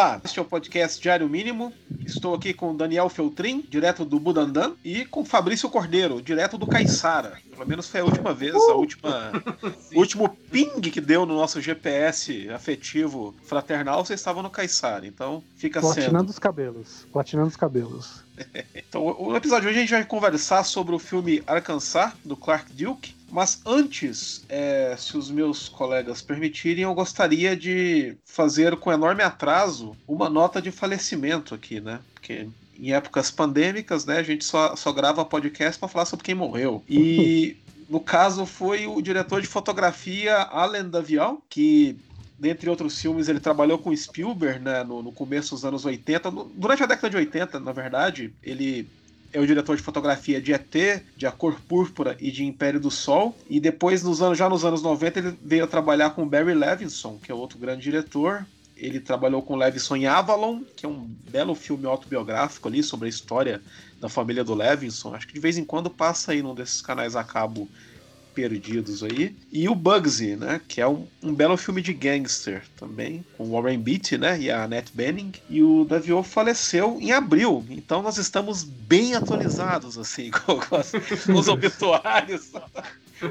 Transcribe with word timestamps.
Olá, 0.00 0.18
este 0.24 0.38
é 0.38 0.42
o 0.42 0.46
podcast 0.46 0.98
Diário 0.98 1.28
Mínimo. 1.28 1.74
Estou 2.06 2.34
aqui 2.34 2.54
com 2.54 2.74
Daniel 2.74 3.10
Feltrin, 3.10 3.62
direto 3.68 4.02
do 4.02 4.18
Budandan, 4.18 4.72
e 4.82 5.04
com 5.04 5.26
Fabrício 5.26 5.68
Cordeiro, 5.68 6.22
direto 6.22 6.56
do 6.56 6.66
Caiçara. 6.66 7.36
Pelo 7.50 7.68
menos 7.68 7.86
foi 7.86 8.00
a 8.00 8.04
última 8.06 8.32
vez, 8.32 8.54
a 8.54 8.74
última, 8.74 9.30
o 9.94 9.98
último 9.98 10.26
ping 10.50 10.80
que 10.80 11.02
deu 11.02 11.26
no 11.26 11.34
nosso 11.34 11.60
GPS 11.60 12.48
afetivo 12.48 13.34
fraternal, 13.42 14.02
você 14.02 14.14
estava 14.14 14.42
no 14.42 14.48
Caiçara. 14.48 15.06
Então 15.06 15.44
fica 15.54 15.82
Platinando 15.82 16.18
sendo. 16.20 16.30
os 16.30 16.38
cabelos. 16.38 17.06
Platinando 17.12 17.48
os 17.48 17.56
cabelos. 17.56 18.24
Então, 18.76 19.04
o 19.18 19.36
episódio 19.36 19.62
de 19.62 19.68
hoje 19.68 19.78
a 19.78 19.80
gente 19.82 19.90
vai 19.90 20.04
conversar 20.04 20.64
sobre 20.64 20.94
o 20.94 20.98
filme 20.98 21.42
Arkansas, 21.46 22.12
do 22.24 22.36
Clark 22.36 22.72
Duke. 22.72 23.14
Mas 23.30 23.60
antes, 23.64 24.44
é, 24.48 24.94
se 24.98 25.16
os 25.16 25.30
meus 25.30 25.68
colegas 25.68 26.20
permitirem, 26.20 26.82
eu 26.82 26.94
gostaria 26.94 27.56
de 27.56 28.16
fazer 28.24 28.76
com 28.76 28.92
enorme 28.92 29.22
atraso 29.22 29.96
uma 30.08 30.28
nota 30.28 30.60
de 30.60 30.72
falecimento 30.72 31.54
aqui, 31.54 31.80
né? 31.80 32.00
Porque 32.12 32.48
em 32.76 32.92
épocas 32.92 33.30
pandêmicas, 33.30 34.04
né, 34.04 34.18
a 34.18 34.22
gente 34.22 34.44
só, 34.44 34.74
só 34.74 34.90
grava 34.90 35.24
podcast 35.24 35.78
para 35.78 35.88
falar 35.88 36.06
sobre 36.06 36.24
quem 36.24 36.34
morreu. 36.34 36.82
E 36.88 37.56
no 37.88 38.00
caso 38.00 38.46
foi 38.46 38.86
o 38.86 39.00
diretor 39.00 39.40
de 39.40 39.46
fotografia 39.46 40.36
Allen 40.36 40.88
Davial, 40.88 41.42
que 41.48 41.96
dentre 42.40 42.70
outros 42.70 42.98
filmes, 42.98 43.28
ele 43.28 43.38
trabalhou 43.38 43.78
com 43.78 43.94
Spielberg 43.94 44.60
né, 44.60 44.82
no, 44.82 45.02
no 45.02 45.12
começo 45.12 45.54
dos 45.54 45.64
anos 45.64 45.84
80. 45.84 46.30
No, 46.30 46.44
durante 46.44 46.82
a 46.82 46.86
década 46.86 47.10
de 47.10 47.16
80, 47.18 47.60
na 47.60 47.72
verdade, 47.72 48.32
ele 48.42 48.88
é 49.30 49.38
o 49.38 49.46
diretor 49.46 49.76
de 49.76 49.82
fotografia 49.82 50.40
de 50.40 50.52
ET, 50.52 51.02
de 51.16 51.26
A 51.26 51.30
Cor 51.30 51.60
Púrpura 51.68 52.16
e 52.18 52.30
de 52.30 52.44
Império 52.44 52.80
do 52.80 52.90
Sol. 52.90 53.36
E 53.48 53.60
depois, 53.60 54.02
nos 54.02 54.22
anos, 54.22 54.38
já 54.38 54.48
nos 54.48 54.64
anos 54.64 54.82
90, 54.82 55.18
ele 55.18 55.38
veio 55.44 55.64
a 55.64 55.68
trabalhar 55.68 56.10
com 56.10 56.26
Barry 56.26 56.54
Levinson, 56.54 57.18
que 57.22 57.30
é 57.30 57.34
outro 57.34 57.58
grande 57.58 57.82
diretor. 57.82 58.46
Ele 58.74 58.98
trabalhou 58.98 59.42
com 59.42 59.56
Levinson 59.56 59.96
em 59.96 60.06
Avalon, 60.06 60.62
que 60.74 60.86
é 60.86 60.88
um 60.88 61.06
belo 61.30 61.54
filme 61.54 61.84
autobiográfico 61.84 62.66
ali 62.66 62.82
sobre 62.82 63.06
a 63.06 63.10
história 63.10 63.60
da 64.00 64.08
família 64.08 64.42
do 64.42 64.54
Levinson. 64.54 65.14
Acho 65.14 65.28
que 65.28 65.34
de 65.34 65.40
vez 65.40 65.58
em 65.58 65.64
quando 65.64 65.90
passa 65.90 66.32
aí 66.32 66.42
num 66.42 66.54
desses 66.54 66.80
canais 66.80 67.14
a 67.14 67.22
cabo 67.22 67.68
perdidos 68.34 69.02
aí. 69.02 69.34
E 69.52 69.68
o 69.68 69.74
Bugsy, 69.74 70.36
né? 70.36 70.60
Que 70.66 70.80
é 70.80 70.86
um, 70.86 71.06
um, 71.22 71.34
belo 71.34 71.56
filme 71.56 71.82
de 71.82 71.92
gangster 71.92 72.62
também, 72.76 73.24
com 73.36 73.50
Warren 73.50 73.78
Beatty, 73.78 74.18
né? 74.18 74.40
E 74.40 74.50
a 74.50 74.64
Annette 74.64 74.92
Bening. 74.94 75.32
E 75.48 75.62
o 75.62 75.84
Davio 75.84 76.22
faleceu 76.22 76.98
em 77.00 77.12
abril. 77.12 77.64
Então 77.70 78.02
nós 78.02 78.18
estamos 78.18 78.62
bem 78.62 79.14
atualizados, 79.14 79.98
assim, 79.98 80.30
com, 80.46 80.58
com 80.58 81.32
os 81.38 81.48
obituários. 81.48 82.52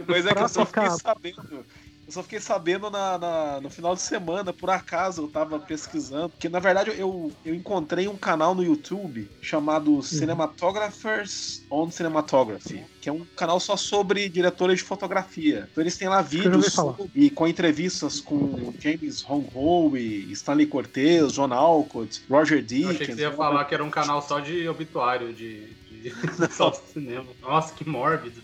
Pois 0.06 0.24
é 0.24 0.36
que 0.36 0.40
eu 0.44 0.48
só 0.48 0.68
fiquei 0.68 0.88
sabendo. 0.92 1.66
Eu 2.10 2.14
só 2.14 2.24
fiquei 2.24 2.40
sabendo 2.40 2.90
na, 2.90 3.20
na, 3.20 3.62
no 3.62 3.70
final 3.70 3.94
de 3.94 4.02
semana, 4.02 4.52
por 4.52 4.72
acaso 4.72 5.22
eu 5.22 5.28
tava 5.28 5.60
pesquisando. 5.60 6.34
Que 6.40 6.50
na 6.50 6.58
verdade 6.58 6.90
eu, 6.98 7.32
eu 7.46 7.54
encontrei 7.54 8.08
um 8.08 8.18
canal 8.18 8.56
no 8.56 8.64
YouTube 8.64 9.30
chamado 9.44 9.92
uhum. 9.92 10.02
Cinematographers 10.02 11.64
on 11.70 11.92
Cinematography, 11.92 12.84
que 13.00 13.10
é 13.10 13.14
um 13.14 13.24
canal 13.36 13.60
só 13.60 13.78
sobre 13.78 14.28
diretores 14.28 14.80
de 14.80 14.86
fotografia. 14.86 15.70
Então 15.72 15.84
eles 15.84 16.00
têm 16.00 16.08
lá 16.08 16.24
vídeos 16.24 16.76
e 17.14 17.30
com 17.30 17.48
entrevistas 17.48 18.20
com 18.20 18.74
James 18.80 19.24
Hong 19.30 19.48
Ho, 19.54 19.96
Stanley 20.32 20.66
Cortez, 20.66 21.34
John 21.34 21.54
Alcott, 21.54 22.24
Roger 22.28 22.64
Deakins. 22.64 22.86
Eu 22.86 22.90
achei 22.90 23.06
que 23.06 23.14
você 23.14 23.22
ia 23.22 23.32
falar 23.32 23.66
que 23.66 23.76
era 23.76 23.84
um 23.84 23.92
canal 23.92 24.20
só 24.24 24.40
de 24.40 24.68
obituário, 24.68 25.32
de, 25.32 25.68
de... 25.92 26.12
só 26.50 26.72
de 26.72 26.80
cinema. 26.92 27.28
Nossa, 27.40 27.72
que 27.72 27.88
mórbido. 27.88 28.42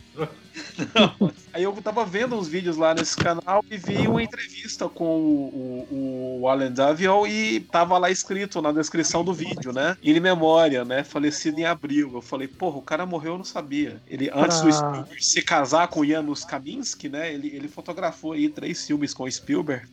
Não. 0.93 1.31
Aí 1.53 1.63
eu 1.63 1.73
tava 1.81 2.05
vendo 2.05 2.35
uns 2.35 2.47
vídeos 2.47 2.77
lá 2.77 2.93
nesse 2.93 3.15
canal 3.15 3.63
e 3.69 3.77
vi 3.77 4.07
uma 4.07 4.21
entrevista 4.21 4.87
com 4.89 5.05
o, 5.05 5.87
o, 5.91 6.39
o 6.41 6.49
Alan 6.49 6.71
Daviol 6.71 7.27
e 7.27 7.59
tava 7.59 7.97
lá 7.97 8.09
escrito 8.09 8.61
na 8.61 8.71
descrição 8.71 9.23
do 9.23 9.33
vídeo, 9.33 9.71
né? 9.71 9.97
Em 10.03 10.19
memória, 10.19 10.83
né? 10.83 11.03
Falecido 11.03 11.59
em 11.59 11.65
abril. 11.65 12.11
Eu 12.13 12.21
falei, 12.21 12.47
porra, 12.47 12.77
o 12.77 12.81
cara 12.81 13.05
morreu, 13.05 13.33
eu 13.33 13.37
não 13.37 13.45
sabia. 13.45 14.01
Ele, 14.07 14.29
antes 14.33 14.61
do 14.61 14.71
Spielberg 14.71 15.23
se 15.23 15.41
casar 15.41 15.87
com 15.87 16.05
Janusz 16.05 16.45
Kaminski, 16.45 17.09
né? 17.09 17.33
Ele, 17.33 17.47
ele 17.47 17.67
fotografou 17.67 18.33
aí 18.33 18.49
três 18.49 18.85
filmes 18.85 19.13
com 19.13 19.23
o 19.23 19.31
Spielberg. 19.31 19.87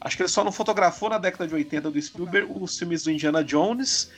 Acho 0.00 0.16
que 0.16 0.22
ele 0.22 0.28
só 0.28 0.42
não 0.42 0.50
fotografou 0.50 1.08
na 1.08 1.18
década 1.18 1.46
de 1.46 1.54
80 1.54 1.90
do 1.90 2.02
Spielberg 2.02 2.52
os 2.54 2.76
filmes 2.76 3.04
do 3.04 3.10
Indiana 3.10 3.44
Jones 3.44 4.10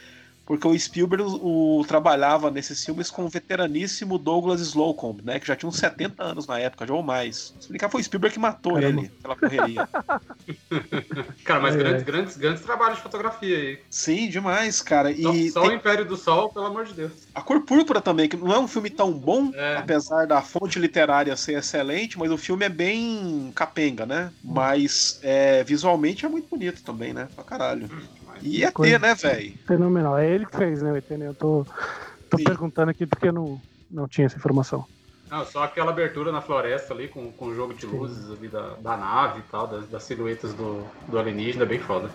porque 0.47 0.67
o 0.67 0.79
Spielberg 0.79 1.25
o, 1.25 1.81
o, 1.81 1.85
trabalhava 1.85 2.51
nesses 2.51 2.85
filmes 2.85 3.11
com 3.11 3.25
o 3.25 3.29
veteraníssimo 3.29 4.19
Douglas 4.19 4.61
Slocumb, 4.61 5.23
né, 5.23 5.41
que 5.41 5.47
já 5.47 5.57
tinha 5.57 5.69
uns 5.69 5.77
70 5.77 6.23
anos 6.23 6.47
na 6.47 6.59
época, 6.59 6.87
já 6.87 6.95
ou 6.95 7.03
mais. 7.03 7.55
Se 7.59 7.69
brincar, 7.69 7.89
foi 7.89 8.01
o 8.01 8.05
Spielberg 8.05 8.35
que 8.35 8.41
matou 8.41 8.75
Caramba. 8.75 9.01
ele 9.01 9.11
pela 9.23 9.37
correria. 9.37 9.89
cara, 11.45 11.61
mas 11.61 11.75
é, 11.75 11.79
grandes, 11.79 12.03
é. 12.03 12.05
grandes, 12.05 12.37
grandes 12.37 12.63
trabalhos 12.63 12.97
de 12.97 13.03
fotografia 13.03 13.57
aí. 13.57 13.79
Sim, 13.89 14.29
demais, 14.29 14.83
cara. 14.83 15.11
E 15.11 15.51
só, 15.51 15.61
só 15.61 15.67
tem... 15.67 15.71
o 15.71 15.75
Império 15.75 16.05
do 16.05 16.17
Sol, 16.17 16.51
pelo 16.51 16.67
amor 16.67 16.85
de 16.85 16.95
Deus. 16.95 17.13
A 17.35 17.41
Cor 17.41 17.63
Púrpura 17.63 18.01
também, 18.01 18.29
que 18.29 18.37
não 18.37 18.53
é 18.53 18.59
um 18.59 18.69
filme 18.69 18.91
tão 18.91 19.13
bom, 19.13 19.51
é. 19.55 19.77
apesar 19.77 20.27
da 20.27 20.43
fonte 20.43 20.79
literária 20.79 21.35
ser 21.37 21.59
excelente, 21.59 22.19
mas 22.19 22.31
o 22.31 22.37
filme 22.37 22.67
é 22.67 22.69
bem 22.69 23.51
capenga, 23.55 24.05
né? 24.05 24.31
Mas 24.43 25.19
é, 25.23 25.65
visualmente 25.65 26.27
é 26.27 26.29
muito 26.29 26.49
bonito 26.49 26.83
também, 26.83 27.13
né? 27.13 27.29
Pra 27.35 27.45
caralho. 27.45 27.89
E 28.43 28.65
ET, 28.65 28.79
né, 29.01 29.15
velho? 29.15 29.59
Fenomenal. 29.67 30.19
É 30.19 30.29
ele 30.29 30.47
que 30.47 30.57
fez, 30.57 30.83
né, 30.83 30.93
o 30.93 30.97
ET, 30.97 31.11
né? 31.11 31.29
Eu 31.29 31.35
tô, 31.35 31.65
tô 32.29 32.37
perguntando 32.39 32.91
aqui 32.91 33.07
porque 33.07 33.29
eu 33.29 33.33
não, 33.33 33.61
não 33.91 34.09
tinha 34.09 34.27
essa 34.27 34.37
informação. 34.37 34.85
Não, 35.31 35.45
só 35.45 35.65
aquela 35.65 35.91
abertura 35.91 36.31
na 36.31 36.41
floresta 36.41 36.93
ali, 36.93 37.09
com, 37.09 37.33
com 37.33 37.47
o 37.47 37.55
jogo 37.55 37.75
de 37.75 37.87
luzes 37.87 38.31
ali 38.31 38.49
da, 38.49 38.75
da 38.75 38.97
nave 38.97 39.41
e 39.41 39.43
tal, 39.51 39.67
das, 39.67 39.89
das 39.89 40.03
silhuetas 40.05 40.53
do, 40.55 40.85
do 41.09 41.19
alienígena, 41.19 41.65
bem 41.65 41.79
foda. 41.79 42.11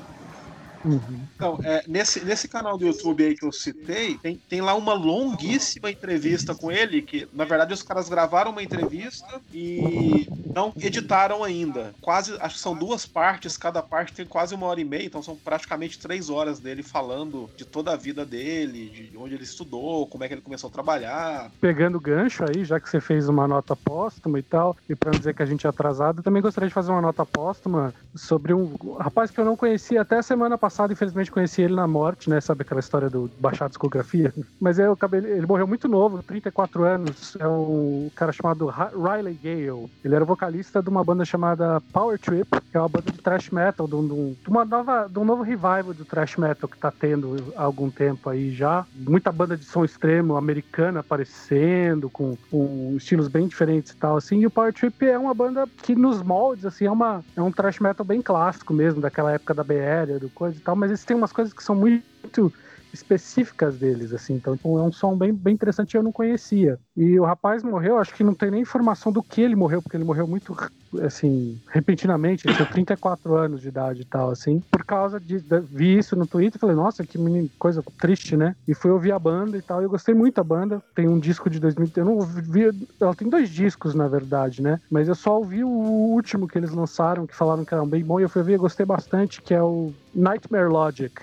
Uhum. 0.84 1.22
Então, 1.36 1.60
é, 1.64 1.84
nesse, 1.88 2.24
nesse 2.24 2.48
canal 2.48 2.78
do 2.78 2.86
YouTube 2.86 3.24
aí 3.24 3.36
que 3.36 3.46
eu 3.46 3.52
citei, 3.52 4.18
tem, 4.18 4.42
tem 4.50 4.62
lá 4.62 4.74
uma 4.76 4.94
longuíssima 4.94 5.92
entrevista 5.92 6.56
com 6.56 6.72
ele, 6.72 7.02
que 7.02 7.28
na 7.34 7.46
verdade 7.46 7.74
os 7.74 7.84
caras 7.84 8.10
gravaram 8.10 8.52
uma 8.52 8.64
entrevista 8.64 9.42
e 9.54 10.28
não 10.54 10.74
editaram 10.80 11.44
ainda. 11.44 11.94
Quase, 12.02 12.36
acho 12.40 12.56
que 12.56 12.62
são 12.62 12.76
duas 12.76 13.06
partes, 13.06 13.58
cada 13.58 13.82
parte 13.82 14.14
tem 14.14 14.26
quase 14.26 14.56
uma 14.56 14.68
hora 14.68 14.80
e 14.80 14.86
meia, 14.86 15.06
então 15.06 15.22
são 15.22 15.36
praticamente 15.36 16.00
três 16.00 16.30
horas 16.30 16.60
dele 16.60 16.84
falando 16.84 17.50
de 17.56 17.66
toda 17.66 17.94
a 17.94 17.98
vida 17.98 18.26
dele, 18.26 19.10
de 19.12 19.18
onde 19.18 19.36
ele 19.36 19.44
estudou, 19.44 20.08
como 20.08 20.24
é 20.24 20.28
que 20.28 20.34
ele 20.34 20.42
começou 20.42 20.70
a 20.70 20.74
trabalhar. 20.74 21.52
Pegando 21.60 22.00
gancho 22.00 22.44
aí, 22.46 22.64
já 22.64 22.80
que 22.80 22.90
você 22.90 23.00
fez 23.00 23.28
uma 23.28 23.48
nota 23.48 23.76
póstuma 23.76 24.40
e 24.40 24.44
tal, 24.44 24.76
e 24.88 24.96
para 24.96 25.12
não 25.12 25.20
dizer 25.20 25.34
que 25.34 25.44
a 25.44 25.46
gente 25.46 25.66
é 25.66 25.70
atrasado, 25.70 26.24
também 26.24 26.42
gostaria 26.42 26.68
de 26.68 26.74
fazer 26.74 26.92
uma 26.92 27.02
nota 27.02 27.26
póstuma 27.26 27.94
sobre 28.16 28.54
um 28.54 28.76
rapaz 28.98 29.30
que 29.32 29.40
eu 29.40 29.46
não 29.46 29.56
conhecia 29.56 30.02
até 30.02 30.22
semana 30.22 30.58
passada 30.58 30.69
passado, 30.70 30.94
infelizmente, 30.94 31.32
conheci 31.32 31.64
ele 31.64 31.74
na 31.74 31.88
morte, 31.88 32.30
né? 32.30 32.40
Sabe 32.40 32.62
aquela 32.62 32.80
história 32.80 33.10
do 33.10 33.30
baixar 33.40 33.66
a 33.66 33.68
discografia? 33.68 34.32
Mas 34.62 34.78
eu 34.78 34.94
acabei, 34.94 35.20
ele 35.20 35.48
morreu 35.48 35.68
muito 35.68 35.88
novo, 35.88 36.22
34 36.22 36.84
anos. 36.84 37.36
É 37.40 37.48
um 37.48 38.12
cara 38.16 38.32
chamado 38.32 38.68
Riley 38.68 39.34
Gale. 39.44 39.90
Ele 40.06 40.16
era 40.16 40.24
vocalista 40.24 40.82
de 40.82 40.90
uma 40.90 41.04
banda 41.04 41.26
chamada 41.26 41.82
Power 41.92 42.20
Trip, 42.20 42.48
que 42.70 42.78
é 42.78 42.80
uma 42.80 42.88
banda 42.88 43.12
de 43.12 43.18
thrash 43.18 43.50
metal, 43.50 43.88
de, 43.88 43.96
um, 43.96 44.36
de 44.40 44.48
uma 44.48 44.64
nova, 44.64 45.08
de 45.10 45.18
um 45.18 45.26
novo 45.26 45.42
revival 45.42 45.94
do 45.94 46.06
thrash 46.06 46.38
metal 46.38 46.70
que 46.70 46.78
tá 46.78 46.92
tendo 46.92 47.52
há 47.56 47.64
algum 47.64 47.90
tempo 47.90 48.30
aí 48.30 48.52
já. 48.52 48.86
Muita 48.96 49.32
banda 49.32 49.58
de 49.58 49.66
som 49.66 49.84
extremo 49.84 50.38
americana 50.38 51.00
aparecendo, 51.00 52.12
com, 52.12 52.38
com 52.52 52.94
estilos 52.96 53.28
bem 53.28 53.48
diferentes 53.48 53.92
e 53.92 53.98
tal, 53.98 54.18
assim. 54.18 54.40
E 54.40 54.46
o 54.46 54.52
Power 54.52 54.72
Trip 54.72 55.04
é 55.08 55.18
uma 55.18 55.34
banda 55.34 55.68
que 55.82 55.96
nos 55.96 56.22
moldes, 56.22 56.66
assim, 56.66 56.86
é, 56.86 56.92
uma, 56.92 57.24
é 57.36 57.42
um 57.42 57.52
thrash 57.52 57.80
metal 57.80 58.06
bem 58.06 58.22
clássico 58.22 58.72
mesmo, 58.72 59.02
daquela 59.02 59.32
época 59.32 59.56
da 59.56 59.64
BR, 59.64 60.20
do 60.22 60.30
coisa 60.30 60.59
e 60.60 60.64
tal, 60.64 60.76
mas 60.76 60.92
eles 60.92 61.04
têm 61.04 61.18
umas 61.18 61.32
coisas 61.32 61.54
que 61.54 61.64
são 61.64 61.76
muito 61.76 62.54
específicas 62.94 63.78
deles, 63.78 64.14
assim. 64.14 64.34
Então, 64.34 64.56
tipo, 64.56 64.78
é 64.80 64.84
um 64.84 64.92
som 64.92 65.18
bem, 65.18 65.34
bem 65.34 65.54
interessante 65.54 65.96
eu 65.96 66.04
não 66.04 66.12
conhecia. 66.12 66.80
E 66.96 67.20
o 67.20 67.26
rapaz 67.26 67.64
morreu, 67.64 67.98
acho 67.98 68.14
que 68.14 68.24
não 68.24 68.34
tem 68.34 68.52
nem 68.52 68.62
informação 68.62 69.12
do 69.12 69.24
que 69.24 69.42
ele 69.42 69.56
morreu, 69.56 69.82
porque 69.82 69.96
ele 69.96 70.04
morreu 70.04 70.28
muito, 70.28 70.56
assim, 71.02 71.60
repentinamente. 71.70 72.48
Ele 72.48 72.56
tinha 72.56 72.68
34 72.68 73.36
anos 73.36 73.62
de 73.62 73.68
idade 73.68 74.02
e 74.02 74.06
tal, 74.06 74.32
assim. 74.32 74.62
Por 74.72 74.84
causa 74.84 75.20
de. 75.20 75.40
de 75.40 75.60
vi 75.62 75.98
isso 75.98 76.16
no 76.16 76.26
Twitter 76.28 76.60
falei, 76.60 76.76
nossa, 76.76 77.06
que 77.06 77.18
coisa 77.58 77.84
triste, 78.00 78.36
né? 78.36 78.56
E 78.68 78.74
fui 78.74 78.92
ouvir 78.92 79.12
a 79.12 79.20
banda 79.20 79.58
e 79.58 79.62
tal. 79.62 79.82
E 79.82 79.86
eu 79.86 79.90
gostei 79.90 80.16
muito 80.16 80.36
da 80.36 80.44
banda. 80.44 80.82
Tem 80.96 81.08
um 81.08 81.20
disco 81.20 81.50
de 81.50 81.60
2000. 81.60 81.92
Eu 81.96 82.06
não 82.06 82.16
ouvi. 82.16 82.70
Ela 83.00 83.16
tem 83.16 83.30
dois 83.30 83.50
discos, 83.50 83.94
na 83.94 84.08
verdade, 84.08 84.62
né? 84.62 84.80
Mas 84.90 85.08
eu 85.08 85.16
só 85.16 85.38
ouvi 85.38 85.64
o 85.64 85.70
último 85.70 86.48
que 86.48 86.58
eles 86.58 86.72
lançaram, 86.72 87.28
que 87.28 87.36
falaram 87.36 87.64
que 87.64 87.74
era 87.74 87.86
bem 87.86 88.04
bom. 88.04 88.20
E 88.20 88.24
eu 88.24 88.30
fui 88.30 88.42
ouvir 88.42 88.54
e 88.54 88.58
gostei 88.58 88.86
bastante, 88.86 89.42
que 89.42 89.54
é 89.54 89.62
o 89.62 89.94
Nightmare 90.14 90.70
Logic 90.70 91.14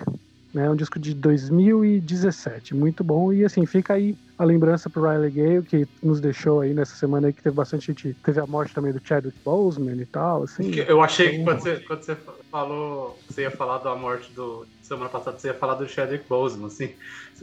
né? 0.53 0.71
Um 0.71 0.77
disco 0.77 0.99
de 0.99 1.15
2017, 1.15 2.75
muito 2.75 3.05
bom. 3.05 3.33
E 3.33 3.45
assim, 3.45 3.67
fica 3.67 3.95
aí 3.95 4.17
a 4.39 4.45
lembrança 4.45 4.89
pro 4.89 5.09
Riley 5.09 5.31
Gale, 5.31 5.63
que 5.63 5.89
nos 6.03 6.21
deixou 6.21 6.61
aí 6.61 6.75
nessa 6.75 6.95
semana 6.97 7.27
aí, 7.27 7.33
que 7.33 7.43
teve 7.43 7.55
bastante 7.55 7.87
gente. 7.87 8.15
Teve 8.23 8.41
a 8.41 8.47
morte 8.47 8.75
também 8.75 8.93
do 8.93 9.01
Chadwick 9.03 9.39
Boseman 9.45 9.97
e 9.97 10.07
tal, 10.07 10.43
assim. 10.43 10.75
Eu 10.75 11.03
achei 11.03 11.39
que 11.39 11.45
quando 11.45 11.61
você, 11.61 11.77
quando 11.81 12.03
você 12.03 12.17
falou, 12.51 13.19
você 13.29 13.43
ia 13.43 13.51
falar 13.51 13.79
da 13.79 13.95
morte 13.95 14.31
do. 14.33 14.67
Semana 14.83 15.11
passada 15.11 15.39
você 15.39 15.49
ia 15.49 15.55
falar 15.55 15.75
do 15.75 15.89
Chadwick 15.89 16.29
Boseman, 16.29 16.67
assim. 16.67 16.95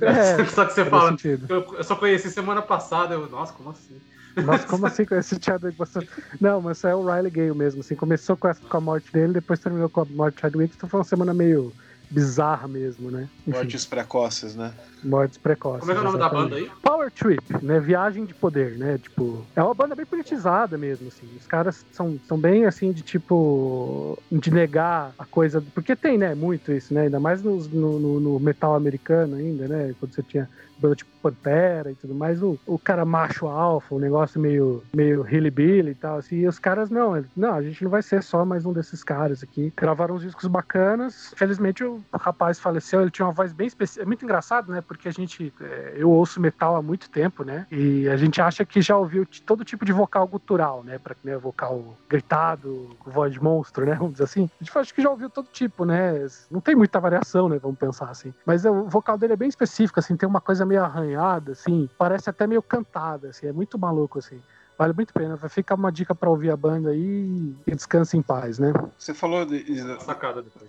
É, 0.01 0.45
só 0.49 0.65
que 0.65 0.73
você 0.73 0.85
fala. 0.85 1.15
Eu, 1.49 1.75
eu, 1.77 1.83
só 1.83 1.95
conheci 1.95 2.29
semana 2.29 2.61
passada, 2.61 3.15
eu, 3.15 3.29
nossa, 3.29 3.53
como 3.53 3.71
assim? 3.71 3.95
Nossa, 4.43 4.65
como 4.65 4.87
assim 4.87 5.05
com 5.05 5.15
esse 5.15 5.37
Chadwick 5.41 5.77
Boseman? 5.77 6.07
Não, 6.39 6.61
mas 6.61 6.83
é 6.83 6.95
o 6.95 7.05
Riley 7.05 7.31
Gale 7.31 7.53
mesmo, 7.53 7.81
assim. 7.81 7.95
Começou 7.95 8.37
com, 8.37 8.47
essa, 8.47 8.61
com 8.63 8.77
a 8.77 8.81
morte 8.81 9.11
dele, 9.11 9.33
depois 9.33 9.59
terminou 9.59 9.89
com 9.89 10.01
a 10.01 10.05
morte 10.05 10.35
do 10.35 10.41
Chadwick, 10.41 10.73
então 10.75 10.87
foi 10.87 10.99
uma 10.99 11.05
semana 11.05 11.33
meio 11.33 11.73
bizarra 12.13 12.67
mesmo, 12.67 13.09
né? 13.09 13.27
Enfim. 13.47 13.57
Mortes 13.57 13.85
precoces, 13.85 14.55
né? 14.55 14.71
Mortes 15.03 15.37
precoces. 15.37 15.79
Como 15.79 15.91
é, 15.91 15.95
é 15.95 15.99
o 15.99 16.03
nome 16.03 16.17
exatamente. 16.17 16.49
da 16.49 16.55
banda 16.55 16.55
aí? 16.57 16.71
Power 16.81 17.11
Trip, 17.11 17.65
né? 17.65 17.79
Viagem 17.79 18.25
de 18.25 18.33
poder, 18.35 18.77
né? 18.77 18.99
Tipo, 18.99 19.43
é 19.55 19.63
uma 19.63 19.73
banda 19.73 19.95
bem 19.95 20.05
politizada 20.05 20.77
mesmo, 20.77 21.07
assim. 21.07 21.27
Os 21.35 21.47
caras 21.47 21.83
são, 21.91 22.19
são 22.27 22.37
bem 22.37 22.65
assim 22.65 22.91
de 22.91 23.01
tipo. 23.01 24.17
de 24.31 24.51
negar 24.51 25.11
a 25.17 25.25
coisa. 25.25 25.61
Porque 25.73 25.95
tem, 25.95 26.17
né? 26.17 26.35
Muito 26.35 26.71
isso, 26.71 26.93
né? 26.93 27.01
Ainda 27.01 27.19
mais 27.19 27.41
no, 27.41 27.57
no, 27.57 28.19
no 28.19 28.39
metal 28.39 28.75
americano 28.75 29.35
ainda, 29.35 29.67
né? 29.67 29.95
Quando 29.99 30.13
você 30.13 30.21
tinha 30.21 30.47
banda 30.83 30.95
tipo 30.95 31.13
Pantera 31.23 31.89
e 31.89 31.95
tudo 31.95 32.13
mais, 32.13 32.43
o, 32.43 32.59
o 32.67 32.77
cara 32.77 33.05
macho 33.05 33.47
alfa, 33.47 33.95
o 33.95 33.99
negócio 33.99 34.41
meio, 34.41 34.83
meio 34.93 35.25
hillbilly 35.25 35.91
e 35.91 35.95
tal, 35.95 36.17
assim, 36.17 36.35
e 36.35 36.47
os 36.47 36.59
caras, 36.59 36.89
não, 36.89 37.23
não, 37.35 37.53
a 37.53 37.63
gente 37.63 37.81
não 37.81 37.89
vai 37.89 38.01
ser 38.01 38.21
só 38.21 38.43
mais 38.43 38.65
um 38.65 38.73
desses 38.73 39.01
caras 39.05 39.41
aqui. 39.41 39.71
Gravaram 39.77 40.15
uns 40.15 40.21
discos 40.21 40.47
bacanas, 40.47 41.33
felizmente 41.37 41.81
o 41.81 42.03
rapaz 42.13 42.59
faleceu, 42.59 43.01
ele 43.01 43.09
tinha 43.09 43.25
uma 43.25 43.31
voz 43.31 43.53
bem 43.53 43.67
especial, 43.67 44.03
é 44.03 44.05
muito 44.05 44.25
engraçado, 44.25 44.69
né, 44.73 44.81
porque 44.81 45.07
a 45.07 45.11
gente, 45.11 45.53
é, 45.61 45.93
eu 45.95 46.11
ouço 46.11 46.41
metal 46.41 46.75
há 46.75 46.81
muito 46.81 47.09
tempo, 47.09 47.45
né, 47.45 47.65
e 47.71 48.09
a 48.09 48.17
gente 48.17 48.41
acha 48.41 48.65
que 48.65 48.81
já 48.81 48.97
ouviu 48.97 49.25
todo 49.45 49.63
tipo 49.63 49.85
de 49.85 49.93
vocal 49.93 50.27
gutural, 50.27 50.83
né, 50.83 50.99
pra, 50.99 51.15
né, 51.23 51.37
vocal 51.37 51.97
gritado, 52.09 52.89
voz 53.05 53.31
de 53.31 53.41
monstro, 53.41 53.85
né, 53.85 53.95
vamos 53.95 54.13
dizer 54.13 54.25
assim. 54.25 54.49
A 54.59 54.63
gente 54.63 54.77
acha 54.77 54.93
que 54.93 55.01
já 55.01 55.09
ouviu 55.09 55.29
todo 55.29 55.47
tipo, 55.53 55.85
né, 55.85 56.27
não 56.51 56.59
tem 56.59 56.75
muita 56.75 56.99
variação, 56.99 57.47
né, 57.47 57.57
vamos 57.61 57.77
pensar 57.77 58.09
assim. 58.09 58.33
Mas 58.45 58.65
o 58.65 58.89
vocal 58.89 59.17
dele 59.17 59.33
é 59.33 59.37
bem 59.37 59.47
específico, 59.47 60.01
assim, 60.01 60.17
tem 60.17 60.27
uma 60.27 60.41
coisa 60.41 60.65
meio 60.65 60.72
arranhada, 60.77 61.53
assim, 61.53 61.89
parece 61.97 62.29
até 62.29 62.47
meio 62.47 62.61
cantada, 62.61 63.29
assim, 63.29 63.47
é 63.47 63.51
muito 63.51 63.77
maluco, 63.77 64.19
assim. 64.19 64.41
Vale 64.77 64.93
muito 64.93 65.11
a 65.11 65.19
pena. 65.19 65.35
Vai 65.35 65.49
ficar 65.49 65.75
uma 65.75 65.91
dica 65.91 66.15
para 66.15 66.29
ouvir 66.29 66.49
a 66.49 66.57
banda 66.57 66.89
aí 66.89 67.55
e 67.65 67.75
descanse 67.75 68.17
em 68.17 68.21
paz, 68.21 68.57
né? 68.57 68.73
Você 68.97 69.13
falou 69.13 69.45
de, 69.45 69.63
de 69.63 69.81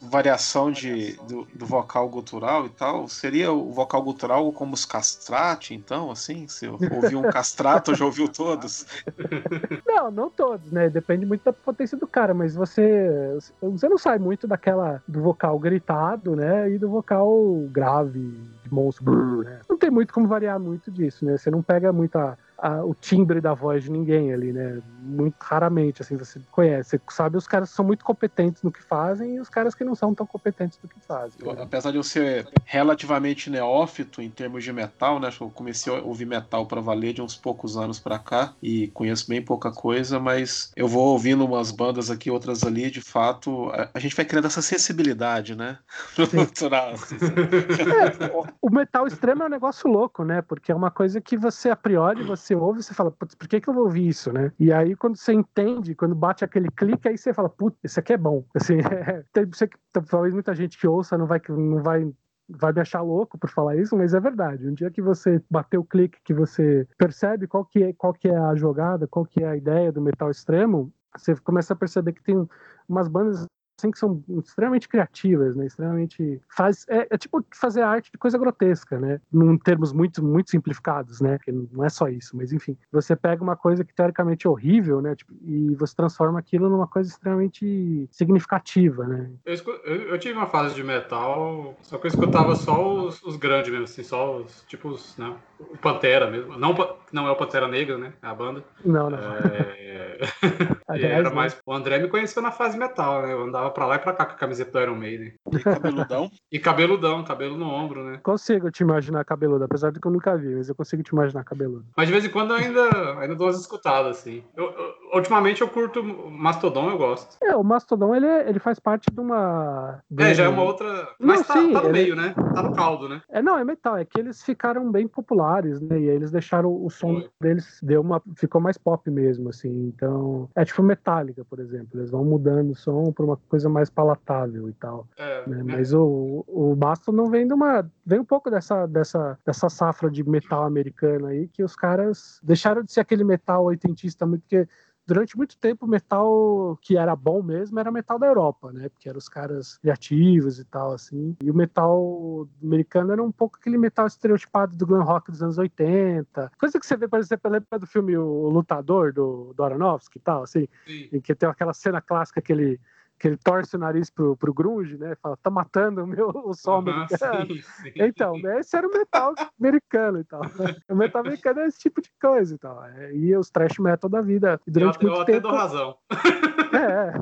variação 0.03 0.71
de, 0.71 1.17
do, 1.27 1.47
do, 1.55 1.65
vocal 1.65 2.09
gutural 2.09 2.67
e 2.67 2.69
tal. 2.69 3.09
Seria 3.09 3.51
o 3.53 3.73
vocal 3.73 4.03
gutural 4.03 4.53
como 4.53 4.75
os 4.75 4.85
castrati, 4.85 5.75
então, 5.75 6.11
assim? 6.11 6.47
Se 6.49 6.69
ouviu 6.69 7.21
um 7.21 7.31
castrato, 7.31 7.95
já 7.95 8.05
ouviu 8.05 8.29
todos? 8.29 8.87
Não, 9.87 10.11
não 10.11 10.29
todos, 10.29 10.71
né? 10.71 10.89
Depende 10.89 11.25
muito 11.25 11.45
da 11.45 11.53
potência 11.53 11.97
do 11.97 12.07
cara, 12.07 12.35
mas 12.35 12.55
você 12.55 13.39
você 13.63 13.89
não 13.89 13.97
sai 13.97 14.19
muito 14.19 14.47
daquela 14.47 15.03
do 15.07 15.23
vocal 15.23 15.59
gritado, 15.59 16.35
né? 16.35 16.71
E 16.71 16.79
do 16.79 16.89
vocal 16.89 17.33
grave, 17.71 18.37
de 18.75 19.05
monstro, 19.05 19.43
né? 19.43 19.61
Não 19.69 19.79
tem 19.79 19.91
muito 19.91 20.13
como 20.13 20.27
variar 20.27 20.59
muito 20.59 20.91
disso, 20.91 21.25
né? 21.25 21.37
Você 21.37 21.51
não 21.51 21.63
pega 21.63 21.93
muita 21.93 22.37
a, 22.65 22.83
o 22.83 22.95
timbre 22.95 23.43
da 23.43 23.53
voz 23.53 23.85
de 23.85 23.91
ninguém 23.91 24.33
ali, 24.33 24.51
né? 24.51 24.81
Muito 25.03 25.37
raramente, 25.39 26.01
assim, 26.01 26.17
você 26.17 26.41
conhece. 26.51 26.97
Você 26.97 27.01
sabe 27.11 27.37
os 27.37 27.47
caras 27.47 27.69
são 27.69 27.85
muito 27.85 28.03
competentes 28.03 28.63
no 28.63 28.73
que 28.73 28.83
fazem 28.83 29.35
e 29.35 29.41
os 29.41 29.51
caras 29.51 29.75
que 29.75 29.85
não 29.85 29.95
são 29.95 30.15
tão 30.15 30.25
competentes 30.25 30.79
no 30.83 30.89
que 30.89 30.99
fazem. 31.07 31.39
Eu, 31.43 31.63
apesar 31.63 31.91
de 31.91 31.99
eu 31.99 32.03
ser 32.03 32.49
relativamente 32.65 33.51
neófito 33.51 34.23
em 34.23 34.31
termos 34.31 34.65
de 34.65 34.73
metal, 34.73 35.21
né? 35.21 35.29
Eu 35.39 35.51
comecei 35.51 35.95
a 35.95 36.01
ouvir 36.01 36.25
metal 36.25 36.65
para 36.65 36.81
valer 36.81 37.13
de 37.13 37.21
uns 37.21 37.37
poucos 37.37 37.77
anos 37.77 38.01
para 38.01 38.19
cá 38.19 38.55
e 38.63 38.89
conheço 38.89 39.29
bem 39.29 39.43
pouca 39.43 39.71
coisa, 39.71 40.19
mas 40.19 40.73
eu 40.75 40.89
vou 40.89 41.09
ouvindo 41.09 41.45
umas 41.45 41.71
bandas 41.71 42.11
aqui, 42.11 42.31
outras 42.31 42.65
ali, 42.65 42.91
de 42.91 43.03
fato, 43.03 43.69
a, 43.73 43.91
a 43.93 43.99
gente 43.99 44.17
vai 44.17 44.25
criando 44.25 44.47
essa 44.47 44.63
sensibilidade, 44.63 45.55
né? 45.55 45.79
Assim, 46.17 47.91
é, 47.91 48.33
o 48.63 48.71
metal 48.71 49.07
extremo 49.07 49.43
é 49.43 49.47
um 49.47 49.51
negócio 49.51 49.91
louco, 49.91 50.25
né? 50.25 50.41
Porque 50.41 50.73
é 50.73 50.75
uma 50.75 50.91
coisa 50.91 51.21
que 51.21 51.37
você, 51.37 51.69
a 51.69 51.77
priori, 51.77 52.23
você 52.23 52.54
você 52.55 52.57
ouve, 52.57 52.83
você 52.83 52.95
fala, 52.95 53.11
putz, 53.11 53.35
por 53.35 53.49
que, 53.49 53.61
que 53.61 53.69
eu 53.69 53.75
vou 53.75 53.85
ouvir 53.85 54.09
isso, 54.09 54.33
né? 54.33 54.53
E 54.59 54.73
aí, 54.73 54.95
quando 54.97 55.17
você 55.17 55.33
entende, 55.33 55.95
quando 55.95 56.15
bate 56.15 56.45
aquele 56.45 56.71
clique, 56.71 57.09
aí 57.09 57.19
você 57.19 57.35
fala, 57.35 57.49
putz, 57.49 57.79
isso 57.83 57.99
aqui 58.01 58.13
é 58.13 58.17
bom. 58.17 58.45
Assim, 58.55 58.79
é, 58.81 59.25
tem, 59.33 59.45
você, 59.45 59.69
talvez 60.09 60.33
muita 60.33 60.55
gente 60.55 60.79
que 60.79 60.87
ouça 60.87 61.19
não 61.19 61.27
vai, 61.27 61.41
não 61.49 61.83
vai 61.83 62.11
vai 62.47 62.75
me 62.75 62.81
achar 62.83 63.01
louco 63.01 63.39
por 63.39 63.49
falar 63.49 63.75
isso, 63.77 63.97
mas 63.97 64.13
é 64.13 64.21
verdade. 64.21 64.69
Um 64.69 64.75
dia 64.75 64.91
que 64.91 65.01
você 65.01 65.43
bater 65.51 65.79
o 65.79 65.85
clique, 65.85 66.19
que 66.23 66.35
você 66.35 66.87
percebe 66.99 67.47
qual 67.47 67.65
que 67.65 67.83
é, 67.83 67.93
qual 67.95 68.13
que 68.13 68.29
é 68.29 68.37
a 68.37 68.55
jogada, 68.55 69.07
qual 69.07 69.25
que 69.25 69.43
é 69.43 69.49
a 69.49 69.57
ideia 69.57 69.91
do 69.91 70.03
metal 70.03 70.31
extremo, 70.31 70.93
você 71.17 71.35
começa 71.37 71.73
a 71.73 71.77
perceber 71.77 72.13
que 72.13 72.23
tem 72.23 72.47
umas 72.87 73.09
bandas 73.09 73.47
assim 73.79 73.91
que 73.91 73.99
são 73.99 74.23
extremamente 74.39 74.89
criativas, 74.89 75.57
né? 75.57 75.67
Extremamente 75.67 76.41
faz 76.49 76.87
é, 76.89 77.07
é, 77.11 77.19
tipo 77.19 77.45
fazer 77.53 77.83
arte 77.83 78.11
de 78.11 78.19
coisa 78.19 78.39
grotesca, 78.39 78.99
né? 78.99 79.21
Em 79.33 79.59
termos 79.59 79.93
muito 79.93 80.25
muito 80.25 80.51
simplificados, 80.51 81.21
né? 81.21 81.39
Que 81.39 81.53
não 81.53 81.85
é 81.85 81.89
só 81.89 82.09
isso, 82.09 82.37
mas 82.37 82.53
enfim, 82.53 82.77
você 82.91 83.17
pega 83.17 83.43
uma 83.43 83.57
coisa 83.57 83.85
que 83.85 83.95
teoricamente 83.95 84.47
é 84.47 84.51
horrível, 84.51 85.01
né? 85.01 85.15
Tipo, 85.15 85.33
e 85.43 85.75
você 85.75 85.95
transforma 85.95 86.39
aquilo 86.39 86.69
numa 86.69 86.87
coisa 86.87 87.11
extremamente 87.11 88.09
significativa, 88.11 89.07
né? 89.07 89.31
Eu, 89.45 89.55
eu, 89.85 89.97
eu, 90.09 90.19
tive 90.19 90.37
uma 90.37 90.47
fase 90.47 90.75
de 90.75 90.83
metal, 90.83 91.77
só 91.83 91.99
que 91.99 92.07
eu 92.07 92.11
escutava 92.11 92.55
só 92.55 93.07
os, 93.07 93.23
os 93.23 93.37
grandes 93.37 93.71
mesmo, 93.71 93.85
assim, 93.85 94.03
só 94.03 94.39
os 94.39 94.65
tipos, 94.67 95.17
né? 95.19 95.35
O 95.59 95.77
Pantera 95.79 96.31
mesmo, 96.31 96.59
não 96.59 96.75
não 97.13 97.29
é 97.29 97.31
o 97.31 97.37
Pantera 97.37 97.69
Negra, 97.69 97.97
né? 97.97 98.13
É 98.21 98.27
a 98.27 98.35
banda. 98.35 98.65
Não, 98.85 99.09
não. 99.09 99.19
É... 99.19 100.19
era 100.89 101.31
mais 101.31 101.57
o 101.65 101.73
André 101.73 101.99
me 101.99 102.09
conheceu 102.09 102.43
na 102.43 102.51
fase 102.51 102.79
metal, 102.79 103.23
né? 103.23 103.33
Eu 103.33 103.45
andava 103.45 103.71
pra 103.71 103.87
lá 103.87 103.97
e 103.97 103.99
pra 103.99 104.13
cá 104.13 104.27
com 104.27 104.33
a 104.33 104.37
camiseta 104.37 104.73
do 104.73 104.81
Iron 104.81 104.97
Maiden. 104.97 105.35
E 105.53 105.59
cabeludão? 105.59 106.31
e 106.51 106.59
cabeludão, 106.59 107.25
cabelo 107.25 107.57
no 107.57 107.69
ombro, 107.69 108.05
né? 108.05 108.21
Consigo 108.23 108.71
te 108.71 108.83
imaginar 108.83 109.25
cabeludo, 109.25 109.65
apesar 109.65 109.91
de 109.91 110.01
que 110.01 110.07
eu 110.07 110.13
nunca 110.13 110.37
vi, 110.37 110.55
mas 110.55 110.69
eu 110.69 110.75
consigo 110.75 111.03
te 111.03 111.11
imaginar 111.11 111.45
cabeludo. 111.45 111.87
Mas 111.97 112.07
de 112.07 112.13
vez 112.13 112.25
em 112.25 112.31
quando 112.31 112.51
eu 112.51 112.57
ainda, 112.57 113.19
ainda 113.21 113.35
dou 113.35 113.47
umas 113.47 113.61
escutadas, 113.61 114.19
assim. 114.19 114.43
Eu, 114.57 114.65
eu, 114.65 114.95
ultimamente 115.15 115.63
eu 115.63 115.69
curto 115.69 116.03
Mastodon, 116.03 116.91
eu 116.91 116.99
gosto. 116.99 117.37
É, 117.43 117.55
o 117.55 117.63
Mastodon, 117.63 118.15
ele, 118.15 118.27
ele 118.27 118.59
faz 118.59 118.79
parte 118.79 119.11
de 119.11 119.21
uma... 119.21 120.01
De... 120.11 120.25
É, 120.25 120.35
já 120.35 120.45
é 120.45 120.49
uma 120.49 120.63
outra... 120.63 121.09
Mas 121.19 121.39
não, 121.41 121.47
tá, 121.47 121.55
sim, 121.55 121.73
tá 121.73 121.81
no 121.81 121.87
ele... 121.87 121.93
meio, 121.93 122.17
né? 122.17 122.35
Tá 122.55 122.63
no 122.63 122.75
caldo, 122.75 123.09
né? 123.09 123.23
É, 123.31 123.41
não, 123.41 123.59
é 123.59 123.65
metal. 123.65 123.97
É 123.97 124.05
que 124.05 124.19
eles 124.19 124.43
ficaram 124.43 124.91
bem 124.91 125.07
populares, 125.07 125.45
né? 125.63 125.99
E 125.99 126.11
aí 126.11 126.17
eles 126.17 126.31
deixaram 126.31 126.85
o 126.85 126.91
som 126.91 127.21
Foi. 127.21 127.31
deles, 127.41 127.79
deu 127.83 128.01
uma... 128.01 128.23
ficou 128.37 128.61
mais 128.61 128.77
pop 128.79 129.11
mesmo, 129.11 129.49
assim. 129.49 129.87
Então, 129.89 130.49
é 130.55 130.65
tipo 130.65 130.83
Metallica, 130.83 131.45
por 131.45 131.61
exemplo. 131.61 132.01
Eles 132.01 132.11
vão 132.11 132.25
mudando 132.25 132.71
o 132.71 132.75
som 132.75 133.13
pra 133.13 133.25
uma 133.25 133.37
coisa 133.49 133.69
mais 133.69 133.91
palatável 133.91 134.69
e 134.69 134.73
tal. 134.75 135.07
É, 135.17 135.49
né? 135.49 135.63
Mas 135.63 135.93
o, 135.93 136.45
o 136.47 136.75
Baston 136.75 137.13
não 137.13 137.31
vem 137.31 137.47
de 137.47 137.55
uma. 137.55 137.89
Vem 138.05 138.21
um 138.21 138.25
pouco 138.25 138.51
dessa, 138.51 138.87
dessa, 138.87 139.39
dessa 139.45 139.69
safra 139.69 140.11
de 140.11 140.29
metal 140.29 140.65
americano 140.65 141.27
aí, 141.27 141.49
que 141.49 141.63
os 141.63 141.75
caras 141.75 142.41
deixaram 142.43 142.83
de 142.83 142.93
ser 142.93 143.01
aquele 143.01 143.25
metal 143.25 143.65
oitentista 143.65 144.27
muito 144.27 144.45
que 144.47 144.67
durante 145.07 145.37
muito 145.37 145.57
tempo 145.57 145.87
o 145.87 145.89
metal 145.89 146.79
que 146.81 146.97
era 146.97 147.15
bom 147.15 147.43
mesmo 147.43 147.79
era 147.79 147.91
metal 147.91 148.19
da 148.19 148.27
Europa, 148.27 148.73
né? 148.73 148.89
Porque 148.89 149.09
eram 149.09 149.19
os 149.19 149.29
caras 149.29 149.79
criativos 149.79 150.59
e 150.59 150.65
tal, 150.65 150.93
assim. 150.93 151.37
E 151.43 151.51
o 151.51 151.55
metal 151.55 152.49
americano 152.63 153.13
era 153.13 153.23
um 153.23 153.33
pouco 153.33 153.59
aquele 153.59 153.79
metal 153.79 154.07
estereotipado 154.07 154.77
do 154.77 154.87
glam 154.87 155.05
rock 155.05 155.31
dos 155.31 155.43
anos 155.43 155.59
80. 155.59 156.51
Coisa 156.59 156.79
que 156.79 156.87
você 156.87 156.97
vê, 156.97 157.07
por 157.07 157.19
exemplo, 157.19 157.51
lembra 157.51 157.79
do 157.79 157.87
filme 157.87 158.17
O 158.17 158.49
Lutador, 158.49 159.13
do, 159.13 159.53
do 159.55 159.63
Aronofsky 159.63 160.19
e 160.19 160.23
tal, 160.23 160.43
assim? 160.43 160.67
Sim. 160.87 161.09
Em 161.13 161.21
que 161.21 161.35
tem 161.35 161.49
aquela 161.49 161.73
cena 161.73 162.01
clássica 162.01 162.41
que 162.41 162.53
ele 162.53 162.81
que 163.19 163.29
ele 163.29 163.37
torce 163.37 163.77
o 163.77 163.79
nariz 163.79 164.11
pro, 164.11 164.37
pro 164.37 164.53
grunge, 164.53 164.99
né? 164.99 165.15
Fala, 165.23 165.37
tá 165.37 165.51
matando 165.51 166.03
o 166.03 166.07
meu 166.07 166.29
o 166.29 166.55
som 166.55 166.73
uhum, 166.73 166.79
americano. 166.79 167.47
Sim, 167.47 167.63
sim. 167.83 167.93
Então, 167.97 168.39
né, 168.39 168.61
esse 168.61 168.77
era 168.77 168.87
o 168.87 168.91
metal 168.91 169.35
americano 169.59 170.21
e 170.21 170.25
tal. 170.25 170.41
Né? 170.41 170.45
O 170.89 170.95
metal 170.95 171.23
americano 171.23 171.61
é 171.61 171.67
esse 171.67 171.79
tipo 171.79 172.01
de 172.01 172.11
coisa 172.21 172.55
e 172.55 172.59
tal. 172.59 172.85
É, 172.85 173.15
e 173.15 173.37
os 173.37 173.51
trash 173.51 173.79
metal 173.79 174.11
da 174.11 174.21
vida. 174.21 174.61
E 174.67 174.71
durante 174.71 174.97
eu, 174.97 175.09
muito 175.09 175.21
eu 175.21 175.25
tempo. 175.25 175.49
Eu 175.49 175.49
até 175.49 175.49
dou 175.49 175.53
razão. 175.53 175.97
É, 176.75 177.13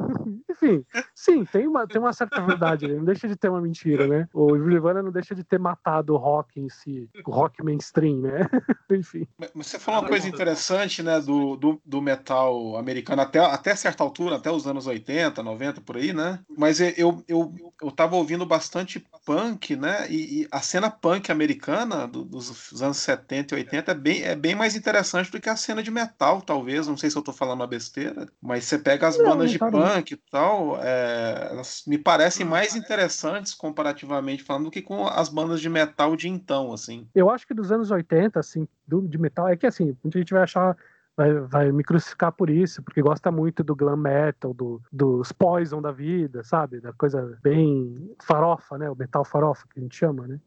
enfim, 0.51 0.85
sim, 1.15 1.45
tem 1.45 1.67
uma, 1.67 1.87
tem 1.87 2.01
uma 2.01 2.13
certa 2.13 2.41
verdade, 2.41 2.89
não 2.89 3.05
deixa 3.05 3.29
de 3.29 3.37
ter 3.37 3.49
uma 3.49 3.61
mentira, 3.61 4.07
né? 4.07 4.29
O 4.33 4.55
Nirvana 4.55 5.03
não 5.03 5.11
deixa 5.11 5.35
de 5.35 5.45
ter 5.45 5.59
matado 5.59 6.15
o 6.15 6.17
rock 6.17 6.61
em 6.61 6.69
si, 6.69 7.09
o 7.27 7.31
rock 7.31 7.63
mainstream, 7.63 8.21
né? 8.21 8.49
enfim. 8.91 9.27
Você 9.55 9.79
falou 9.79 10.01
uma 10.01 10.09
coisa 10.09 10.29
interessante, 10.29 11.03
né, 11.03 11.21
do, 11.21 11.57
do, 11.57 11.81
do, 11.85 12.03
metal 12.03 12.77
americano 12.77 13.23
até, 13.23 13.39
até 13.39 13.75
certa 13.75 14.03
altura, 14.03 14.37
até 14.37 14.51
os 14.51 14.67
anos 14.67 14.87
80, 14.87 15.43
90, 15.43 15.81
por 15.81 15.97
aí, 15.97 16.13
né? 16.13 16.39
Mas 16.57 16.81
eu, 16.81 17.23
eu, 17.29 17.55
eu 17.81 17.91
tava 17.91 18.17
ouvindo 18.17 18.45
bastante 18.47 19.05
punk, 19.25 19.77
né? 19.77 20.07
E, 20.11 20.43
e 20.43 20.49
a 20.51 20.61
cena 20.61 20.91
punk 20.91 21.31
americana 21.31 22.07
do, 22.07 22.25
dos 22.25 22.83
anos 22.83 22.99
70 22.99 23.55
e 23.55 23.59
80 23.59 23.91
é 23.91 23.95
bem, 23.95 24.23
é 24.23 24.35
bem 24.35 24.55
mais 24.55 24.75
interessante 24.77 25.31
do 25.31 25.41
que 25.41 25.49
a 25.49 25.57
cena 25.57 25.83
de 25.83 25.91
metal, 25.91 26.43
talvez. 26.43 26.87
Não 26.87 26.97
sei 26.97 27.11
se 27.11 27.17
eu 27.17 27.23
tô 27.23 27.33
falando 27.33 27.61
uma 27.61 27.67
besteira, 27.67 28.27
mas 28.41 28.65
você 28.65 28.79
pega 28.79 29.07
as 29.07 29.17
bandas 29.17 29.42
bandas 29.43 29.51
de 29.53 29.59
punk 29.59 30.13
e 30.13 30.17
tal, 30.31 30.83
é, 30.83 31.49
elas 31.51 31.83
me 31.87 31.99
parecem 31.99 32.47
mais 32.47 32.77
interessantes 32.77 33.55
comparativamente 33.55 34.43
falando 34.43 34.65
do 34.65 34.71
que 34.71 34.83
com 34.83 35.07
as 35.07 35.29
bandas 35.29 35.61
de 35.61 35.69
metal 35.69 36.17
de 36.17 36.29
então, 36.29 36.73
assim. 36.73 37.07
Eu 37.15 37.31
acho 37.31 37.47
que 37.47 37.55
dos 37.55 37.71
anos 37.73 37.91
80, 37.91 38.39
assim, 38.39 38.67
do, 38.87 39.07
de 39.07 39.19
metal, 39.19 39.49
é 39.49 39.57
que 39.57 39.67
assim, 39.67 39.97
muita 40.03 40.19
gente 40.19 40.33
vai 40.33 40.43
achar 40.43 40.77
Vai, 41.15 41.35
vai, 41.41 41.73
me 41.73 41.85
crucificar 41.85 42.33
por 42.33 42.49
isso, 42.49 42.83
porque 42.83 43.03
gosta 43.03 43.31
muito 43.31 43.63
do 43.63 43.77
glam 43.77 43.99
metal, 43.99 44.55
do, 44.55 44.81
dos 44.91 45.31
poison 45.31 45.83
da 45.83 45.93
vida, 45.93 46.43
sabe? 46.43 46.81
Da 46.81 46.91
coisa 46.95 47.39
bem 47.43 48.17
farofa, 48.23 48.79
né? 48.79 48.89
O 48.89 48.97
metal 48.97 49.23
farofa 49.23 49.67
que 49.69 49.79
a 49.79 49.83
gente 49.83 49.95
chama, 49.95 50.27
né? 50.27 50.41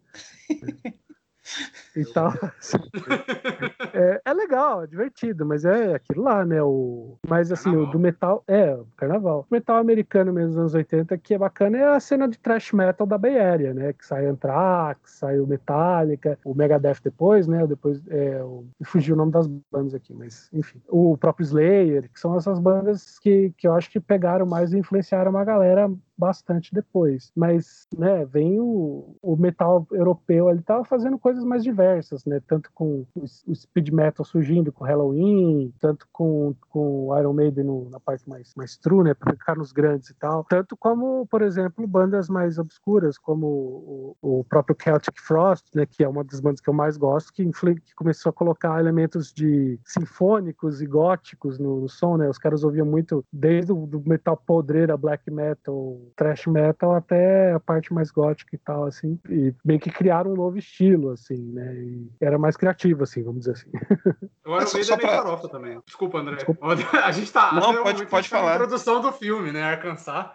e 1.96 2.06
tal. 2.06 2.34
é, 3.94 4.22
é, 4.26 4.34
legal, 4.34 4.84
é 4.84 4.88
divertido, 4.88 5.46
mas 5.46 5.66
é 5.66 5.96
aquilo 5.96 6.24
lá, 6.24 6.46
né? 6.46 6.62
O, 6.62 7.18
mas 7.28 7.52
assim, 7.52 7.66
carnaval. 7.66 7.90
o 7.90 7.92
do 7.92 8.00
metal. 8.00 8.44
É, 8.48 8.74
o 8.74 8.88
carnaval. 8.98 9.46
O 9.50 9.54
metal 9.54 9.78
americano 9.78 10.34
mesmo 10.34 10.50
dos 10.50 10.60
anos 10.60 10.74
80, 10.74 11.18
que 11.18 11.34
é 11.34 11.38
bacana, 11.38 11.78
é 11.78 11.84
a 11.96 12.00
cena 12.00 12.28
de 12.28 12.38
thrash 12.38 12.74
metal 12.74 13.06
da 13.06 13.18
Bay 13.18 13.40
Area, 13.40 13.74
né? 13.74 13.94
Que 13.94 14.06
sai 14.06 14.26
Anthrax, 14.26 15.12
sai 15.12 15.40
o 15.40 15.48
Metallica, 15.48 16.38
o 16.44 16.54
Megadeth 16.54 17.02
depois, 17.04 17.48
né? 17.48 17.66
Depois 17.68 18.02
é, 18.08 18.44
o, 18.44 18.66
fugiu 18.84 19.16
o 19.16 19.18
nome 19.18 19.32
das 19.32 19.48
bandas 19.48 19.94
aqui, 19.94 20.14
mas 20.14 20.50
enfim. 20.52 20.82
O 20.90 21.18
próprio 21.18 21.44
Slayer, 21.44 22.10
que 22.12 22.20
são 22.20 22.36
essas 22.36 22.60
bandas 22.60 23.20
que, 23.20 23.54
que 23.58 23.68
eu 23.68 23.74
acho 23.74 23.90
que 23.90 24.00
pegaram 24.00 24.46
mais 24.46 24.74
e 24.74 24.78
influenciaram 24.78 25.32
uma 25.32 25.46
galera 25.46 25.90
bastante 26.18 26.74
depois. 26.74 27.32
Mas, 27.36 27.88
né, 27.96 28.26
vem 28.26 28.60
o, 28.60 29.16
o 29.22 29.36
metal 29.36 29.86
europeu, 29.92 30.50
ele 30.50 30.62
tava 30.62 30.84
fazendo 30.86 31.20
coisas 31.20 31.44
mais 31.44 31.64
diversas, 31.64 32.26
né? 32.26 32.42
Tanto 32.48 32.72
com 32.74 33.06
o, 33.16 33.28
speed 33.56 33.90
metal 33.90 34.26
surgindo 34.26 34.72
com 34.72 34.86
Halloween, 34.86 35.74
tanto 35.80 36.08
com, 36.12 36.56
com 36.70 37.18
Iron 37.20 37.34
Maiden 37.34 37.66
no, 37.66 37.90
na 37.90 38.00
parte 38.00 38.28
mais, 38.30 38.54
mais 38.56 38.78
true, 38.78 39.04
né? 39.04 39.14
Pra 39.14 39.34
ficar 39.34 39.56
nos 39.56 39.72
grandes 39.72 40.10
e 40.10 40.14
tal. 40.16 40.44
Tanto 40.46 40.76
como, 40.78 41.26
por 41.28 41.42
exemplo, 41.42 41.86
bandas 41.88 42.30
mais 42.30 42.58
obscuras, 42.58 43.18
como 43.18 43.48
o, 43.48 44.18
o 44.22 44.44
próprio 44.44 44.76
Celtic 44.82 45.20
Frost, 45.20 45.66
né? 45.76 45.86
Que 45.86 46.04
é 46.04 46.08
uma 46.08 46.24
das 46.24 46.40
bandas 46.40 46.62
que 46.62 46.70
eu 46.70 46.74
mais 46.74 46.98
gosto, 46.98 47.34
que, 47.34 47.46
que 47.46 47.96
começou 47.96 48.30
a 48.30 48.34
colocar 48.34 48.80
elementos 48.80 49.34
de 49.34 49.80
sinfônicos 49.84 50.82
e 50.82 50.86
góticos 50.86 51.60
no, 51.60 51.82
no 51.82 51.90
som, 51.90 52.18
né? 52.18 52.30
Os 52.30 52.38
caras 52.38 52.64
ouviam 52.64 52.86
muito 52.86 53.26
desde 53.32 53.72
o 53.72 53.86
do 53.86 54.02
metal 54.08 54.38
podreira, 54.38 54.98
black 54.98 55.30
metal, 55.32 56.00
thrash 56.16 56.48
metal 56.48 56.94
até 56.94 57.54
a 57.54 57.60
parte 57.60 57.94
mais 57.94 58.12
gótica 58.12 58.56
e 58.56 58.58
tal, 58.58 58.86
assim, 58.86 59.20
e 59.30 59.54
bem 59.64 59.80
que 59.80 59.90
criaram 59.90 60.32
um 60.32 60.36
novo 60.36 60.58
estilo, 60.58 61.12
assim, 61.12 61.38
né, 61.38 61.74
e 61.76 62.10
era 62.20 62.38
mais 62.38 62.58
criativo, 62.58 63.04
assim, 63.04 63.24
vamos 63.24 63.40
dizer 63.40 63.54
assim. 63.54 63.70
Eu 64.46 64.56
era 64.56 64.70
o 64.70 64.74
meio 64.74 64.88
da 64.88 64.98
pra... 64.98 65.10
farofa 65.10 65.50
também. 65.50 65.82
Desculpa, 65.86 66.20
André. 66.20 66.36
Desculpa. 66.36 66.68
A 66.68 67.12
gente 67.12 67.32
tá... 67.32 67.54
Não, 67.54 67.84
pode, 67.84 68.06
pode 68.06 68.30
tá 68.30 68.38
falar. 68.38 68.58
produção 68.58 69.02
do 69.02 69.12
filme, 69.12 69.52
né, 69.52 69.64
Arkansas, 69.64 70.28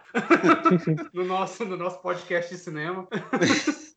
sim, 0.69 0.79
sim. 0.79 0.95
no, 1.13 1.23
nosso, 1.23 1.65
no 1.65 1.77
nosso 1.77 2.01
podcast 2.01 2.53
de 2.53 2.59
cinema. 2.59 3.07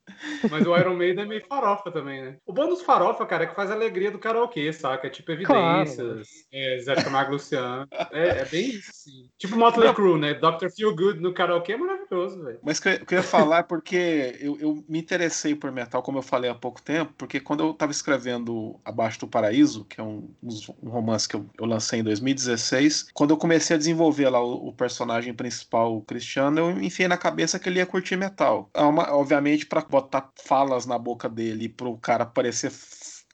Mas 0.50 0.66
o 0.66 0.76
Iron 0.76 0.96
Maiden 0.96 1.24
é 1.24 1.28
meio 1.28 1.44
farofa 1.46 1.90
também, 1.90 2.22
né? 2.22 2.36
O 2.46 2.52
bônus 2.52 2.82
farofa, 2.82 3.24
cara, 3.26 3.44
é 3.44 3.46
que 3.46 3.54
faz 3.54 3.70
a 3.70 3.74
alegria 3.74 4.10
do 4.10 4.18
karaokê, 4.18 4.72
saca? 4.72 5.06
É 5.06 5.10
tipo 5.10 5.32
Evidências, 5.32 5.96
claro. 5.96 6.22
é, 6.52 6.78
Zé 6.78 6.94
Camargo 6.96 7.32
Luciano. 7.32 7.86
É, 8.12 8.40
é, 8.40 8.44
bem 8.44 8.70
isso, 8.70 8.90
sim. 8.92 9.28
Tipo 9.38 9.56
Motley 9.56 9.92
Crue, 9.94 10.18
né? 10.18 10.34
Dr. 10.34 10.68
Feel 10.74 10.94
Good 10.94 11.20
no 11.20 11.32
karaokê 11.32 11.72
é 11.72 11.76
maravilhoso, 11.76 12.42
velho. 12.42 12.58
Mas 12.62 12.84
eu, 12.84 13.04
que 13.04 13.14
eu 13.14 13.18
ia 13.18 13.22
falar 13.22 13.58
é 13.58 13.62
porque 13.62 14.36
eu, 14.40 14.58
eu 14.58 14.84
me 14.88 14.98
interessei 14.98 15.54
por 15.54 15.70
metal, 15.72 16.02
como 16.02 16.18
eu 16.18 16.22
falei 16.22 16.50
há 16.50 16.54
pouco 16.54 16.80
tempo, 16.80 17.12
porque 17.16 17.40
quando 17.40 17.64
eu 17.64 17.74
tava 17.74 17.92
escrevendo 17.92 18.78
Abaixo 18.84 19.20
do 19.20 19.28
Paraíso, 19.28 19.84
que 19.84 20.00
é 20.00 20.04
um, 20.04 20.30
um 20.82 20.88
romance 20.88 21.28
que 21.28 21.36
eu, 21.36 21.46
eu 21.58 21.66
lancei 21.66 22.00
em 22.00 22.04
2016, 22.04 23.10
quando 23.12 23.30
eu 23.30 23.36
comecei 23.36 23.74
a 23.74 23.78
desenvolver 23.78 24.28
lá 24.28 24.42
o, 24.42 24.68
o 24.68 24.72
personagem 24.72 25.34
principal, 25.34 25.96
o 25.96 26.02
Cristiano, 26.02 26.58
eu 26.58 26.70
enfiei 26.82 27.08
na 27.08 27.16
cabeça 27.16 27.58
que 27.58 27.68
ele 27.68 27.78
ia 27.78 27.86
curtir 27.86 28.16
metal. 28.16 28.70
É 28.74 28.82
uma, 28.82 29.14
obviamente, 29.14 29.66
para 29.66 29.80
botar 29.82 30.03
falas 30.42 30.86
na 30.86 30.98
boca 30.98 31.28
dele 31.28 31.68
pro 31.68 31.96
cara 31.98 32.26
parecer 32.26 32.70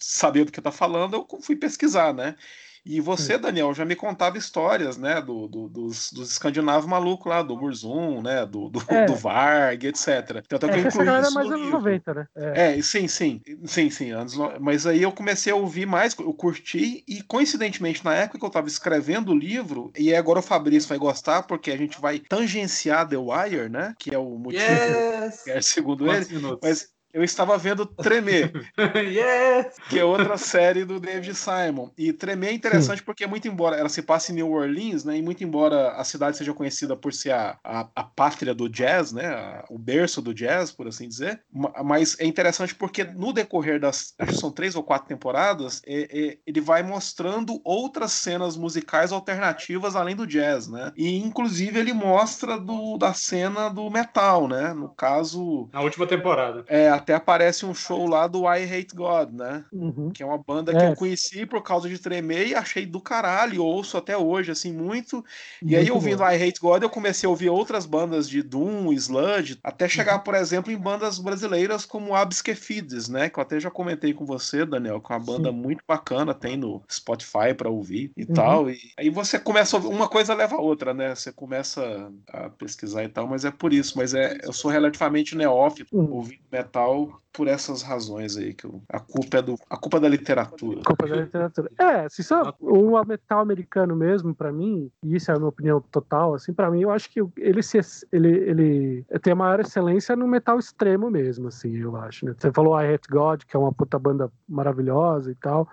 saber 0.00 0.44
do 0.44 0.52
que 0.52 0.60
tá 0.60 0.72
falando, 0.72 1.14
eu 1.30 1.42
fui 1.42 1.56
pesquisar, 1.56 2.12
né? 2.14 2.36
E 2.84 3.00
você, 3.00 3.36
Daniel, 3.36 3.74
já 3.74 3.84
me 3.84 3.94
contava 3.94 4.38
histórias, 4.38 4.96
né, 4.96 5.20
do, 5.20 5.46
do 5.46 5.68
dos, 5.68 6.12
dos 6.12 6.30
escandinavos 6.30 6.88
malucos 6.88 7.30
lá, 7.30 7.42
do 7.42 7.56
Burzum, 7.56 8.22
né, 8.22 8.46
do, 8.46 8.68
do, 8.68 8.82
é. 8.88 9.06
do 9.06 9.14
Varg, 9.14 9.84
etc. 9.84 10.42
Então, 10.44 10.68
é, 10.68 10.72
que 10.72 10.88
essa 10.88 11.04
galera 11.04 11.28
é 11.28 11.30
mais 11.30 11.50
anos 11.50 11.70
90, 11.70 12.14
né? 12.14 12.26
É. 12.34 12.78
é, 12.78 12.82
sim, 12.82 13.06
sim, 13.08 13.40
sim, 13.64 13.90
sim, 13.90 14.10
anos, 14.12 14.36
mas 14.60 14.86
aí 14.86 15.02
eu 15.02 15.12
comecei 15.12 15.52
a 15.52 15.56
ouvir 15.56 15.86
mais, 15.86 16.16
eu 16.18 16.32
curti, 16.32 17.04
e 17.06 17.22
coincidentemente, 17.22 18.04
na 18.04 18.14
época 18.14 18.38
que 18.38 18.44
eu 18.44 18.48
estava 18.48 18.68
escrevendo 18.68 19.32
o 19.32 19.38
livro, 19.38 19.92
e 19.96 20.14
agora 20.14 20.38
o 20.38 20.42
Fabrício 20.42 20.88
vai 20.88 20.98
gostar, 20.98 21.42
porque 21.42 21.70
a 21.70 21.76
gente 21.76 22.00
vai 22.00 22.18
tangenciar 22.18 23.08
The 23.08 23.16
Wire, 23.16 23.68
né, 23.68 23.94
que 23.98 24.14
é 24.14 24.18
o 24.18 24.38
motivo, 24.38 24.62
yes! 24.62 25.42
que 25.44 25.50
é 25.50 25.60
segundo 25.60 26.04
Quantos 26.04 26.30
ele, 26.30 26.36
minutos? 26.36 26.60
mas 26.62 26.99
eu 27.12 27.24
estava 27.24 27.58
vendo 27.58 27.84
Tremer, 27.86 28.52
yes! 28.96 29.76
que 29.88 29.98
é 29.98 30.04
outra 30.04 30.36
série 30.36 30.84
do 30.84 31.00
David 31.00 31.34
Simon. 31.34 31.90
E 31.98 32.12
Tremer 32.12 32.50
é 32.50 32.52
interessante 32.52 33.02
porque, 33.02 33.26
muito 33.26 33.48
embora 33.48 33.76
ela 33.76 33.88
se 33.88 34.02
passe 34.02 34.32
em 34.32 34.36
New 34.36 34.52
Orleans, 34.52 35.04
né, 35.04 35.16
e 35.16 35.22
muito 35.22 35.42
embora 35.42 35.92
a 35.92 36.04
cidade 36.04 36.36
seja 36.36 36.54
conhecida 36.54 36.96
por 36.96 37.12
ser 37.12 37.32
a, 37.32 37.58
a, 37.64 37.88
a 37.94 38.04
pátria 38.04 38.54
do 38.54 38.68
jazz, 38.68 39.12
né, 39.12 39.26
a, 39.26 39.64
o 39.68 39.78
berço 39.78 40.22
do 40.22 40.32
jazz, 40.32 40.70
por 40.70 40.86
assim 40.86 41.08
dizer, 41.08 41.40
mas 41.84 42.16
é 42.18 42.24
interessante 42.24 42.74
porque 42.74 43.04
no 43.04 43.32
decorrer 43.32 43.80
das, 43.80 44.14
acho 44.18 44.32
que 44.32 44.38
são 44.38 44.52
três 44.52 44.76
ou 44.76 44.82
quatro 44.82 45.08
temporadas, 45.08 45.82
é, 45.86 46.08
é, 46.10 46.38
ele 46.46 46.60
vai 46.60 46.82
mostrando 46.82 47.60
outras 47.64 48.12
cenas 48.12 48.56
musicais 48.56 49.12
alternativas 49.12 49.96
além 49.96 50.14
do 50.14 50.26
jazz, 50.26 50.68
né, 50.68 50.92
e 50.96 51.18
inclusive 51.18 51.78
ele 51.78 51.92
mostra 51.92 52.58
do, 52.58 52.96
da 52.96 53.12
cena 53.14 53.68
do 53.68 53.90
metal, 53.90 54.46
né, 54.46 54.72
no 54.72 54.88
caso... 54.90 55.68
Na 55.72 55.80
última 55.80 56.06
temporada. 56.06 56.64
É, 56.68 56.99
até 57.00 57.14
aparece 57.14 57.66
um 57.66 57.74
show 57.74 58.06
lá 58.06 58.26
do 58.26 58.42
I 58.42 58.62
Hate 58.62 58.94
God, 58.94 59.32
né? 59.32 59.64
Uhum. 59.72 60.10
Que 60.10 60.22
é 60.22 60.26
uma 60.26 60.38
banda 60.38 60.72
que 60.72 60.78
é. 60.78 60.90
eu 60.90 60.94
conheci 60.94 61.44
por 61.46 61.62
causa 61.62 61.88
de 61.88 61.98
tremer 61.98 62.48
e 62.48 62.54
achei 62.54 62.86
do 62.86 63.00
caralho, 63.00 63.64
ouço 63.64 63.96
até 63.96 64.16
hoje, 64.16 64.52
assim, 64.52 64.72
muito. 64.72 65.24
E 65.60 65.64
muito 65.64 65.78
aí, 65.78 65.90
ouvindo 65.90 66.18
bom. 66.18 66.30
I 66.30 66.42
Hate 66.42 66.60
God, 66.60 66.82
eu 66.82 66.90
comecei 66.90 67.26
a 67.26 67.30
ouvir 67.30 67.48
outras 67.48 67.86
bandas 67.86 68.28
de 68.28 68.42
Doom, 68.42 68.92
Sludge, 68.92 69.58
até 69.64 69.88
chegar, 69.88 70.16
uhum. 70.16 70.22
por 70.22 70.34
exemplo, 70.34 70.70
em 70.70 70.76
bandas 70.76 71.18
brasileiras 71.18 71.84
como 71.84 72.14
Absquefides, 72.14 73.08
né? 73.08 73.28
Que 73.28 73.38
eu 73.38 73.42
até 73.42 73.58
já 73.58 73.70
comentei 73.70 74.12
com 74.12 74.24
você, 74.24 74.64
Daniel, 74.64 75.00
que 75.00 75.12
é 75.12 75.16
uma 75.16 75.24
banda 75.24 75.50
Sim. 75.50 75.56
muito 75.56 75.82
bacana, 75.88 76.34
tem 76.34 76.56
no 76.56 76.82
Spotify 76.90 77.54
para 77.56 77.70
ouvir 77.70 78.12
e 78.16 78.24
uhum. 78.24 78.34
tal. 78.34 78.70
E 78.70 78.78
aí 78.96 79.10
você 79.10 79.38
começa 79.38 79.76
a 79.76 79.80
ouvir, 79.80 79.94
uma 79.94 80.08
coisa 80.08 80.34
leva 80.34 80.56
a 80.56 80.60
outra, 80.60 80.92
né? 80.92 81.14
Você 81.14 81.32
começa 81.32 82.12
a 82.28 82.50
pesquisar 82.50 83.04
e 83.04 83.08
tal, 83.08 83.26
mas 83.26 83.44
é 83.44 83.50
por 83.50 83.72
isso. 83.72 83.96
Mas 83.96 84.14
é, 84.14 84.38
eu 84.42 84.52
sou 84.52 84.70
relativamente 84.70 85.36
neófito, 85.36 85.96
uhum. 85.96 86.12
ouvindo 86.12 86.40
metal 86.50 86.89
por 87.32 87.46
essas 87.46 87.82
razões 87.82 88.36
aí, 88.36 88.52
que 88.52 88.64
eu, 88.64 88.82
a 88.88 88.98
culpa 88.98 89.38
é 89.38 89.42
do 89.42 89.54
a 89.68 89.76
culpa 89.76 89.98
é 89.98 90.00
da 90.00 90.08
literatura. 90.08 90.82
culpa 90.84 91.06
da 91.06 91.16
literatura. 91.16 91.70
É, 91.78 92.08
se 92.08 92.22
só 92.22 92.54
o 92.60 93.04
metal 93.04 93.40
americano 93.40 93.94
mesmo, 93.94 94.34
para 94.34 94.52
mim, 94.52 94.90
e 95.02 95.16
isso 95.16 95.30
é 95.30 95.34
a 95.34 95.38
minha 95.38 95.48
opinião 95.48 95.80
total, 95.80 96.34
assim, 96.34 96.52
para 96.52 96.70
mim, 96.70 96.82
eu 96.82 96.90
acho 96.90 97.10
que 97.10 97.20
ele 97.36 97.62
se 97.62 97.78
ele, 98.12 98.28
ele 98.28 99.04
tem 99.22 99.32
a 99.32 99.36
maior 99.36 99.60
excelência 99.60 100.16
no 100.16 100.26
metal 100.26 100.58
extremo 100.58 101.10
mesmo, 101.10 101.48
assim, 101.48 101.76
eu 101.76 101.96
acho, 101.96 102.26
né? 102.26 102.34
Você 102.36 102.50
falou 102.52 102.80
I 102.80 102.94
Hate 102.94 103.08
God, 103.08 103.42
que 103.44 103.56
é 103.56 103.60
uma 103.60 103.72
puta 103.72 103.98
banda 103.98 104.30
maravilhosa 104.48 105.30
e 105.30 105.34
tal. 105.36 105.68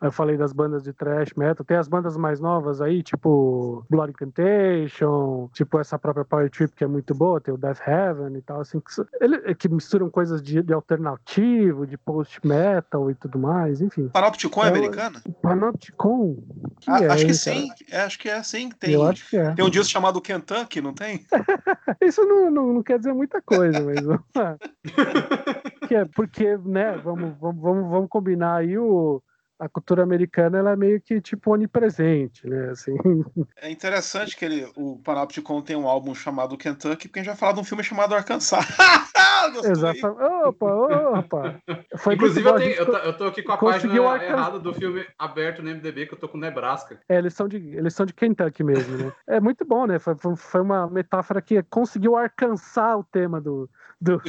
Eu 0.00 0.12
falei 0.12 0.36
das 0.36 0.52
bandas 0.52 0.82
de 0.82 0.92
thrash 0.92 1.32
metal. 1.34 1.64
Tem 1.64 1.76
as 1.76 1.88
bandas 1.88 2.16
mais 2.16 2.38
novas 2.38 2.82
aí, 2.82 3.02
tipo 3.02 3.84
Blood 3.88 4.10
Incantation, 4.10 5.48
tipo 5.54 5.78
essa 5.78 5.98
própria 5.98 6.24
Power 6.24 6.50
Trip 6.50 6.74
que 6.74 6.84
é 6.84 6.86
muito 6.86 7.14
boa, 7.14 7.40
tem 7.40 7.54
o 7.54 7.56
Death 7.56 7.80
Heaven 7.86 8.36
e 8.36 8.42
tal, 8.42 8.60
assim, 8.60 8.78
que, 8.78 9.24
ele, 9.24 9.54
que 9.54 9.68
misturam 9.68 10.10
coisas 10.10 10.42
de, 10.42 10.62
de 10.62 10.72
alternativo, 10.72 11.86
de 11.86 11.96
post 11.96 12.46
metal 12.46 13.10
e 13.10 13.14
tudo 13.14 13.38
mais, 13.38 13.80
enfim. 13.80 14.08
Panopticon 14.08 14.64
é, 14.64 14.66
é 14.66 14.68
americana? 14.68 15.22
Panopticon? 15.40 16.36
Que 16.80 16.90
ah, 16.90 17.02
é, 17.02 17.08
acho 17.08 17.26
que 17.26 17.34
sim, 17.34 17.68
é, 17.90 18.00
acho 18.02 18.18
que 18.18 18.28
é 18.28 18.34
assim. 18.34 18.68
Tem, 18.70 18.92
Eu 18.92 19.04
acho 19.04 19.30
que 19.30 19.36
é. 19.36 19.54
Tem 19.54 19.64
um 19.64 19.70
disco 19.70 19.90
chamado 19.90 20.20
Kentucky, 20.20 20.82
não 20.82 20.92
tem? 20.92 21.24
Isso 22.02 22.22
não, 22.22 22.50
não, 22.50 22.72
não, 22.74 22.82
quer 22.82 22.98
dizer 22.98 23.14
muita 23.14 23.40
coisa, 23.40 23.80
mas 23.80 24.04
vamos 24.04 24.24
lá. 24.34 24.58
que 25.88 25.94
é 25.94 26.04
porque, 26.04 26.58
né, 26.58 27.00
vamos, 27.02 27.34
vamos, 27.40 27.62
vamos, 27.62 27.90
vamos 27.90 28.08
combinar 28.10 28.56
aí 28.56 28.76
o 28.76 29.22
a 29.58 29.68
cultura 29.68 30.02
americana 30.02 30.58
ela 30.58 30.72
é 30.72 30.76
meio 30.76 31.00
que 31.00 31.20
tipo 31.20 31.52
onipresente, 31.52 32.46
né? 32.46 32.70
Assim. 32.70 32.96
É 33.62 33.70
interessante 33.70 34.36
que 34.36 34.44
ele, 34.44 34.68
o 34.76 34.98
Panopticon 34.98 35.62
tem 35.62 35.74
um 35.76 35.88
álbum 35.88 36.14
chamado 36.14 36.56
Kentucky, 36.56 37.08
porque 37.08 37.20
a 37.20 37.22
gente 37.22 37.30
vai 37.30 37.36
falar 37.36 37.52
de 37.52 37.60
um 37.60 37.64
filme 37.64 37.82
chamado 37.82 38.14
Arkansas. 38.14 38.64
Exatamente. 39.64 40.06
Opa, 40.06 40.66
opa. 40.66 41.62
Foi 41.96 42.14
Inclusive, 42.14 42.46
eu, 42.46 42.56
tenho, 42.56 42.74
eu, 42.74 42.86
tô, 42.86 42.96
eu, 42.96 43.16
tô, 43.16 43.24
aqui 43.26 43.42
com 43.42 43.52
a 43.52 43.58
página 43.58 43.94
errada 43.94 44.58
do 44.58 44.74
filme 44.74 45.06
aberto 45.18 45.62
no 45.62 45.70
MDB, 45.70 46.06
que 46.06 46.14
eu 46.14 46.18
tô 46.18 46.28
com 46.28 46.38
Nebraska. 46.38 47.00
É, 47.08 47.16
eles 47.16 47.34
são 47.34 47.48
de, 47.48 47.56
eles 47.56 47.94
são 47.94 48.04
de 48.04 48.12
Kentucky 48.12 48.62
mesmo, 48.62 48.96
né? 48.98 49.12
é 49.26 49.40
muito 49.40 49.64
bom, 49.64 49.86
né? 49.86 49.98
Foi, 49.98 50.14
foi 50.36 50.60
uma 50.60 50.88
metáfora 50.88 51.40
que 51.40 51.62
conseguiu 51.64 52.16
alcançar 52.16 52.96
o 52.96 53.04
tema 53.04 53.40
do. 53.40 53.68
do... 54.00 54.20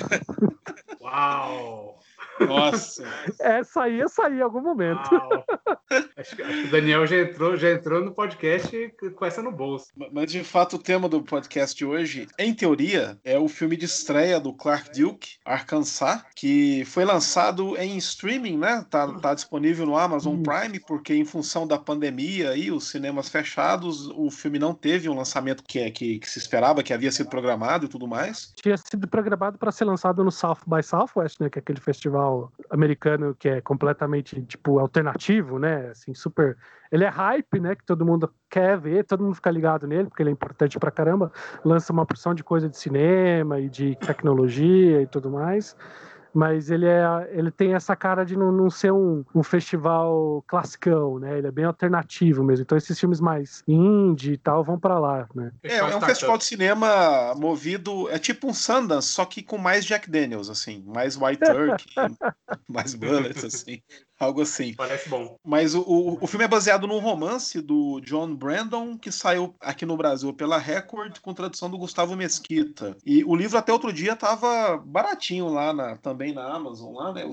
Uau! 1.01 2.00
Nossa. 2.39 3.03
Essa 3.39 3.88
ia 3.89 4.08
sair 4.08 4.38
em 4.38 4.41
algum 4.41 4.62
momento. 4.62 5.10
Acho 6.17 6.36
que, 6.36 6.41
acho 6.41 6.62
que, 6.62 6.67
o 6.67 6.72
Daniel 6.72 7.08
já 7.08 7.17
entrou, 7.22 7.56
já 7.56 7.72
entrou 7.72 8.03
no 8.03 8.12
podcast 8.12 8.94
com 9.15 9.25
essa 9.25 9.41
no 9.41 9.51
bolso. 9.51 9.88
Mas 10.12 10.32
de 10.32 10.44
fato 10.44 10.75
o 10.75 10.79
tema 10.79 11.08
do 11.08 11.22
podcast 11.22 11.75
de 11.75 11.86
hoje, 11.86 12.27
em 12.38 12.53
teoria, 12.53 13.17
é 13.24 13.39
o 13.39 13.48
filme 13.48 13.77
de 13.77 13.86
estreia 13.86 14.39
do 14.39 14.53
Clark 14.53 14.91
Duke, 14.98 15.38
Arkansas, 15.46 16.24
que 16.36 16.84
foi 16.86 17.06
lançado 17.06 17.77
em 17.77 17.98
streaming, 17.98 18.58
né? 18.58 18.86
Tá, 18.89 19.08
tá 19.20 19.34
disponível 19.34 19.86
no 19.86 19.98
Amazon 19.98 20.41
Prime, 20.41 20.79
porque 20.79 21.13
em 21.13 21.25
função 21.25 21.65
da 21.65 21.77
pandemia 21.77 22.56
e 22.56 22.72
os 22.72 22.89
cinemas 22.89 23.29
fechados, 23.29 24.10
o 24.10 24.29
filme 24.29 24.60
não 24.60 24.74
teve 24.74 25.10
um 25.10 25.15
lançamento 25.15 25.63
que, 25.63 25.89
que, 25.91 26.20
que 26.20 26.29
se 26.29 26.39
esperava, 26.39 26.84
que 26.84 26.94
havia 26.94 27.12
sido 27.12 27.29
programado 27.29 27.86
e 27.86 27.89
tudo 27.89 28.08
mais. 28.08 28.53
Tinha 28.62 28.77
sido 28.77 29.08
programado 29.08 29.58
para 29.58 29.72
ser 29.72 29.86
lançado 29.86 30.24
no 30.24 30.32
South 30.32 30.60
by 30.67 30.84
Southwest, 30.84 31.39
né? 31.39 31.50
Que 31.50 31.60
é 31.60 31.62
aquele 31.62 31.79
festival 31.79 32.26
nacional 32.27 32.51
americano 32.69 33.36
que 33.38 33.48
é 33.48 33.62
completamente, 33.62 34.41
tipo, 34.43 34.79
alternativo, 34.79 35.57
né? 35.57 35.89
Assim, 35.89 36.13
super. 36.13 36.57
Ele 36.91 37.03
é 37.03 37.07
hype, 37.07 37.60
né? 37.60 37.75
Que 37.75 37.86
todo 37.86 38.05
mundo 38.05 38.31
quer 38.50 38.77
ver, 38.77 39.05
todo 39.05 39.24
mundo 39.24 39.36
fica 39.36 39.51
ligado 39.51 39.88
nele, 39.88 40.10
porque 40.10 40.22
ele 40.22 40.29
é 40.29 40.34
importante 40.34 40.77
pra 40.79 40.91
caramba. 40.91 41.31
Lança 41.63 41.93
uma 41.93 42.05
porção 42.05 42.34
de 42.34 42.43
coisa 42.43 42.69
de 42.69 42.77
cinema 42.77 43.60
e 43.60 43.69
de 43.69 43.96
tecnologia 43.96 45.01
e 45.01 45.07
tudo 45.07 45.29
mais 45.29 45.75
mas 46.38 46.70
ele, 46.70 46.86
é, 46.86 47.03
ele 47.32 47.50
tem 47.50 47.74
essa 47.74 47.96
cara 47.96 48.24
de 48.24 48.38
não, 48.38 48.51
não 48.51 48.70
ser 48.70 48.94
um, 48.94 49.25
um, 49.34 49.41
festival 49.41 50.44
classicão, 50.46 51.17
né? 51.17 51.36
Ele 51.36 51.48
é 51.48 51.51
bem 51.51 51.65
alternativo 51.65 52.44
mesmo. 52.44 52.62
Então 52.62 52.77
esses 52.77 53.00
filmes 53.00 53.20
mais 53.20 53.63
indie 53.67 54.34
e 54.34 54.38
tal 54.38 54.63
vão 54.63 54.79
para 54.79 55.00
lá, 55.00 55.27
né? 55.34 55.51
É, 55.63 55.77
é 55.77 55.96
um 55.96 56.00
festival 56.00 56.38
de 56.38 56.46
cinema 56.46 57.34
movido, 57.36 58.08
é 58.12 58.20
tipo 58.20 58.46
um 58.48 58.53
Sundance, 58.53 59.08
só 59.08 59.25
que 59.25 59.41
com 59.41 59.58
mais 59.58 59.84
Jack 59.84 60.12
Daniels, 60.12 60.48
assim, 60.48 60.84
mais 60.86 61.17
White 61.17 61.41
Turkey, 61.44 61.96
mais 62.70 62.94
Bullets, 62.94 63.44
assim. 63.44 63.82
Algo 64.19 64.41
assim. 64.41 64.74
Parece 64.74 65.07
bom. 65.09 65.38
Mas 65.45 65.75
o, 65.75 65.81
o, 65.81 66.17
o, 66.21 66.27
filme 66.27 66.45
é 66.45 66.47
baseado 66.47 66.88
num 66.88 67.00
romance 67.00 67.62
do 67.62 68.00
John 68.01 68.33
Brandon, 68.36 68.97
que 68.97 69.12
saiu 69.12 69.55
aqui 69.59 69.86
no 69.86 69.95
Brasil 69.95 70.33
pela 70.33 70.57
Record, 70.57 71.19
com 71.19 71.33
tradução 71.33 71.69
do 71.69 71.77
Gustavo 71.77 72.15
Mesquita. 72.15 72.97
E 73.05 73.24
o 73.24 73.36
livro 73.36 73.57
até 73.57 73.71
outro 73.71 73.93
dia 73.93 74.15
tava 74.15 74.77
baratinho 74.77 75.47
lá 75.50 75.71
na, 75.71 75.97
também 75.97 76.33
na 76.33 76.51
Amazon. 76.51 76.95
Lá, 76.95 77.13
né? 77.13 77.24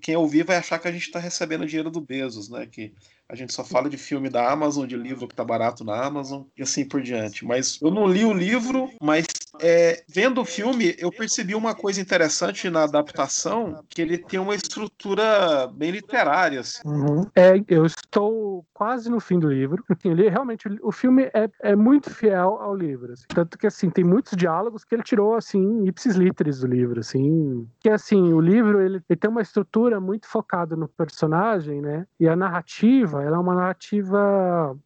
Quem 0.00 0.16
ouvir 0.16 0.44
vai 0.44 0.56
achar 0.56 0.78
que 0.78 0.86
a 0.86 0.92
gente 0.92 1.02
está 1.06 1.18
recebendo 1.18 1.66
dinheiro 1.66 1.90
do 1.90 2.00
Bezos, 2.00 2.48
né? 2.48 2.64
Que 2.66 2.92
a 3.28 3.34
gente 3.34 3.52
só 3.52 3.64
fala 3.64 3.88
de 3.90 3.96
filme 3.96 4.28
da 4.28 4.50
Amazon, 4.50 4.86
de 4.86 4.96
livro 4.96 5.26
que 5.26 5.34
tá 5.34 5.44
barato 5.44 5.82
na 5.82 6.04
Amazon 6.04 6.42
e 6.56 6.62
assim 6.62 6.84
por 6.84 7.02
diante. 7.02 7.44
Mas 7.44 7.80
eu 7.82 7.90
não 7.90 8.06
li 8.06 8.24
o 8.24 8.32
livro, 8.32 8.90
mas 9.00 9.26
é, 9.60 10.02
vendo 10.08 10.40
o 10.40 10.44
filme, 10.44 10.94
eu 10.98 11.10
percebi 11.10 11.54
uma 11.54 11.74
coisa 11.74 12.00
interessante 12.00 12.68
na 12.68 12.84
adaptação, 12.84 13.82
que 13.88 14.02
ele 14.02 14.18
tem 14.18 14.38
uma 14.40 14.54
estrutura 14.54 15.66
bem 15.68 15.90
literária. 15.90 16.60
Assim. 16.60 16.80
Uhum. 16.84 17.22
É, 17.34 17.62
eu 17.68 17.86
estou 17.86 18.64
quase 18.72 19.10
no 19.10 19.20
fim 19.20 19.38
do 19.38 19.48
livro. 19.48 19.84
Ele 20.04 20.28
realmente 20.28 20.68
o 20.82 20.92
filme 20.92 21.30
é, 21.34 21.48
é 21.62 21.76
muito 21.76 22.10
fiel 22.10 22.58
ao 22.60 22.74
livro. 22.74 23.12
Assim. 23.12 23.24
Tanto 23.28 23.56
que 23.58 23.66
assim 23.66 23.90
tem 23.90 24.04
muitos 24.04 24.36
diálogos 24.36 24.84
que 24.84 24.94
ele 24.94 25.02
tirou 25.02 25.34
assim 25.34 25.86
ipsis 25.86 26.16
literis 26.16 26.60
do 26.60 26.66
livro, 26.66 27.00
assim. 27.00 27.66
Que 27.80 27.88
assim 27.88 28.32
o 28.32 28.40
livro 28.40 28.80
ele, 28.80 29.00
ele 29.08 29.18
tem 29.18 29.30
uma 29.30 29.42
estrutura 29.42 30.00
muito 30.00 30.26
focada 30.26 30.76
no 30.76 30.88
personagem, 30.88 31.80
né? 31.80 32.06
E 32.18 32.28
a 32.28 32.36
narrativa 32.36 32.64
narrativa, 32.64 33.22
ela 33.22 33.36
é 33.36 33.40
uma 33.40 33.54
narrativa. 33.54 34.78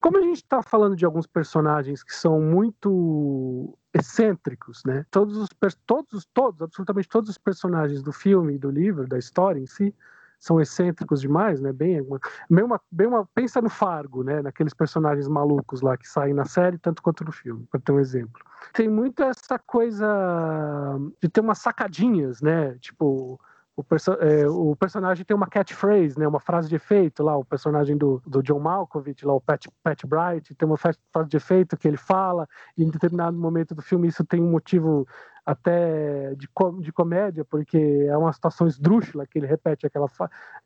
Como 0.00 0.18
a 0.18 0.20
gente 0.20 0.36
está 0.36 0.62
falando 0.62 0.94
de 0.94 1.04
alguns 1.04 1.26
personagens 1.26 2.02
que 2.02 2.14
são 2.14 2.40
muito 2.40 3.76
excêntricos, 3.92 4.82
né? 4.84 5.06
Todos 5.10 5.36
os 5.36 5.48
todos 5.86 6.26
todos 6.34 6.62
absolutamente 6.62 7.08
todos 7.08 7.30
os 7.30 7.38
personagens 7.38 8.02
do 8.02 8.12
filme, 8.12 8.58
do 8.58 8.70
livro, 8.70 9.06
da 9.06 9.18
história 9.18 9.58
em 9.58 9.66
si 9.66 9.94
são 10.44 10.60
excêntricos 10.60 11.22
demais, 11.22 11.58
né? 11.58 11.72
Bem, 11.72 12.06
bem 12.50 12.64
uma, 12.64 12.78
bem 12.90 13.06
uma 13.06 13.26
pensa 13.34 13.62
no 13.62 13.70
Fargo, 13.70 14.22
né? 14.22 14.42
Naqueles 14.42 14.74
personagens 14.74 15.26
malucos 15.26 15.80
lá 15.80 15.96
que 15.96 16.06
saem 16.06 16.34
na 16.34 16.44
série 16.44 16.76
tanto 16.76 17.02
quanto 17.02 17.24
no 17.24 17.32
filme, 17.32 17.66
para 17.70 17.80
ter 17.80 17.92
um 17.92 17.98
exemplo. 17.98 18.42
Tem 18.74 18.86
muito 18.86 19.22
essa 19.22 19.58
coisa 19.58 20.06
de 21.22 21.30
ter 21.30 21.40
umas 21.40 21.58
sacadinhas, 21.58 22.42
né? 22.42 22.76
Tipo 22.78 23.40
o, 23.76 23.82
perso 23.82 24.12
é, 24.14 24.48
o, 24.48 24.76
personagem 24.76 25.24
tem 25.24 25.36
uma 25.36 25.48
catchphrase, 25.48 26.18
né, 26.18 26.26
uma 26.26 26.40
frase 26.40 26.68
de 26.68 26.76
efeito 26.76 27.22
lá, 27.22 27.36
o 27.36 27.44
personagem 27.44 27.96
do, 27.96 28.22
do 28.26 28.42
John 28.42 28.60
Malkovich, 28.60 29.24
lá, 29.26 29.34
o 29.34 29.40
Pat, 29.40 29.66
Pat 29.82 30.04
Bright, 30.06 30.54
tem 30.54 30.66
uma 30.66 30.76
frase 30.76 30.98
de 31.28 31.36
efeito 31.36 31.76
que 31.76 31.88
ele 31.88 31.96
fala, 31.96 32.48
e 32.76 32.84
em 32.84 32.90
determinado 32.90 33.36
momento 33.36 33.74
do 33.74 33.82
filme 33.82 34.08
isso 34.08 34.24
tem 34.24 34.40
um 34.40 34.50
motivo 34.50 35.06
até 35.44 36.34
de, 36.36 36.48
de 36.80 36.92
comédia, 36.92 37.44
porque 37.44 38.06
é 38.08 38.16
uma 38.16 38.32
situação 38.32 38.66
esdrúxula 38.66 39.26
que 39.26 39.38
ele 39.38 39.46
repete 39.46 39.86
aquela, 39.86 40.08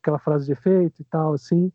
aquela 0.01 0.19
frase 0.19 0.45
de 0.45 0.53
efeito 0.53 1.01
e 1.01 1.05
tal, 1.05 1.33
assim. 1.33 1.71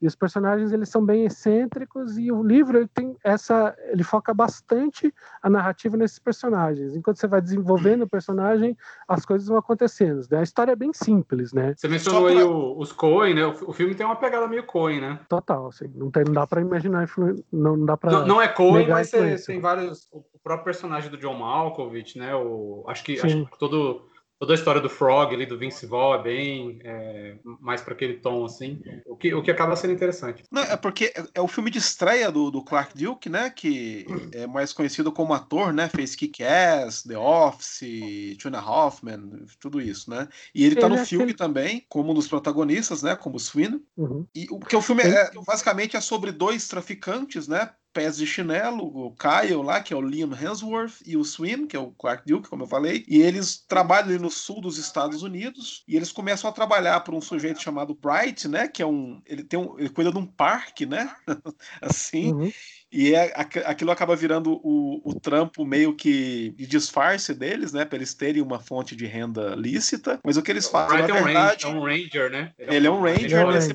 E 0.00 0.06
os 0.06 0.14
personagens 0.14 0.72
eles 0.72 0.88
são 0.88 1.04
bem 1.04 1.24
excêntricos 1.24 2.16
e 2.16 2.30
o 2.30 2.42
livro 2.42 2.78
ele 2.78 2.88
tem 2.88 3.16
essa, 3.24 3.76
ele 3.88 4.04
foca 4.04 4.32
bastante 4.32 5.12
a 5.42 5.50
narrativa 5.50 5.96
nesses 5.96 6.18
personagens. 6.18 6.94
Enquanto 6.94 7.18
você 7.18 7.26
vai 7.26 7.40
desenvolvendo 7.40 8.02
o 8.02 8.08
personagem, 8.08 8.76
as 9.08 9.26
coisas 9.26 9.48
vão 9.48 9.58
acontecendo. 9.58 10.24
Né? 10.30 10.38
A 10.38 10.42
história 10.42 10.72
é 10.72 10.76
bem 10.76 10.92
simples, 10.92 11.52
né? 11.52 11.74
Você 11.76 11.88
mencionou 11.88 12.22
pra... 12.22 12.30
aí 12.30 12.42
o, 12.42 12.78
os 12.78 12.92
Coen, 12.92 13.34
né? 13.34 13.46
O, 13.46 13.70
o, 13.70 13.72
filme 13.72 13.94
tem 13.94 14.06
uma 14.06 14.16
pegada 14.16 14.46
meio 14.46 14.64
Coen, 14.64 15.00
né? 15.00 15.20
Total, 15.28 15.66
assim, 15.66 15.90
não, 15.94 16.10
tem, 16.10 16.24
não 16.24 16.32
dá 16.32 16.46
para 16.46 16.60
imaginar, 16.60 17.08
não 17.52 17.84
dá 17.84 17.96
para 17.96 18.12
não, 18.12 18.26
não, 18.26 18.42
é 18.42 18.48
Coen, 18.48 18.88
mas 18.88 19.10
tem 19.10 19.60
vários. 19.60 20.08
O 20.12 20.22
próprio 20.42 20.64
personagem 20.64 21.10
do 21.10 21.18
John 21.18 21.34
Malkovich, 21.34 22.18
né? 22.18 22.34
O, 22.34 22.84
acho 22.86 23.04
que, 23.04 23.20
acho 23.20 23.46
que 23.46 23.58
todo 23.58 24.06
toda 24.38 24.52
a 24.52 24.54
história 24.54 24.80
do 24.80 24.88
Frog 24.88 25.34
ali, 25.34 25.44
do 25.44 25.58
Vince 25.58 25.84
Vaughn, 25.84 26.14
é 26.14 26.22
bem 26.22 26.78
é, 26.84 27.36
mais 27.60 27.80
para 27.80 27.94
aquele 27.94 28.14
tom, 28.14 28.44
assim, 28.44 28.80
o 29.04 29.16
que, 29.16 29.34
o 29.34 29.42
que 29.42 29.50
acaba 29.50 29.74
sendo 29.74 29.92
interessante. 29.92 30.44
Não, 30.50 30.62
é 30.62 30.76
porque 30.76 31.12
é, 31.16 31.24
é 31.34 31.40
o 31.40 31.48
filme 31.48 31.70
de 31.70 31.78
estreia 31.78 32.30
do, 32.30 32.50
do, 32.50 32.62
Clark 32.62 32.96
Duke, 32.96 33.28
né, 33.28 33.50
que 33.50 34.06
é 34.32 34.46
mais 34.46 34.72
conhecido 34.72 35.10
como 35.10 35.34
ator, 35.34 35.72
né, 35.72 35.88
fez 35.88 36.14
Kick-Ass, 36.14 37.02
The 37.02 37.18
Office, 37.18 38.36
Tuna 38.40 38.64
Hoffman, 38.64 39.44
tudo 39.60 39.80
isso, 39.80 40.10
né, 40.10 40.28
e 40.54 40.64
ele 40.64 40.76
tá 40.76 40.88
no 40.88 40.96
é 40.96 41.04
filme 41.04 41.34
também, 41.34 41.84
como 41.88 42.12
um 42.12 42.14
dos 42.14 42.28
protagonistas, 42.28 43.02
né, 43.02 43.16
como 43.16 43.40
Swin, 43.40 43.82
uhum. 43.96 44.26
e 44.34 44.46
o 44.50 44.60
que 44.60 44.76
o 44.76 44.82
filme 44.82 45.02
é, 45.02 45.30
basicamente 45.44 45.96
é 45.96 46.00
sobre 46.00 46.30
dois 46.30 46.68
traficantes, 46.68 47.48
né, 47.48 47.70
pés 47.98 48.16
de 48.16 48.24
chinelo, 48.24 48.84
o 48.84 49.12
Kyle 49.16 49.60
lá, 49.60 49.80
que 49.80 49.92
é 49.92 49.96
o 49.96 50.00
Liam 50.00 50.30
Hemsworth, 50.32 51.02
e 51.04 51.16
o 51.16 51.24
Swim, 51.24 51.66
que 51.66 51.74
é 51.74 51.80
o 51.80 51.90
Clark 51.90 52.22
Duke, 52.24 52.48
como 52.48 52.62
eu 52.62 52.68
falei, 52.68 53.04
e 53.08 53.20
eles 53.20 53.58
trabalham 53.66 54.10
ali 54.10 54.18
no 54.20 54.30
sul 54.30 54.60
dos 54.60 54.78
Estados 54.78 55.24
Unidos, 55.24 55.82
e 55.88 55.96
eles 55.96 56.12
começam 56.12 56.48
a 56.48 56.52
trabalhar 56.52 57.00
por 57.00 57.12
um 57.12 57.20
sujeito 57.20 57.60
chamado 57.60 57.98
Bright, 58.00 58.46
né, 58.46 58.68
que 58.68 58.80
é 58.80 58.86
um, 58.86 59.20
ele 59.26 59.42
tem 59.42 59.58
um, 59.58 59.76
ele 59.76 59.88
cuida 59.88 60.12
de 60.12 60.18
um 60.18 60.24
parque, 60.24 60.86
né, 60.86 61.12
assim, 61.82 62.32
uhum. 62.32 62.52
E 62.90 63.14
é, 63.14 63.34
aquilo 63.36 63.90
acaba 63.90 64.16
virando 64.16 64.58
o, 64.64 65.02
o 65.04 65.20
trampo 65.20 65.62
meio 65.62 65.94
que 65.94 66.54
de 66.56 66.66
disfarce 66.66 67.34
deles, 67.34 67.70
né? 67.70 67.84
Para 67.84 67.98
eles 67.98 68.14
terem 68.14 68.40
uma 68.40 68.58
fonte 68.58 68.96
de 68.96 69.04
renda 69.04 69.54
lícita. 69.54 70.18
Mas 70.24 70.38
o 70.38 70.42
que 70.42 70.50
eles 70.50 70.66
fazem, 70.66 71.06
na 71.06 71.20
verdade... 71.20 71.66
É 71.66 71.68
um 71.68 71.84
ranger, 71.84 72.30
né? 72.30 72.50
Ele, 72.58 72.76
ele 72.76 72.86
é 72.86 72.90
um 72.90 73.02
ranger, 73.02 73.30
é 73.30 73.44
um 73.44 73.50
ranger 73.50 73.54
nesse, 73.54 73.74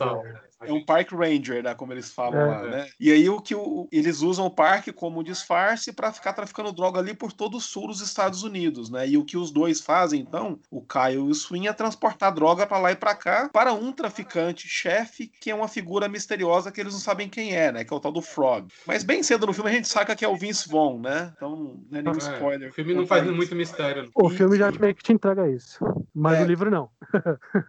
é 0.65 0.73
um 0.73 0.84
park 0.84 1.12
ranger, 1.12 1.63
né? 1.63 1.73
Como 1.73 1.93
eles 1.93 2.12
falam 2.12 2.39
é, 2.39 2.45
lá, 2.45 2.65
é. 2.65 2.69
né? 2.69 2.88
E 2.99 3.12
aí 3.12 3.30
o 3.30 3.41
que 3.41 3.56
o, 3.56 3.88
eles 3.91 4.21
usam 4.21 4.45
o 4.45 4.52
parque 4.52 4.91
como 4.91 5.23
disfarce 5.23 5.91
para 5.91 6.12
ficar 6.12 6.34
traficando 6.34 6.71
droga 6.71 6.99
ali 6.99 7.13
por 7.13 7.32
todo 7.32 7.58
o 7.58 7.62
sul 7.62 7.88
dos 7.88 8.02
Estados 8.02 8.43
Unidos, 8.43 8.89
né? 8.89 9.08
E 9.08 9.17
o 9.17 9.26
que 9.26 9.38
os 9.38 9.52
dois 9.52 9.82
fazem, 9.82 10.21
então, 10.21 10.60
o 10.69 10.82
Kyle 10.82 11.13
e 11.13 11.17
o 11.17 11.34
Swin, 11.34 11.67
é 11.67 11.73
transportar 11.73 12.34
droga 12.34 12.65
para 12.65 12.78
lá 12.78 12.91
e 12.91 12.95
para 12.95 13.15
cá 13.15 13.49
para 13.52 13.73
um 13.73 13.91
traficante 13.91 14.67
chefe 14.67 15.28
que 15.28 15.49
é 15.52 15.56
uma 15.56 15.67
figura 15.67 16.08
misteriosa 16.08 16.71
que 16.71 16.80
eles 16.80 16.93
não 16.93 16.99
sabem 16.99 17.30
quem 17.30 17.56
é, 17.56 17.71
né? 17.71 17.84
Que 17.84 17.93
é 17.93 17.97
o 17.97 17.99
tal 17.99 18.12
do 18.12 18.21
Frog. 18.21 18.67
Mas 18.86 19.04
bem 19.04 19.23
cedo 19.23 19.47
no 19.47 19.54
filme 19.54 19.69
a 19.69 19.73
gente 19.73 19.88
saca 19.88 20.15
que 20.15 20.26
é 20.26 20.28
o 20.28 20.36
Vince 20.36 20.69
Vaughn, 20.69 20.99
né? 20.99 21.34
Então 21.36 21.78
não 21.89 21.99
é 21.99 22.02
nenhum 22.02 22.15
é, 22.15 22.17
spoiler. 22.17 22.69
O 22.69 22.73
filme 22.73 22.93
não 22.93 23.08
faz 23.08 23.26
muito 23.26 23.56
mistério. 23.56 24.10
O 24.15 24.30
filme 24.30 24.58
já 24.58 24.71
meio 24.71 24.95
que 24.95 25.04
te 25.04 25.13
entrega 25.13 25.49
isso, 25.49 25.80
mas 26.13 26.39
é. 26.39 26.43
o 26.43 26.45
livro 26.45 26.69
não. 26.69 26.89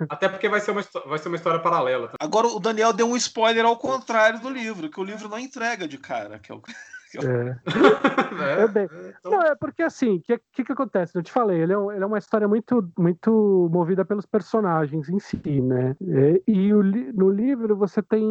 Até 0.09 0.28
porque 0.28 0.48
vai 0.48 0.61
ser 0.61 0.70
uma, 0.70 0.85
vai 1.07 1.18
ser 1.18 1.28
uma 1.28 1.37
história 1.37 1.61
paralela. 1.61 2.11
Agora 2.20 2.46
o 2.48 2.61
Daniel 2.61 2.84
deu 2.92 3.09
um 3.09 3.16
spoiler 3.16 3.64
ao 3.64 3.77
contrário 3.77 4.40
do 4.40 4.49
livro, 4.49 4.90
que 4.90 5.01
o 5.01 5.05
livro 5.05 5.29
não 5.29 5.38
entrega 5.38 5.87
de 5.87 5.99
cara, 5.99 6.38
que 6.38 6.51
é 6.51 6.55
o 6.55 6.62
é. 7.23 8.62
é 8.62 8.66
bem... 8.68 8.88
Então 9.18 9.33
não, 9.33 9.42
é 9.42 9.55
porque 9.55 9.83
assim, 9.83 10.16
o 10.16 10.20
que, 10.20 10.40
que, 10.53 10.64
que, 10.64 10.73
acontece? 10.73 11.16
Eu 11.16 11.23
te 11.23 11.31
falei, 11.31 11.61
ele 11.61 11.73
é, 11.73 11.77
ele 11.77 12.03
é, 12.03 12.07
uma 12.07 12.18
história 12.18 12.49
muito, 12.49 12.90
muito 12.99 13.68
movida 13.73 14.05
pelos 14.05 14.27
personagens 14.27 15.09
em 15.09 15.18
si, 15.18 15.61
né? 15.61 15.97
E, 16.01 16.42
e 16.47 16.75
o, 16.75 16.83
no 16.83 17.31
livro 17.31 17.77
você 17.77 18.03
tem. 18.03 18.25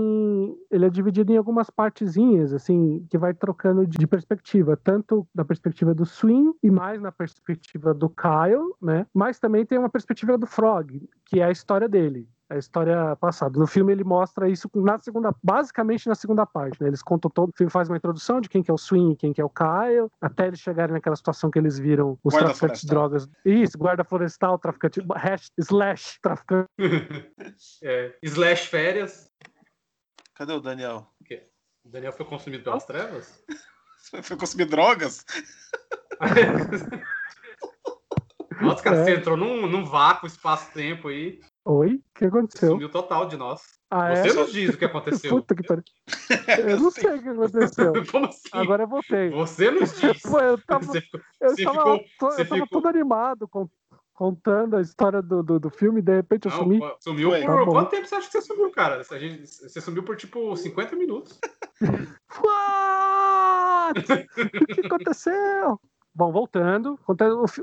Ele 0.70 0.86
é 0.86 0.90
dividido 0.90 1.32
em 1.32 1.38
algumas 1.38 1.70
partezinhas, 1.70 2.54
assim, 2.54 3.06
que 3.10 3.18
vai 3.18 3.34
trocando 3.34 3.86
de 3.86 4.08
perspectiva, 4.08 4.78
tanto 4.78 5.28
da 5.34 5.46
perspectiva 5.46 5.94
do 5.94 6.06
Swing 6.06 6.54
e 6.62 6.70
mais 6.70 7.02
na 7.02 7.12
perspectiva 7.12 7.94
do 7.94 8.10
Kyle, 8.10 8.74
né? 8.82 9.06
Mas 9.14 9.40
também 9.40 9.66
tem 9.66 9.78
uma 9.78 9.90
perspectiva 9.90 10.38
do 10.38 10.46
Frog, 10.46 11.08
que 11.26 11.40
é 11.40 11.46
a 11.46 11.52
história 11.52 11.88
dele 11.88 12.28
a 12.50 12.58
história 12.58 13.16
passada. 13.16 13.58
No 13.58 13.66
filme 13.66 13.92
ele 13.92 14.04
mostra 14.04 14.50
isso 14.50 14.70
na 14.76 15.00
segunda, 15.00 15.34
basicamente 15.42 16.08
na 16.08 16.16
segunda 16.16 16.46
parte, 16.46 16.82
né? 16.82 16.88
Eles 16.88 17.02
contam 17.02 17.30
todo, 17.30 17.50
o 17.50 17.58
filme 17.58 17.72
faz 17.72 17.90
uma 17.90 17.98
introdução 17.98 18.40
de 18.42 18.50
quem 18.50 18.62
que 18.62 18.70
é 18.70 18.74
o 18.74 18.78
Swing, 18.78 19.16
quem 19.16 19.34
que 19.34 19.42
é 19.42 19.46
o 19.46 19.50
Kyle, 19.50 20.10
até 20.22 20.48
eles 20.48 20.60
chegarem 20.60 20.94
naquela 20.94 21.16
situação 21.16 21.50
que 21.50 21.58
eles 21.58 21.80
viram 21.80 22.18
os 22.24 22.34
guarda 22.34 22.50
traficantes 22.50 22.82
de 22.82 22.88
drogas. 22.88 23.30
Isso, 23.46 23.78
guarda 23.78 24.04
florestal, 24.04 24.60
traficante, 24.60 25.02
hash, 25.16 25.52
slash, 25.58 26.20
traficante. 26.22 26.70
é, 27.84 28.16
slash 28.22 28.68
férias. 28.68 29.30
Cadê 30.36 30.54
o 30.54 30.60
Daniel? 30.60 31.08
O 31.20 31.24
quê? 31.24 31.48
O 31.84 31.90
Daniel 31.90 32.14
foi 32.14 32.26
consumido 32.26 32.64
pelas 32.64 32.86
trevas? 32.86 33.44
foi 34.24 34.38
consumido 34.38 34.72
drogas? 34.72 35.26
Nossa, 38.62 38.84
cara, 38.84 38.98
é. 38.98 39.04
você 39.04 39.16
entrou 39.16 39.36
num, 39.36 39.68
num 39.68 39.84
vácuo, 39.84 40.28
espaço-tempo 40.28 41.10
aí. 41.10 41.42
Oi? 41.66 41.96
O 41.96 42.02
que 42.14 42.26
aconteceu? 42.26 42.72
Sumiu 42.72 42.90
total 42.90 43.26
de 43.26 43.38
nós. 43.38 43.62
Ah, 43.90 44.16
Você 44.16 44.30
é? 44.30 44.34
nos 44.34 44.52
diz 44.52 44.74
o 44.74 44.78
que 44.78 44.86
aconteceu. 44.86 45.30
Puta 45.38 45.56
que 45.56 45.64
pariu. 45.64 45.84
Eu 46.68 46.80
não 46.80 46.92
sei 46.92 47.16
o 47.16 47.22
que 47.24 47.30
aconteceu. 47.30 47.94
Como 48.12 48.26
assim? 48.26 48.50
Agora 48.52 48.84
eu 48.84 48.88
voltei. 48.88 49.30
Você 49.30 49.72
nos 49.72 49.94
diz. 50.02 50.22
Pô, 50.22 50.40
eu 50.40 50.58
tava, 50.66 50.86
você 50.86 51.02
ficou, 51.02 51.22
eu 51.40 51.50
você 51.50 51.64
tava, 51.64 52.00
ficou, 52.00 52.30
eu 52.32 52.48
tava 52.48 52.64
ficou... 52.64 52.68
todo 52.68 52.88
animado 52.88 53.48
com 53.48 53.70
contando 54.14 54.78
a 54.78 54.82
história 54.82 55.22
do, 55.24 55.42
do, 55.42 55.60
do 55.60 55.70
filme 55.72 56.00
e 56.00 56.04
de 56.04 56.16
repente 56.16 56.46
eu 56.46 56.52
não, 56.52 56.60
sumi. 56.60 56.80
Sumiu 57.00 57.30
Ué, 57.32 57.46
por. 57.46 57.66
Tá 57.66 57.72
quanto 57.72 57.90
tempo 57.90 58.08
você 58.08 58.16
acha 58.16 58.28
que 58.28 58.34
você 58.34 58.42
sumiu, 58.42 58.72
cara? 58.72 59.04
Você 59.04 59.82
sumiu 59.82 60.04
por 60.04 60.16
tipo 60.16 60.56
50 60.56 60.96
minutos. 60.96 61.40
What? 62.42 64.00
o 64.62 64.66
que 64.68 64.86
aconteceu? 64.86 65.80
Bom, 66.16 66.32
voltando, 66.32 67.00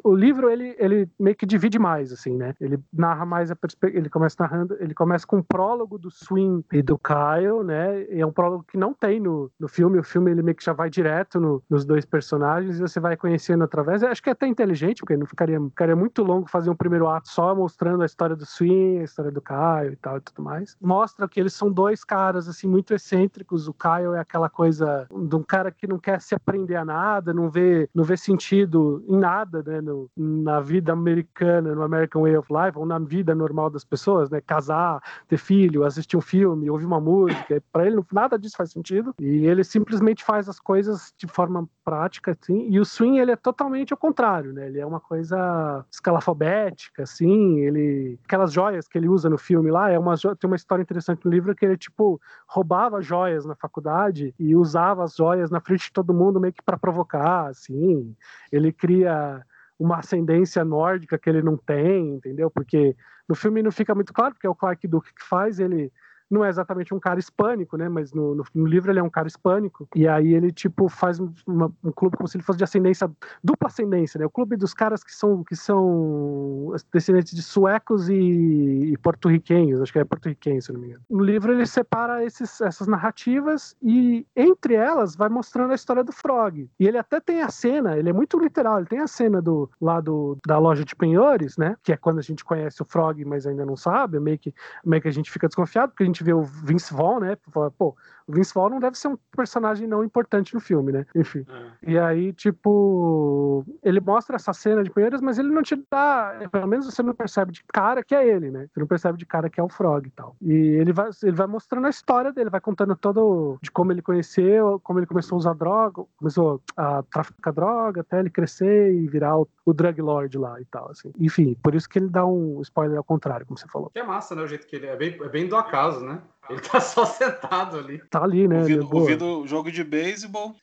o, 0.02 0.14
livro 0.14 0.50
ele, 0.50 0.74
ele 0.76 1.08
meio 1.18 1.36
que 1.36 1.46
divide 1.46 1.78
mais, 1.78 2.12
assim, 2.12 2.36
né? 2.36 2.52
Ele 2.60 2.80
narra 2.92 3.24
mais 3.24 3.48
a 3.48 3.54
perspectiva, 3.54 4.00
ele 4.00 4.10
começa 4.10 4.36
narrando, 4.40 4.76
ele 4.80 4.92
começa 4.92 5.24
com 5.24 5.36
um 5.36 5.42
prólogo 5.42 5.96
do 5.96 6.10
Swing 6.10 6.64
e 6.72 6.82
do 6.82 6.98
Kyle, 6.98 7.62
né? 7.64 8.02
E 8.10 8.20
é 8.20 8.26
um 8.26 8.32
prólogo 8.32 8.64
que 8.68 8.76
não 8.76 8.92
tem 8.92 9.20
no, 9.20 9.48
no 9.58 9.68
filme, 9.68 10.00
o 10.00 10.02
filme 10.02 10.32
ele 10.32 10.42
meio 10.42 10.56
que 10.56 10.64
já 10.64 10.72
vai 10.72 10.90
direto 10.90 11.38
no, 11.38 11.62
nos 11.70 11.84
dois 11.84 12.04
personagens 12.04 12.76
e 12.76 12.80
você 12.80 12.98
vai 12.98 13.16
conhecendo 13.16 13.62
através, 13.62 14.02
acho 14.02 14.20
que 14.20 14.28
é 14.28 14.32
até 14.32 14.48
inteligente, 14.48 14.98
porque 14.98 15.16
não 15.16 15.26
ficaria, 15.26 15.60
ficaria 15.60 15.94
muito 15.94 16.24
longo 16.24 16.50
fazer 16.50 16.70
um 16.70 16.76
primeiro 16.76 17.06
ato 17.06 17.28
só 17.28 17.54
mostrando 17.54 18.02
a 18.02 18.06
história 18.06 18.34
do 18.34 18.44
Swing, 18.44 18.98
a 18.98 19.04
história 19.04 19.30
do 19.30 19.40
Kyle 19.40 19.92
e 19.92 19.96
tal 19.96 20.16
e 20.16 20.20
tudo 20.20 20.42
mais. 20.42 20.76
Mostra 20.80 21.28
que 21.28 21.38
eles 21.38 21.54
são 21.54 21.70
dois 21.70 22.02
caras, 22.02 22.48
assim, 22.48 22.66
muito 22.66 22.92
excêntricos, 22.92 23.68
o 23.68 23.74
Kyle 23.74 24.16
é 24.16 24.18
aquela 24.18 24.48
coisa 24.48 25.06
de 25.08 25.36
um 25.36 25.42
cara 25.42 25.70
que 25.70 25.86
não 25.86 26.00
quer 26.00 26.20
se 26.20 26.34
aprender 26.34 26.74
a 26.74 26.84
nada, 26.84 27.32
não 27.32 27.48
vê, 27.48 27.88
não 27.94 28.02
vê 28.02 28.16
sentido 28.16 28.39
sentido 28.40 29.05
em 29.07 29.18
nada, 29.18 29.62
né, 29.62 29.81
no, 29.81 30.11
na 30.16 30.61
vida 30.61 30.92
americana, 30.92 31.74
no 31.74 31.83
American 31.83 32.22
Way 32.22 32.38
of 32.38 32.48
Life, 32.50 32.79
ou 32.79 32.87
na 32.87 32.98
vida 32.98 33.35
normal 33.35 33.68
das 33.68 33.85
pessoas, 33.85 34.31
né, 34.31 34.40
casar, 34.40 35.00
ter 35.29 35.37
filho, 35.37 35.85
assistir 35.85 36.16
um 36.16 36.20
filme, 36.20 36.70
ouvir 36.70 36.87
uma 36.87 37.00
música, 37.00 37.62
para 37.70 37.87
ele 37.87 38.00
nada 38.11 38.38
disso 38.38 38.57
faz 38.57 38.70
sentido, 38.70 39.14
e 39.20 39.46
ele 39.46 39.62
simplesmente 39.62 40.24
faz 40.24 40.48
as 40.48 40.59
coisas 40.59 41.12
de 41.18 41.26
forma 41.26 41.68
prática, 41.85 42.33
assim, 42.33 42.66
e 42.70 42.81
o 42.81 42.85
swing, 42.85 43.18
ele 43.18 43.33
é 43.33 43.37
totalmente 43.37 43.92
ao 43.92 43.98
contrário, 43.98 44.53
né, 44.53 44.66
ele 44.68 44.81
é 44.81 44.87
uma 44.87 45.00
coisa 45.00 45.85
escalafobética, 45.90 47.03
assim, 47.03 47.59
ele, 47.59 48.18
aquelas 48.24 48.53
joias 48.53 48.88
que 48.88 48.96
ele 48.96 49.09
usa 49.09 49.29
no 49.29 49.37
filme 49.37 49.70
lá, 49.70 49.90
é 49.90 49.98
uma, 49.98 50.16
tem 50.16 50.48
uma 50.48 50.57
história 50.57 50.83
interessante 50.83 51.24
no 51.24 51.31
livro 51.31 51.55
que 51.55 51.64
ele, 51.64 51.76
tipo, 51.76 52.20
roubava 52.46 53.03
joias 53.03 53.44
na 53.44 53.55
faculdade 53.55 54.35
e 54.38 54.57
usava 54.57 55.05
as 55.05 55.14
joias 55.14 55.50
na 55.50 55.61
frente 55.61 55.85
de 55.85 55.92
todo 55.92 56.14
mundo 56.14 56.40
meio 56.40 56.53
que 56.53 56.62
para 56.62 56.79
provocar, 56.79 57.48
assim, 57.48 58.14
ele 58.51 58.73
cria 58.73 59.45
uma 59.79 59.99
ascendência 59.99 60.64
nórdica 60.64 61.19
que 61.19 61.29
ele 61.29 61.43
não 61.43 61.57
tem, 61.57 62.16
entendeu? 62.16 62.51
Porque 62.51 62.95
no 63.29 63.35
filme 63.35 63.62
não 63.62 63.73
fica 63.73 63.95
muito 63.95 64.12
claro, 64.12 64.35
porque 64.35 64.47
é 64.47 64.51
o 64.51 64.55
Clark 64.55 64.87
Duke 64.87 65.14
que 65.14 65.25
faz, 65.25 65.59
ele 65.59 65.90
não 66.31 66.45
é 66.45 66.49
exatamente 66.49 66.95
um 66.95 67.01
cara 67.01 67.19
hispânico, 67.19 67.77
né? 67.77 67.88
Mas 67.88 68.12
no, 68.12 68.35
no, 68.35 68.45
no, 68.55 68.66
livro 68.66 68.90
ele 68.93 69.01
é 69.01 69.03
um 69.03 69.11
cara 69.11 69.27
hispânico. 69.27 69.88
E 69.95 70.07
aí 70.07 70.35
ele, 70.35 70.53
tipo, 70.53 70.88
faz 70.88 71.19
uma, 71.47 71.73
um 71.83 71.90
clube 71.90 72.16
como 72.16 72.29
se 72.29 72.37
ele 72.37 72.45
fosse 72.45 72.59
de 72.59 72.64
ascendência, 72.64 73.11
dupla 73.43 73.69
ascendência, 73.69 74.19
né? 74.19 74.27
O 74.27 74.31
clube 74.31 74.57
dos 74.57 74.73
caras 74.73 75.03
que 75.03 75.12
são, 75.12 75.43
que 75.43 75.57
são 75.57 76.73
descendentes 76.93 77.35
de 77.35 77.43
suecos 77.43 78.09
e, 78.09 78.14
e 78.14 78.97
porto-riquenhos. 78.99 79.81
Acho 79.81 79.93
que 79.93 79.99
é 79.99 80.05
porto-riquenho, 80.05 80.62
se 80.62 80.73
não 80.73 80.81
me 80.81 80.88
engano. 80.88 81.03
No 81.11 81.25
livro 81.25 81.53
ele 81.53 81.66
separa 81.66 82.25
esses, 82.25 82.61
essas 82.61 82.87
narrativas 82.87 83.75
e 83.83 84.27
entre 84.37 84.75
elas 84.75 85.16
vai 85.16 85.29
mostrando 85.29 85.73
a 85.73 85.75
história 85.75 86.05
do 86.05 86.12
Frog. 86.12 86.71
E 86.79 86.87
ele 86.87 86.99
até 86.99 87.21
tem 87.21 87.43
a 87.43 87.51
cena, 87.51 87.97
ele 87.97 88.09
é 88.09 88.12
muito 88.12 88.38
literal, 88.38 88.79
ele 88.79 88.87
tem 88.87 89.01
a 89.01 89.07
cena 89.07 89.43
do, 89.43 89.71
lá 89.81 90.01
da 90.47 90.59
loja 90.59 90.85
de 90.85 90.95
penhores, 90.95 91.57
né? 91.57 91.77
Que 91.83 91.93
é 91.93 91.97
quando 91.97 92.19
a 92.19 92.23
gente 92.23 92.45
conhece 92.45 92.83
o 92.83 92.85
Frog, 92.85 93.25
mas 93.25 93.47
ainda 93.47 93.64
não 93.66 93.77
sabe, 93.77 94.21
meio 94.21 94.38
que, 94.38 94.55
meio 94.85 95.03
que 95.03 95.09
a 95.09 95.12
gente 95.12 95.31
fica 95.31 95.49
desconfiado, 95.49 95.90
porque 95.90 96.03
a 96.03 96.07
gente 96.07 96.19
gente 96.20 96.24
vê 96.24 96.33
o 96.33 96.42
Vince 96.44 96.92
Vaughn, 96.92 97.20
né? 97.20 97.37
Pô, 97.76 97.96
o 98.26 98.33
Vince 98.33 98.54
Vaughn 98.54 98.70
não 98.70 98.80
deve 98.80 98.98
ser 98.98 99.09
um 99.09 99.18
personagem 99.37 99.87
não 99.87 100.04
importante 100.04 100.54
no 100.54 100.61
filme, 100.61 100.92
né? 100.92 101.06
Enfim. 101.14 101.44
É. 101.48 101.90
E 101.90 101.98
aí, 101.98 102.33
tipo, 102.33 103.64
ele 103.83 104.00
mostra 104.00 104.37
essa 104.37 104.52
cena 104.52 104.83
de 104.83 104.90
Pinheiros, 104.90 105.20
mas 105.20 105.38
ele 105.38 105.48
não 105.48 105.62
te 105.62 105.76
dá, 105.90 106.48
pelo 106.50 106.66
menos 106.66 106.87
você 106.87 107.02
não 107.02 107.14
percebe 107.14 107.52
de 107.52 107.64
cara 107.72 108.02
que 108.02 108.14
é 108.14 108.26
ele, 108.26 108.50
né? 108.50 108.68
Você 108.72 108.80
não 108.80 108.87
percebe 108.87 109.18
de 109.18 109.26
cara 109.26 109.50
que 109.50 109.61
é 109.61 109.62
o 109.62 109.68
Frog 109.68 110.06
e 110.06 110.11
tal. 110.11 110.37
E 110.40 110.52
ele 110.52 110.92
vai, 110.92 111.11
ele 111.22 111.37
vai 111.37 111.46
mostrando 111.46 111.87
a 111.87 111.90
história 111.90 112.33
dele, 112.33 112.50
vai 112.50 112.61
contando 112.61 112.94
todo 112.96 113.59
de 113.62 113.70
como 113.70 113.92
ele 113.92 114.02
conheceu, 114.02 114.80
como 114.83 114.98
ele 114.98 115.06
começou 115.06 115.37
a 115.37 115.38
usar 115.38 115.54
droga, 115.54 116.02
começou 116.16 116.61
a 116.76 117.02
traficar 117.02 117.52
droga 117.52 118.00
até 118.00 118.20
ele 118.20 118.30
crescer 118.30 118.92
e 118.94 119.06
virar 119.06 119.38
o, 119.38 119.48
o 119.64 119.72
drug 119.72 120.00
lord 120.00 120.38
lá 120.38 120.61
e 120.61 120.64
tal, 120.64 120.90
assim. 120.90 121.12
Enfim, 121.18 121.56
por 121.62 121.74
isso 121.74 121.88
que 121.88 121.98
ele 121.98 122.09
dá 122.09 122.24
um 122.24 122.61
spoiler 122.62 122.98
ao 122.98 123.04
contrário, 123.04 123.46
como 123.46 123.59
você 123.59 123.68
falou. 123.68 123.90
Que 123.90 123.98
é 123.98 124.04
massa, 124.04 124.35
né? 124.35 124.42
O 124.42 124.46
jeito 124.46 124.66
que 124.66 124.76
ele 124.76 124.87
é 124.87 124.96
bem, 124.96 125.18
é 125.20 125.28
bem 125.28 125.48
do 125.48 125.56
acaso, 125.56 126.04
né? 126.04 126.20
Ele 126.50 126.60
tá 126.60 126.80
só 126.80 127.04
sentado 127.06 127.78
ali. 127.78 128.02
Tá 128.10 128.24
ali, 128.24 128.48
né? 128.48 128.62
Ouvindo, 128.62 128.82
é 128.82 128.94
ouvindo 128.94 129.46
jogo 129.46 129.70
de 129.70 129.84
beisebol. 129.84 130.56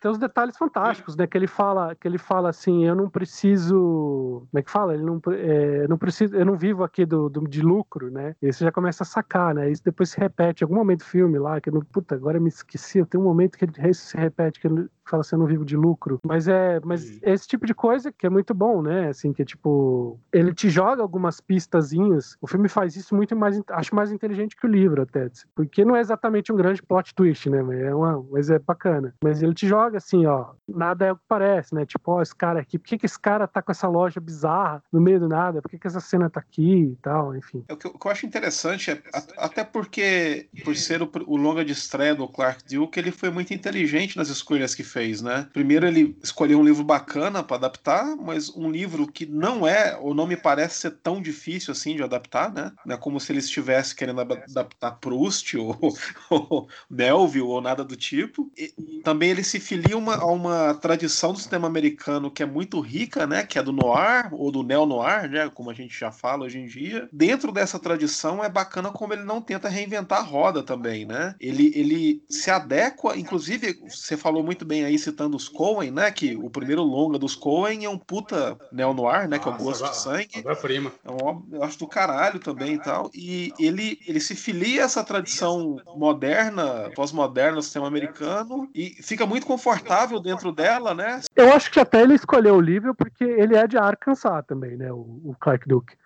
Tem 0.00 0.10
uns 0.10 0.18
detalhes 0.18 0.56
fantásticos, 0.56 1.16
né? 1.16 1.28
Que 1.28 1.38
ele 1.38 1.46
fala, 1.46 1.94
que 1.94 2.08
ele 2.08 2.18
fala 2.18 2.48
assim, 2.50 2.84
eu 2.84 2.96
não 2.96 3.08
preciso. 3.08 4.46
Como 4.50 4.58
é 4.58 4.62
que 4.62 4.70
fala? 4.70 4.94
Ele 4.94 5.04
não, 5.04 5.20
é, 5.30 5.86
não 5.86 5.96
preciso, 5.96 6.34
eu 6.34 6.44
não 6.44 6.56
vivo 6.56 6.82
aqui 6.82 7.06
do, 7.06 7.28
do, 7.28 7.46
de 7.46 7.62
lucro, 7.62 8.10
né? 8.10 8.34
E 8.42 8.52
você 8.52 8.64
já 8.64 8.72
começa 8.72 9.04
a 9.04 9.06
sacar, 9.06 9.54
né? 9.54 9.70
Isso 9.70 9.84
depois 9.84 10.10
se 10.10 10.18
repete 10.18 10.62
em 10.62 10.64
algum 10.64 10.74
momento 10.74 11.00
do 11.00 11.06
filme 11.06 11.38
lá, 11.38 11.60
que 11.60 11.68
eu 11.68 11.74
não, 11.74 11.80
puta, 11.80 12.16
agora 12.16 12.38
eu 12.38 12.42
me 12.42 12.48
esqueci. 12.48 13.04
Tem 13.06 13.20
um 13.20 13.24
momento 13.24 13.56
que 13.56 13.64
ele 13.64 13.94
se 13.94 14.16
repete, 14.16 14.58
que 14.58 14.66
ele 14.66 14.88
fala 15.10 15.20
assim, 15.20 15.36
eu 15.36 15.40
não 15.40 15.46
vivo 15.46 15.64
de 15.64 15.76
lucro. 15.76 16.20
Mas 16.24 16.48
é, 16.48 16.80
mas 16.84 17.20
esse 17.22 17.46
tipo 17.46 17.66
de 17.66 17.74
coisa 17.74 18.12
que 18.12 18.26
é 18.26 18.30
muito 18.30 18.54
bom, 18.54 18.82
né? 18.82 19.08
Assim, 19.08 19.32
que 19.32 19.42
é 19.42 19.44
tipo, 19.44 20.18
ele 20.32 20.54
te 20.54 20.68
joga 20.68 21.02
algumas 21.02 21.40
pistazinhas. 21.40 22.36
O 22.40 22.46
filme 22.46 22.68
faz 22.68 22.96
isso 22.96 23.14
muito 23.14 23.36
mais, 23.36 23.60
acho 23.70 23.94
mais 23.94 24.12
inteligente 24.12 24.56
que 24.56 24.66
o 24.66 24.70
livro 24.70 25.02
até, 25.02 25.24
porque 25.54 25.84
não 25.84 25.96
é 25.96 26.00
exatamente 26.00 26.52
um 26.52 26.56
grande 26.56 26.82
plot 26.82 27.14
twist, 27.14 27.48
né? 27.48 27.62
Mas 27.62 27.80
é, 27.80 27.94
uma, 27.94 28.24
mas 28.30 28.50
é 28.50 28.58
bacana. 28.58 29.14
Mas 29.22 29.42
ele 29.42 29.54
te 29.54 29.66
joga 29.66 29.98
assim, 29.98 30.26
ó, 30.26 30.52
nada 30.68 31.06
é 31.06 31.12
o 31.12 31.16
que 31.16 31.22
parece, 31.26 31.74
né? 31.74 31.86
Tipo, 31.86 32.12
ó, 32.12 32.22
esse 32.22 32.34
cara 32.34 32.60
aqui, 32.60 32.78
por 32.78 32.88
que, 32.88 32.98
que 32.98 33.06
esse 33.06 33.18
cara 33.18 33.46
tá 33.46 33.62
com 33.62 33.72
essa 33.72 33.88
loja 33.88 34.20
bizarra 34.20 34.82
no 34.92 35.00
meio 35.00 35.20
do 35.20 35.28
nada? 35.28 35.62
Por 35.62 35.70
que, 35.70 35.78
que 35.78 35.86
essa 35.86 36.00
cena 36.00 36.28
tá 36.28 36.40
aqui 36.40 36.92
e 36.92 36.96
tal, 37.02 37.36
enfim. 37.36 37.64
É, 37.68 37.72
o, 37.72 37.76
que 37.76 37.86
eu, 37.86 37.90
o 37.92 37.98
que 37.98 38.06
eu 38.06 38.10
acho 38.10 38.26
interessante 38.26 38.90
é, 38.90 39.02
até 39.36 39.64
porque, 39.64 40.48
por 40.64 40.76
ser 40.76 41.02
o, 41.02 41.10
o 41.26 41.36
longa 41.36 41.64
de 41.64 41.72
estreia 41.72 42.14
do 42.14 42.28
Clark 42.28 42.62
Duke, 42.64 42.98
ele 42.98 43.10
foi 43.10 43.30
muito 43.30 43.52
inteligente 43.54 44.16
nas 44.16 44.28
escolhas 44.28 44.74
que 44.74 44.82
fez, 44.82 44.93
né? 45.22 45.48
Primeiro 45.52 45.86
ele 45.86 46.16
escolheu 46.22 46.58
um 46.58 46.64
livro 46.64 46.84
bacana 46.84 47.42
para 47.42 47.56
adaptar, 47.56 48.16
mas 48.16 48.48
um 48.50 48.70
livro 48.70 49.10
que 49.10 49.26
não 49.26 49.66
é, 49.66 49.96
ou 49.96 50.14
não 50.14 50.26
me 50.26 50.36
parece 50.36 50.76
ser 50.80 50.90
tão 51.02 51.20
difícil 51.20 51.72
assim 51.72 51.96
de 51.96 52.02
adaptar, 52.02 52.52
né? 52.52 52.72
Não 52.86 52.94
é 52.94 52.98
como 52.98 53.18
se 53.18 53.32
ele 53.32 53.40
estivesse 53.40 53.94
querendo 53.94 54.20
adaptar 54.20 54.92
Proust 54.92 55.56
ou, 55.56 55.76
ou 56.30 56.68
Melville 56.88 57.46
ou 57.46 57.60
nada 57.60 57.84
do 57.84 57.96
tipo. 57.96 58.50
E, 58.56 58.72
também 59.02 59.30
ele 59.30 59.44
se 59.44 59.60
filia 59.60 59.96
uma, 59.96 60.16
a 60.16 60.26
uma 60.26 60.74
tradição 60.74 61.32
do 61.32 61.38
cinema 61.38 61.66
americano 61.66 62.30
que 62.30 62.42
é 62.42 62.46
muito 62.46 62.80
rica, 62.80 63.26
né? 63.26 63.44
Que 63.44 63.58
é 63.58 63.62
do 63.62 63.72
noir 63.72 64.28
ou 64.32 64.50
do 64.50 64.62
neo-noir, 64.62 65.28
né? 65.30 65.50
Como 65.52 65.70
a 65.70 65.74
gente 65.74 65.98
já 65.98 66.10
fala 66.10 66.44
hoje 66.44 66.58
em 66.58 66.66
dia. 66.66 67.08
Dentro 67.12 67.52
dessa 67.52 67.78
tradição 67.78 68.42
é 68.42 68.48
bacana 68.48 68.90
como 68.90 69.12
ele 69.12 69.24
não 69.24 69.40
tenta 69.40 69.68
reinventar 69.68 70.20
a 70.20 70.22
roda 70.22 70.62
também, 70.62 71.04
né? 71.04 71.34
Ele, 71.40 71.72
ele 71.74 72.22
se 72.28 72.50
adequa, 72.50 73.16
inclusive, 73.16 73.78
você 73.88 74.16
falou 74.16 74.42
muito 74.42 74.64
bem 74.64 74.83
aí, 74.84 74.98
citando 74.98 75.36
os 75.36 75.48
Coen, 75.48 75.90
né? 75.90 76.10
Que 76.10 76.36
o 76.36 76.50
primeiro 76.50 76.82
longa 76.82 77.18
dos 77.18 77.34
Coen 77.34 77.84
é 77.84 77.88
um 77.88 77.98
puta 77.98 78.56
neo-noir, 78.72 79.28
né? 79.28 79.38
que 79.38 79.48
é 79.48 79.50
o 79.52 79.56
Gosto 79.56 79.88
de 79.88 79.96
Sangue. 79.96 80.42
É 80.44 80.54
prima. 80.54 80.92
É 81.04 81.10
um, 81.10 81.42
eu 81.52 81.62
acho 81.62 81.78
do 81.78 81.86
caralho 81.86 82.38
também 82.38 82.74
e 82.74 82.78
tal. 82.78 83.10
E 83.14 83.52
ele, 83.58 83.98
ele 84.06 84.20
se 84.20 84.34
filia 84.34 84.82
a 84.82 84.84
essa 84.84 85.04
tradição 85.04 85.76
moderna, 85.96 86.90
pós-moderna 86.94 87.56
do 87.56 87.62
sistema 87.62 87.86
americano 87.86 88.68
e 88.74 88.90
fica 89.02 89.26
muito 89.26 89.46
confortável 89.46 90.20
dentro 90.20 90.52
dela, 90.52 90.94
né? 90.94 91.20
Eu 91.34 91.52
acho 91.52 91.70
que 91.70 91.80
até 91.80 92.02
ele 92.02 92.14
escolheu 92.14 92.54
o 92.54 92.60
livro 92.60 92.94
porque 92.94 93.24
ele 93.24 93.56
é 93.56 93.66
de 93.66 93.76
Arkansas 93.76 94.44
também, 94.46 94.76
né? 94.76 94.92
O, 94.92 95.20
o 95.24 95.36
Clark 95.40 95.68
Duke. 95.68 95.96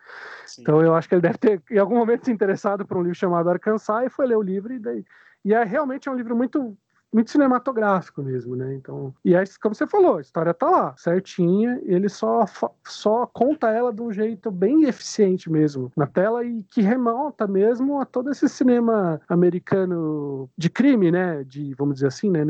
Sim. 0.46 0.62
Então 0.62 0.82
eu 0.82 0.94
acho 0.94 1.08
que 1.08 1.14
ele 1.14 1.22
deve 1.22 1.38
ter, 1.38 1.62
em 1.70 1.78
algum 1.78 1.96
momento, 1.96 2.24
se 2.24 2.32
interessado 2.32 2.86
por 2.86 2.96
um 2.96 3.02
livro 3.02 3.18
chamado 3.18 3.50
Arkansas 3.50 4.06
e 4.06 4.10
foi 4.10 4.26
ler 4.26 4.36
o 4.36 4.42
livro 4.42 4.72
e 4.72 4.78
daí. 4.78 5.04
E 5.44 5.54
é 5.54 5.62
realmente 5.64 6.08
é 6.08 6.12
um 6.12 6.16
livro 6.16 6.34
muito 6.34 6.76
muito 7.12 7.30
cinematográfico 7.30 8.22
mesmo, 8.22 8.54
né? 8.54 8.74
Então, 8.74 9.14
e 9.24 9.34
aí, 9.34 9.44
como 9.60 9.74
você 9.74 9.86
falou, 9.86 10.18
a 10.18 10.20
história 10.20 10.52
tá 10.52 10.68
lá, 10.68 10.94
certinha, 10.96 11.80
ele 11.84 12.08
só, 12.08 12.44
só 12.86 13.26
conta 13.26 13.70
ela 13.70 13.92
de 13.92 14.02
um 14.02 14.12
jeito 14.12 14.50
bem 14.50 14.84
eficiente 14.84 15.50
mesmo 15.50 15.90
na 15.96 16.06
tela 16.06 16.44
e 16.44 16.62
que 16.64 16.80
remonta 16.80 17.46
mesmo 17.46 18.00
a 18.00 18.04
todo 18.04 18.30
esse 18.30 18.48
cinema 18.48 19.20
americano 19.28 20.48
de 20.56 20.68
crime, 20.68 21.10
né? 21.10 21.44
De, 21.44 21.74
vamos 21.74 21.94
dizer 21.94 22.08
assim, 22.08 22.30
né? 22.30 22.44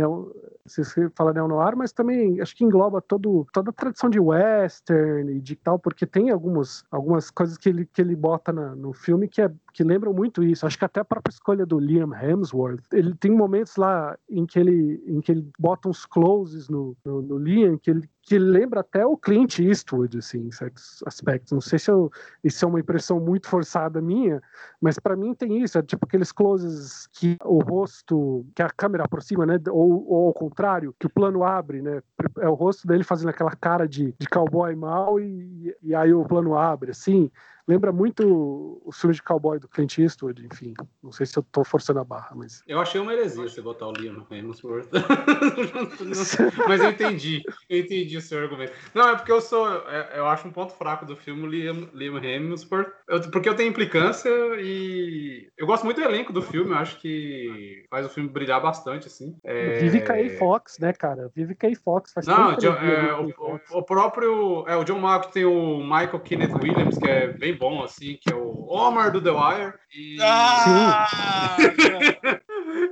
Você 0.66 1.08
fala 1.16 1.32
neo-noir, 1.32 1.76
mas 1.76 1.92
também 1.92 2.40
acho 2.40 2.54
que 2.54 2.64
engloba 2.64 3.00
todo, 3.00 3.46
toda 3.52 3.70
a 3.70 3.72
tradição 3.72 4.10
de 4.10 4.20
western 4.20 5.32
e 5.32 5.40
de 5.40 5.56
tal, 5.56 5.78
porque 5.78 6.04
tem 6.04 6.30
algumas, 6.30 6.84
algumas 6.90 7.30
coisas 7.30 7.56
que 7.56 7.68
ele, 7.68 7.86
que 7.86 8.00
ele 8.00 8.14
bota 8.14 8.52
na, 8.52 8.74
no 8.74 8.92
filme 8.92 9.28
que, 9.28 9.40
é, 9.40 9.50
que 9.72 9.82
lembram 9.82 10.12
muito 10.12 10.42
isso. 10.42 10.66
Acho 10.66 10.78
que 10.78 10.84
até 10.84 11.00
a 11.00 11.04
própria 11.04 11.32
escolha 11.32 11.64
do 11.64 11.78
Liam 11.78 12.12
Hemsworth, 12.14 12.82
ele 12.92 13.14
tem 13.14 13.30
momentos 13.30 13.76
lá 13.76 14.18
em 14.28 14.44
que 14.48 14.58
ele, 14.58 15.02
em 15.06 15.20
que 15.20 15.30
ele 15.30 15.48
bota 15.58 15.88
uns 15.88 16.04
closes 16.04 16.68
no, 16.68 16.96
no, 17.04 17.22
no 17.22 17.38
Liam, 17.38 17.78
que 17.78 17.90
ele 17.90 18.08
que 18.28 18.38
lembra 18.38 18.80
até 18.80 19.06
o 19.06 19.16
Clint 19.16 19.58
Eastwood, 19.58 20.18
assim, 20.18 20.48
em 20.48 20.52
certos 20.52 21.02
aspectos. 21.06 21.50
Não 21.50 21.62
sei 21.62 21.78
se 21.78 21.90
eu, 21.90 22.12
isso 22.44 22.62
é 22.62 22.68
uma 22.68 22.78
impressão 22.78 23.18
muito 23.18 23.48
forçada 23.48 24.02
minha, 24.02 24.42
mas 24.78 24.98
para 24.98 25.16
mim 25.16 25.34
tem 25.34 25.62
isso, 25.62 25.78
é 25.78 25.82
tipo 25.82 26.04
aqueles 26.04 26.30
closes 26.30 27.06
que 27.06 27.38
o 27.42 27.58
rosto, 27.60 28.44
que 28.54 28.62
a 28.62 28.68
câmera 28.68 29.04
aproxima, 29.04 29.46
né, 29.46 29.58
ou, 29.70 30.06
ou 30.06 30.26
ao 30.26 30.34
contrário, 30.34 30.94
que 31.00 31.06
o 31.06 31.10
plano 31.10 31.42
abre, 31.42 31.80
né, 31.80 32.02
é 32.38 32.48
o 32.50 32.52
rosto 32.52 32.86
dele 32.86 33.02
fazendo 33.02 33.30
aquela 33.30 33.52
cara 33.52 33.88
de, 33.88 34.14
de 34.18 34.28
cowboy 34.28 34.74
mal 34.76 35.18
e, 35.18 35.74
e 35.82 35.94
aí 35.94 36.12
o 36.12 36.22
plano 36.22 36.54
abre, 36.54 36.90
assim, 36.90 37.30
lembra 37.68 37.92
muito 37.92 38.80
o 38.82 38.90
filme 38.90 39.14
de 39.14 39.22
cowboy 39.22 39.58
do 39.58 39.68
Clint 39.68 39.98
Eastwood, 39.98 40.44
enfim. 40.44 40.72
Não 41.02 41.12
sei 41.12 41.26
se 41.26 41.38
eu 41.38 41.42
tô 41.42 41.62
forçando 41.62 42.00
a 42.00 42.04
barra, 42.04 42.34
mas. 42.34 42.62
Eu 42.66 42.80
achei 42.80 42.98
uma 42.98 43.12
heresia 43.12 43.46
você 43.46 43.60
botar 43.60 43.88
o 43.88 43.92
Liam 43.92 44.26
Hemsworth. 44.30 44.88
mas 46.66 46.80
eu 46.80 46.90
entendi. 46.90 47.42
Eu 47.68 47.80
entendi 47.80 48.17
o 48.18 48.22
seu 48.22 48.40
argumento. 48.40 48.72
Não, 48.94 49.10
é 49.10 49.16
porque 49.16 49.32
eu 49.32 49.40
sou. 49.40 49.66
É, 49.88 50.18
eu 50.18 50.26
acho 50.26 50.46
um 50.46 50.52
ponto 50.52 50.72
fraco 50.74 51.06
do 51.06 51.16
filme 51.16 51.46
Liam, 51.46 51.88
Liam 51.92 52.22
Hemsworth. 52.22 52.92
Eu, 53.08 53.20
porque 53.30 53.48
eu 53.48 53.54
tenho 53.54 53.70
implicância 53.70 54.30
e. 54.58 55.48
Eu 55.56 55.66
gosto 55.66 55.84
muito 55.84 56.00
do 56.00 56.06
elenco 56.06 56.32
do 56.32 56.42
filme. 56.42 56.70
Eu 56.70 56.78
acho 56.78 56.98
que 57.00 57.84
faz 57.90 58.06
o 58.06 58.08
filme 58.08 58.28
brilhar 58.28 58.60
bastante, 58.60 59.06
assim. 59.06 59.36
É... 59.44 59.78
Vive 59.78 60.00
Kay 60.00 60.30
Fox, 60.36 60.78
né, 60.78 60.92
cara? 60.92 61.30
Vive 61.34 61.54
Kay 61.54 61.74
Fox. 61.74 62.12
Faz 62.12 62.26
Não, 62.26 62.56
John, 62.56 62.74
é, 62.74 63.14
o, 63.14 63.28
o, 63.38 63.60
o, 63.78 63.82
próprio. 63.82 64.64
É, 64.66 64.76
o 64.76 64.84
John 64.84 64.98
Malkovich 64.98 65.32
tem 65.32 65.44
o 65.44 65.78
Michael 65.78 66.20
Kenneth 66.20 66.54
Williams, 66.62 66.98
que 66.98 67.08
é 67.08 67.28
bem 67.28 67.56
bom, 67.56 67.82
assim, 67.82 68.18
que 68.20 68.32
é 68.32 68.34
o 68.34 68.66
Omar 68.68 69.10
do 69.12 69.20
The 69.20 69.30
Wire. 69.30 69.74
E... 69.94 70.18
Ah! 70.20 71.56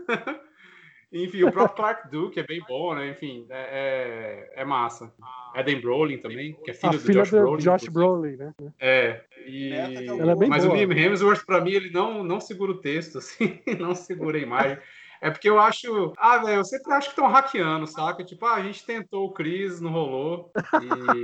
Enfim, 1.24 1.44
o 1.44 1.52
próprio 1.52 1.76
Clark 1.76 2.11
Duke 2.11 2.40
é 2.40 2.42
bem 2.42 2.62
bom, 2.68 2.94
né? 2.94 3.11
Enfim, 3.11 3.46
é, 3.50 4.48
é, 4.55 4.62
é 4.62 4.64
massa. 4.64 5.12
Eden 5.55 5.81
Brolin 5.81 6.18
também, 6.18 6.55
que 6.64 6.70
é 6.70 6.74
filho 6.74 6.92
a 6.92 6.96
do 6.96 7.00
filha 7.00 7.22
Josh 7.22 7.31
do 7.31 7.38
Brolin. 7.38 7.62
Josh 7.62 7.88
Brolin, 7.88 8.37
né? 8.37 8.55
É. 8.79 9.20
E... 9.46 9.72
Ela 9.72 10.33
é 10.33 10.37
bem 10.37 10.48
Mas 10.48 10.64
boa. 10.64 10.74
o 10.74 10.76
Liam 10.76 10.92
Hemsworth, 10.92 11.44
pra 11.46 11.61
mim, 11.61 11.72
ele 11.72 11.90
não, 11.90 12.22
não 12.22 12.40
segura 12.40 12.72
o 12.72 12.81
texto, 12.81 13.18
assim, 13.18 13.61
não 13.79 13.94
segura 13.94 14.38
a 14.38 14.40
imagem. 14.40 14.79
É 15.20 15.31
porque 15.31 15.48
eu 15.48 15.59
acho. 15.59 16.12
Ah, 16.18 16.38
velho, 16.38 16.59
eu 16.59 16.64
sempre 16.64 16.92
acho 16.92 17.09
que 17.09 17.12
estão 17.12 17.29
hackeando, 17.29 17.87
saca? 17.87 18.22
Tipo, 18.22 18.46
ah, 18.46 18.55
a 18.55 18.62
gente 18.62 18.85
tentou 18.85 19.26
o 19.26 19.33
Chris, 19.33 19.81
não 19.81 19.90
rolou. 19.90 20.52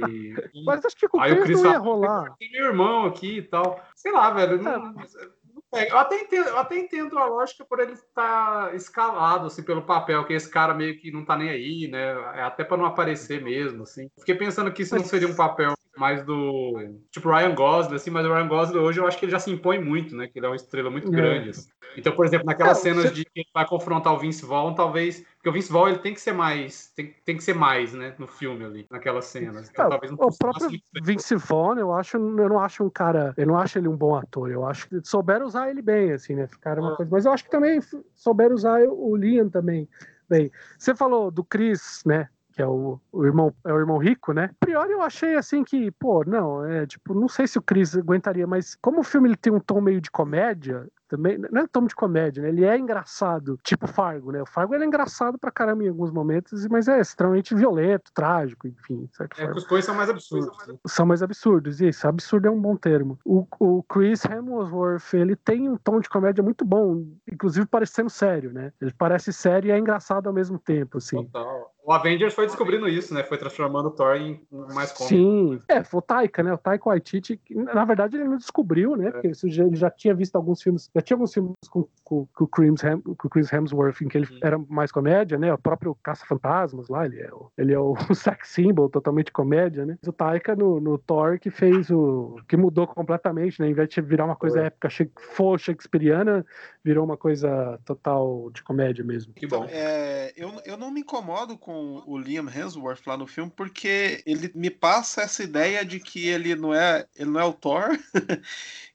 E. 0.09 0.35
Mas 0.65 0.85
acho 0.85 0.97
que 0.97 1.09
com 1.09 1.19
o 1.19 1.21
Chris, 1.21 1.45
Chris 1.45 1.63
não 1.63 1.73
ia 1.73 1.79
rolar. 1.79 2.35
Tem 2.39 2.51
meu 2.51 2.67
irmão 2.67 3.07
aqui 3.07 3.39
e 3.39 3.43
tal. 3.43 3.81
Sei 3.95 4.11
lá, 4.11 4.31
velho. 4.31 4.63
Não, 4.63 4.95
é, 4.99 5.29
eu, 5.73 5.99
até 5.99 6.21
entendo, 6.21 6.49
eu 6.49 6.59
até 6.59 6.79
entendo 6.79 7.19
a 7.19 7.27
lógica 7.27 7.65
por 7.65 7.81
ele 7.81 7.93
estar 7.93 8.75
escalado 8.75 9.47
assim, 9.47 9.63
pelo 9.63 9.83
papel, 9.83 10.25
que 10.25 10.35
esse 10.35 10.51
cara 10.51 10.75
meio 10.75 10.99
que 10.99 11.11
não 11.11 11.25
tá 11.25 11.37
nem 11.37 11.49
aí, 11.49 11.89
né? 11.89 12.13
É 12.35 12.43
até 12.43 12.65
para 12.65 12.77
não 12.77 12.85
aparecer 12.85 13.43
mesmo, 13.43 13.83
assim. 13.85 14.09
Fiquei 14.19 14.35
pensando 14.35 14.73
que 14.73 14.83
isso 14.83 14.95
não 14.95 15.05
seria 15.05 15.29
um 15.29 15.37
papel 15.37 15.73
mais 15.97 16.25
do 16.25 16.99
tipo 17.11 17.31
Ryan 17.31 17.55
Gosling, 17.55 17.97
assim, 17.97 18.11
mas 18.11 18.25
o 18.25 18.33
Ryan 18.33 18.49
Gosling 18.49 18.79
hoje 18.79 19.01
eu 19.01 19.07
acho 19.07 19.19
que 19.19 19.25
ele 19.25 19.33
já 19.33 19.39
se 19.39 19.51
impõe 19.51 19.79
muito, 19.79 20.17
né? 20.17 20.27
Que 20.27 20.39
ele 20.39 20.47
é 20.47 20.49
uma 20.49 20.57
estrela 20.57 20.91
muito 20.91 21.09
é. 21.09 21.11
grande. 21.11 21.51
Assim. 21.51 21.69
Então, 21.97 22.15
por 22.15 22.25
exemplo, 22.25 22.47
naquelas 22.47 22.79
é, 22.79 22.81
cenas 22.83 23.05
você... 23.05 23.15
de 23.15 23.25
que 23.25 23.41
ele 23.41 23.49
vai 23.53 23.67
confrontar 23.67 24.15
o 24.15 24.19
Vince 24.19 24.45
Vaughn, 24.45 24.75
talvez 24.75 25.25
porque 25.43 25.49
o 25.49 25.53
Vince 25.53 25.73
Vaughn 25.73 25.89
ele 25.89 25.99
tem 25.99 26.15
que 26.15 26.21
ser 26.21 26.33
mais, 26.33 26.93
tem, 26.95 27.17
tem 27.25 27.37
que 27.37 27.43
ser 27.43 27.55
mais, 27.55 27.93
né, 27.93 28.15
no 28.17 28.29
filme 28.29 28.65
ali, 28.65 28.87
naquelas 28.89 29.25
cenas. 29.25 29.69
Então, 29.69 29.87
é, 29.87 29.89
talvez 29.89 30.13
não 30.13 30.29
o 30.29 30.39
próprio 30.39 30.71
Vince 31.03 31.35
Vaughn, 31.35 31.79
eu 31.79 31.93
acho, 31.93 32.17
eu 32.17 32.49
não 32.49 32.61
acho 32.61 32.85
um 32.85 32.89
cara, 32.89 33.35
eu 33.37 33.45
não 33.45 33.59
acho 33.59 33.77
ele 33.77 33.89
um 33.89 33.97
bom 33.97 34.15
ator. 34.15 34.53
Eu 34.53 34.65
acho 34.65 34.89
que 34.89 35.01
souberam 35.03 35.45
usar 35.45 35.69
ele 35.69 35.83
bem, 35.83 36.13
assim, 36.13 36.37
né? 36.37 36.47
Ficaram 36.47 36.85
uma 36.85 36.93
ah. 36.93 36.97
coisa. 36.97 37.11
Mas 37.11 37.25
eu 37.25 37.33
acho 37.33 37.43
que 37.43 37.51
também 37.51 37.81
souberam 38.15 38.55
usar 38.55 38.83
o 38.83 39.17
Liam 39.17 39.49
também. 39.49 39.89
Bem, 40.29 40.49
você 40.79 40.95
falou 40.95 41.29
do 41.29 41.43
Chris, 41.43 42.05
né? 42.07 42.29
Que 42.63 42.65
é 42.65 42.67
o, 42.67 43.01
o, 43.11 43.25
irmão 43.25 43.53
é 43.65 43.73
o 43.73 43.79
irmão 43.79 43.99
rico, 43.99 44.33
né? 44.33 44.45
A 44.45 44.65
priori 44.65 44.93
eu 44.93 45.03
achei 45.03 45.35
assim 45.37 45.65
que, 45.65 45.91
pô, 45.91 46.23
não, 46.25 46.65
é 46.65 46.87
tipo, 46.87 47.13
não 47.13 47.29
sei 47.29 47.47
se 47.47 47.59
o 47.59 47.63
Chris 47.63 47.97
aguentaria, 47.97 48.47
mas 48.47 48.77
como 48.81 49.01
o 49.01 49.05
filme 49.05 49.29
ele 49.29 49.37
tem 49.37 49.53
um 49.53 49.61
tom 49.61 49.81
meio 49.81 50.01
de 50.01 50.11
comédia, 50.11 50.87
também 51.09 51.37
não 51.37 51.61
é 51.61 51.65
um 51.65 51.69
tom 51.69 51.87
de 51.87 51.95
comédia, 51.95 52.43
né? 52.43 52.49
Ele 52.49 52.65
é 52.65 52.79
engraçado, 52.79 53.59
tipo 53.63 53.87
Fargo, 53.87 54.33
né? 54.33 54.41
O 54.41 54.47
Fargo 54.47 54.75
ele 54.75 54.85
é 54.85 54.87
engraçado 54.87 55.39
pra 55.39 55.51
caramba 55.51 55.85
em 55.85 55.89
alguns 55.89 56.11
momentos, 56.11 56.67
mas 56.69 56.89
é 56.89 57.01
extremamente 57.01 57.55
violento, 57.55 58.11
trágico, 58.15 58.67
enfim, 58.67 59.07
certo? 59.13 59.39
É, 59.39 59.51
os 59.51 59.67
coisas 59.67 59.85
são 59.85 59.95
mais 59.95 60.09
absurdos. 60.09 60.57
São 60.87 61.05
mais 61.05 61.23
absurdos, 61.23 61.81
isso. 61.81 62.09
Absurdo 62.09 62.49
é 62.49 62.51
um 62.51 62.61
bom 62.61 62.77
termo. 62.77 63.19
O, 63.27 63.47
o 63.59 63.83
Chris 63.83 64.25
Hemsworth, 64.25 65.13
ele 65.13 65.37
tem 65.37 65.69
um 65.69 65.77
tom 65.77 66.01
de 66.01 66.09
comédia 66.09 66.43
muito 66.43 66.65
bom, 66.65 67.05
inclusive 67.31 67.67
parecendo 67.67 68.09
sério, 68.09 68.53
né? 68.53 68.73
Ele 68.81 68.95
parece 68.97 69.33
sério 69.33 69.69
e 69.69 69.71
é 69.73 69.79
engraçado 69.79 70.29
ao 70.29 70.33
mesmo 70.33 70.59
tempo, 70.59 70.97
assim. 70.97 71.17
Total. 71.25 71.72
O 71.85 71.93
Avengers 71.93 72.33
foi 72.33 72.47
descobrindo 72.47 72.89
isso, 72.89 73.13
né? 73.13 73.25
Foi 73.25 73.37
transformando 73.37 73.87
o 73.87 73.91
Thor 73.91 74.15
em 74.17 74.41
mais 74.73 74.93
cômico. 74.93 75.09
Sim, 75.09 75.61
é, 75.69 75.83
foi 75.83 75.99
o 75.99 76.03
Taika, 76.03 76.43
né? 76.43 76.53
O 76.53 76.59
Taika 76.59 76.89
Waititi, 76.89 77.41
na 77.51 77.85
verdade 77.85 78.17
ele 78.17 78.25
não 78.25 78.37
descobriu, 78.37 78.97
né? 78.97 79.09
É. 79.09 79.11
Porque 79.11 79.27
ele 79.29 79.75
já, 79.75 79.91
tinha 79.91 80.15
visto 80.15 80.37
alguns 80.37 80.63
filmes, 80.63 80.89
já 80.95 81.03
tinha 81.03 81.17
alguns 81.17 81.35
filmes 81.35 81.53
com, 81.69 81.89
com, 82.05 82.27
com, 82.27 82.45
o, 82.45 82.47
Chris 82.47 82.85
Hem, 82.85 83.01
com 83.01 83.27
o 83.27 83.31
Chris 83.31 83.53
Hemsworth 83.53 84.01
em 84.01 84.09
que 84.09 84.17
ele 84.17 84.29
era 84.41 84.59
mais 84.69 84.93
comédia, 84.93 85.37
né? 85.37 85.53
O 85.53 85.59
próprio 85.59 85.97
Caça-Fantasmas 86.03 86.89
lá, 86.89 87.05
ele 87.05 87.21
é, 87.21 87.33
o, 87.33 87.51
ele 87.59 87.73
é 87.73 87.79
o 87.79 87.95
sex 88.15 88.49
symbol, 88.51 88.89
totalmente 88.89 89.33
comédia, 89.33 89.85
né? 89.85 89.99
O 90.07 90.13
Taika 90.13 90.55
no, 90.55 90.79
no 90.79 90.99
Thor 90.99 91.41
que 91.41 91.51
fez 91.51 91.91
o... 91.91 92.37
que 92.49 92.57
mudou 92.57 92.87
completamente, 92.87 93.61
né? 93.61 93.69
Em 93.69 93.75
vez 93.75 93.89
de 93.89 94.01
virar 94.01 94.25
uma 94.25 94.37
coisa 94.37 94.59
foi. 94.59 94.67
épica, 94.67 94.89
for 95.19 95.59
shakespeariana, 95.59 96.47
virou 96.85 97.05
uma 97.05 97.17
coisa 97.17 97.79
total 97.85 98.51
de 98.51 98.63
comédia 98.63 99.05
mesmo. 99.05 99.33
Que 99.33 99.47
bom. 99.47 99.67
É, 99.71 100.33
eu, 100.37 100.61
eu 100.65 100.77
não 100.77 100.91
me 100.91 101.01
incomodo 101.01 101.57
com 101.57 102.03
o 102.07 102.19
Liam 102.19 102.49
Hemsworth 102.49 103.07
lá 103.07 103.17
no 103.17 103.27
filme, 103.27 103.53
porque 103.55 104.23
ele 104.27 104.51
me 104.55 104.69
passa 104.71 105.23
essa 105.23 105.43
ideia 105.43 105.85
de 105.85 106.01
que 106.01 106.27
ele 106.27 106.55
não 106.57 106.75
é, 106.75 107.07
ele 107.17 107.31
não 107.31 107.41
é 107.41 107.45
o 107.45 107.53
Thor. 107.53 107.97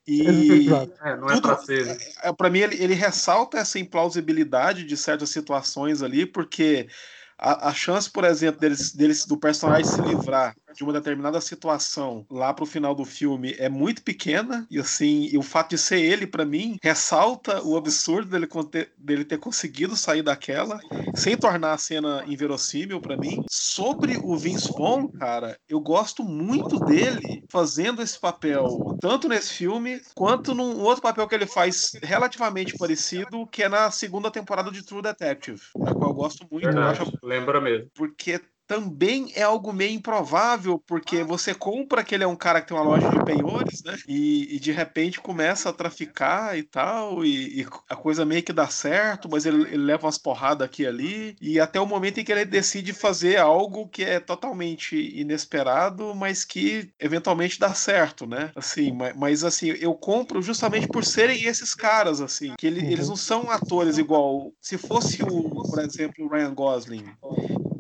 e 0.06 0.68
é, 1.02 1.16
não 1.16 1.30
é 1.30 1.40
pra 1.40 1.58
ser. 1.58 1.86
Né? 1.86 1.98
É, 2.24 2.34
para 2.34 2.50
mim, 2.50 2.60
ele, 2.60 2.82
ele 2.84 2.94
ressalta 2.94 3.58
essa 3.58 3.80
implausibilidade 3.80 4.84
de 4.84 4.98
certas 4.98 5.30
situações 5.30 6.02
ali, 6.02 6.26
porque 6.26 6.88
a, 7.38 7.70
a 7.70 7.74
chance, 7.74 8.10
por 8.10 8.24
exemplo, 8.24 8.60
deles, 8.60 8.94
deles 8.94 9.26
do 9.26 9.38
personagem 9.38 9.86
se 9.86 10.02
livrar 10.02 10.56
de 10.76 10.84
uma 10.84 10.94
determinada 10.94 11.42
situação 11.42 12.26
lá 12.30 12.54
pro 12.54 12.66
final 12.66 12.94
do 12.94 13.04
filme 13.04 13.56
é 13.58 13.68
muito 13.68 14.04
pequena 14.04 14.68
e 14.70 14.78
assim, 14.80 15.28
e 15.32 15.38
o 15.38 15.42
fato 15.42 15.72
de 15.72 15.78
ser 15.78 16.00
ele 16.00 16.28
para 16.28 16.46
mim 16.46 16.78
ressalta 16.84 17.64
o 17.64 17.76
absurdo 17.76 18.30
dele, 18.30 18.48
dele 18.98 19.26
ter 19.26 19.40
conseguido 19.40 19.96
sair 19.96 20.22
daquela 20.22 20.80
sem 21.16 21.36
tornar 21.36 21.74
a 21.74 21.78
cena 21.78 22.24
inverossímil 22.28 23.02
para 23.02 23.18
mim. 23.18 23.44
Sobre 23.50 24.18
o 24.18 24.38
Vince 24.38 24.72
Vaughn, 24.72 25.08
cara, 25.08 25.58
eu 25.68 25.80
gosto 25.80 26.24
muito 26.24 26.80
dele 26.80 27.44
fazendo 27.50 28.02
esse 28.02 28.20
papel, 28.20 28.98
tanto 29.02 29.28
nesse 29.28 29.54
filme 29.54 30.02
quanto 30.14 30.54
num 30.54 30.82
outro 30.82 31.02
papel 31.02 31.28
que 31.28 31.36
ele 31.36 31.48
faz 31.48 31.94
relativamente 32.04 32.78
parecido, 32.78 33.48
que 33.48 33.64
é 33.64 33.70
na 33.70 33.90
segunda 33.90 34.30
temporada 34.30 34.70
de 34.70 34.84
True 34.84 35.02
Detective, 35.02 35.62
da 35.76 35.94
qual 35.94 36.12
eu 36.12 36.16
gosto 36.16 36.46
muito. 36.52 36.66
Verdade, 36.66 37.00
eu 37.00 37.08
acho... 37.08 37.18
Lembra 37.28 37.60
mesmo. 37.60 37.92
Porque 37.94 38.40
também 38.68 39.32
é 39.34 39.44
algo 39.44 39.72
meio 39.72 39.94
improvável, 39.94 40.78
porque 40.86 41.24
você 41.24 41.54
compra 41.54 42.04
que 42.04 42.14
ele 42.14 42.26
é 42.26 42.28
um 42.28 42.36
cara 42.36 42.62
que 42.62 42.68
tem 42.68 42.78
uma 42.78 42.84
loja 42.84 43.10
de 43.10 43.24
penhores, 43.24 43.82
né? 43.82 43.98
E, 44.08 44.56
e 44.56 44.60
de 44.60 44.74
repente 44.74 45.22
começa 45.22 45.70
a 45.70 45.74
traficar 45.74 46.58
e 46.58 46.64
tal, 46.64 47.24
e, 47.24 47.62
e, 47.62 47.68
a 47.90 47.96
coisa 47.96 48.26
meio 48.26 48.44
que 48.44 48.52
dá 48.52 48.68
certo, 48.68 49.30
mas 49.32 49.46
ele, 49.46 49.62
ele, 49.64 49.78
leva 49.78 50.06
umas 50.06 50.18
porradas 50.18 50.66
aqui 50.66 50.84
e 50.84 50.88
ali, 50.88 51.36
e 51.40 51.60
até 51.60 51.80
o 51.80 51.86
momento 51.86 52.20
em 52.20 52.26
que 52.26 52.32
ele 52.32 52.44
decide 52.44 52.92
fazer 52.92 53.38
algo 53.38 53.88
que 53.88 54.04
é 54.04 54.20
totalmente 54.20 54.96
inesperado, 55.18 56.14
mas 56.14 56.44
que 56.44 56.92
eventualmente 57.00 57.60
dá 57.60 57.74
certo, 57.74 58.28
né? 58.28 58.52
Assim, 58.54 58.92
mas, 58.92 59.16
mas 59.16 59.44
assim, 59.46 59.68
eu 59.80 59.94
compro 59.94 60.42
justamente 60.42 60.88
por 60.88 61.06
serem 61.06 61.46
esses 61.46 61.74
caras, 61.74 62.20
assim, 62.20 62.54
que 62.58 62.68
ele, 62.68 62.86
eles 62.86 63.06
uhum. 63.06 63.12
não 63.12 63.16
são 63.16 63.50
atores 63.50 63.98
igual. 63.98 64.52
Se 64.60 64.78
fosse 64.78 65.24
o, 65.24 65.50
por 65.70 65.80
exemplo, 65.80 66.26
o 66.26 66.28
Ryan 66.28 66.54
Gosling 66.54 67.06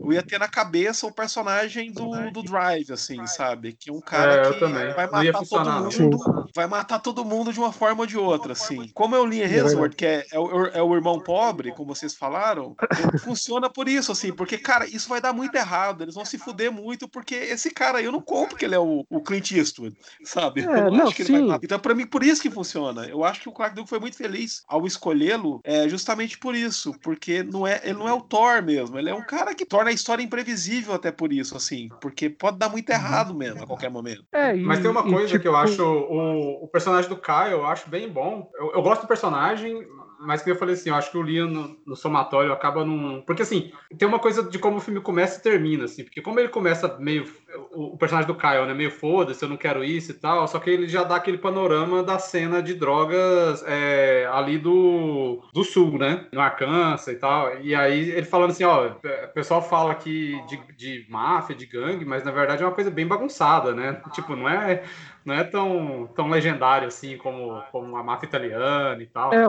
eu 0.08 0.14
ia 0.14 0.24
ter 0.24 0.40
na 0.40 0.48
cabeça 0.48 1.06
o 1.06 1.12
personagem 1.12 1.92
do, 1.92 2.32
do 2.32 2.42
Drive, 2.42 2.92
assim, 2.92 3.26
sabe? 3.28 3.74
Que 3.74 3.90
é 3.90 3.94
um 3.94 4.00
cara 4.00 4.48
é, 4.48 4.54
que 4.54 4.60
vai 4.96 5.08
matar 5.10 5.46
todo 5.46 5.70
mundo, 5.72 6.48
vai 6.56 6.68
matar 6.68 7.00
todo 7.00 7.26
mundo 7.26 7.54
de 7.54 7.60
uma 7.60 7.72
forma 7.72 8.02
ou 8.02 8.08
de 8.08 8.18
outra, 8.18 8.54
assim. 8.54 8.90
Como 8.94 9.16
é 9.16 9.20
o 9.20 9.26
Liam 9.26 9.48
Hemsworth, 9.48 9.96
que 9.96 10.06
é, 10.06 10.26
é, 10.32 10.40
o, 10.40 10.66
é 10.68 10.82
o 10.82 10.96
irmão 10.96 11.20
pobre, 11.20 11.72
como 11.72 11.94
vocês 11.94 12.16
falaram, 12.16 12.76
funciona 13.24 13.70
por 13.70 13.88
isso, 13.88 14.12
assim, 14.12 14.32
porque, 14.32 14.58
cara, 14.58 14.88
isso 14.88 15.10
vai 15.10 15.20
dar 15.20 15.34
muito 15.34 15.56
errado, 15.56 16.04
eles 16.04 16.16
vão 16.16 16.26
se 16.26 16.38
fuder 16.38 16.72
muito, 16.72 17.08
porque 17.08 17.36
esse 17.36 17.70
cara 17.72 18.00
aí, 18.00 18.06
eu 18.06 18.12
não 18.12 18.22
compro 18.22 18.56
que 18.56 18.66
ele 18.66 18.76
é 18.76 18.80
o, 18.80 19.06
o 19.10 19.22
Clint 19.22 19.52
Eastwood, 19.52 19.96
sabe? 20.24 20.62
É, 20.62 20.64
eu 20.64 20.68
não, 20.68 20.92
não 20.92 21.08
acho 21.08 21.16
que 21.16 21.26
sim. 21.26 21.36
ele 21.36 21.48
vai 21.48 21.60
Então, 21.62 21.80
pra 21.80 21.94
mim, 21.94 22.06
por 22.06 22.24
isso 22.24 22.42
que 22.42 22.50
funciona. 22.50 23.06
Eu 23.06 23.24
acho 23.24 23.42
que 23.42 23.50
o 23.50 23.52
Clark 23.52 23.76
Duke 23.76 23.90
foi 23.90 24.00
muito 24.00 24.16
feliz 24.16 24.64
ao 24.68 24.86
escolhê-lo, 24.86 25.60
é, 25.64 25.88
justamente 25.90 26.38
por 26.38 26.56
isso, 26.56 26.94
porque 27.02 27.44
não 27.44 27.68
é, 27.68 27.82
ele 27.84 27.98
não 27.98 28.08
é 28.08 28.14
o 28.14 28.22
Thor 28.22 28.64
mesmo, 28.64 28.98
ele 28.98 29.10
é 29.10 29.16
um 29.16 29.26
cara 29.26 29.54
que 29.54 29.66
torna 29.66 29.90
a 29.90 29.94
história 29.98 30.24
imprevisível 30.24 30.94
até 30.94 31.12
por 31.12 31.34
isso, 31.34 31.58
assim, 31.58 31.90
porque 32.00 32.30
pode 32.30 32.58
dar 32.58 32.70
muito 32.70 32.90
uhum. 32.90 32.96
errado 32.96 33.36
mesmo 33.36 33.64
a 33.64 33.68
qualquer 33.68 33.90
momento. 33.90 34.24
É, 34.32 34.56
e, 34.56 34.62
Mas 34.62 34.80
tem 34.80 34.90
uma 34.90 35.04
coisa 35.04 35.26
e, 35.26 35.28
tipo... 35.28 35.42
que 35.42 35.48
eu 35.48 35.54
tipo, 35.54 35.64
acho, 35.64 35.84
o, 35.84 36.64
o 36.64 36.68
personagem 36.68 37.10
do 37.10 37.18
Kyle 37.18 37.52
eu 37.52 37.66
acho 37.66 37.90
bem 37.90 38.10
bom. 38.10 38.50
Eu, 38.56 38.74
eu 38.74 38.82
gosto 38.82 39.02
do 39.02 39.08
personagem, 39.08 39.86
mas 40.20 40.42
que 40.42 40.50
eu 40.50 40.56
falei 40.56 40.76
assim, 40.76 40.90
eu 40.90 40.96
acho 40.96 41.12
que 41.12 41.18
o 41.18 41.22
Liam 41.22 41.48
no, 41.48 41.78
no, 41.86 41.96
somatório 41.96 42.52
acaba 42.52 42.84
num. 42.84 43.22
Porque 43.22 43.42
assim, 43.42 43.72
tem 43.98 44.08
uma 44.08 44.20
coisa 44.20 44.44
de 44.44 44.58
como 44.58 44.78
o 44.78 44.82
filme 44.82 45.00
começa 45.00 45.40
e 45.40 45.44
termina, 45.44 45.86
assim, 45.86 46.04
porque 46.04 46.22
como 46.22 46.40
ele 46.40 46.50
começa 46.50 46.98
meio. 47.00 47.26
O, 47.74 47.94
o 47.94 47.98
personagem 47.98 48.28
do 48.28 48.36
Kyle, 48.38 48.66
né? 48.66 48.74
Meio 48.74 48.92
foda-se, 48.92 49.44
eu 49.44 49.50
não 49.50 49.58
quero 49.58 49.84
isso 49.84 50.12
e 50.12 50.14
tal, 50.16 50.48
só 50.48 50.60
que 50.60 50.70
ele 50.70 50.88
já 50.88 51.04
dá 51.04 51.16
aquele 51.16 51.38
panorama 51.38 52.04
da 52.04 52.20
cena 52.20 52.62
de 52.62 52.74
drogas 52.74 53.64
é, 53.68 54.30
ali 54.32 54.58
do, 54.58 55.42
do 55.54 55.64
sul, 55.64 55.98
né? 55.98 56.28
No 56.32 56.42
Arkansas 56.42 57.14
e 57.14 57.18
tal. 57.18 57.60
E 57.62 57.76
aí 57.76 58.10
ele 58.12 58.26
falando 58.26 58.52
assim, 58.52 58.64
ó, 58.64 58.88
o 58.88 59.34
pessoal 59.34 59.62
fala 59.62 59.92
aqui 59.92 60.40
de, 60.48 60.60
de 60.76 61.06
máfia, 61.10 61.56
de 61.56 61.66
gangue, 61.66 62.06
mas 62.06 62.24
na 62.24 62.32
verdade 62.32 62.64
é 62.64 62.66
uma 62.66 62.76
coisa 62.76 62.90
bem 62.92 63.08
bagunçada, 63.08 63.74
né? 63.74 64.02
Tipo, 64.14 64.36
não 64.36 64.50
é 64.50 64.84
não 65.28 65.36
é 65.36 65.44
tão, 65.44 66.08
tão 66.16 66.30
legendário 66.30 66.88
assim 66.88 67.18
como, 67.18 67.62
como 67.70 67.98
a 67.98 68.04
máfia 68.04 68.28
italiana 68.28 69.04
e 69.04 69.08
tal. 69.08 69.34
É, 69.34 69.46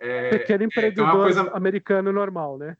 é, 0.00 0.30
pequeno 0.30 0.62
é, 0.62 0.66
empreendedor 0.66 1.08
é 1.08 1.12
coisa... 1.12 1.50
americano 1.52 2.12
normal, 2.12 2.58
né? 2.58 2.76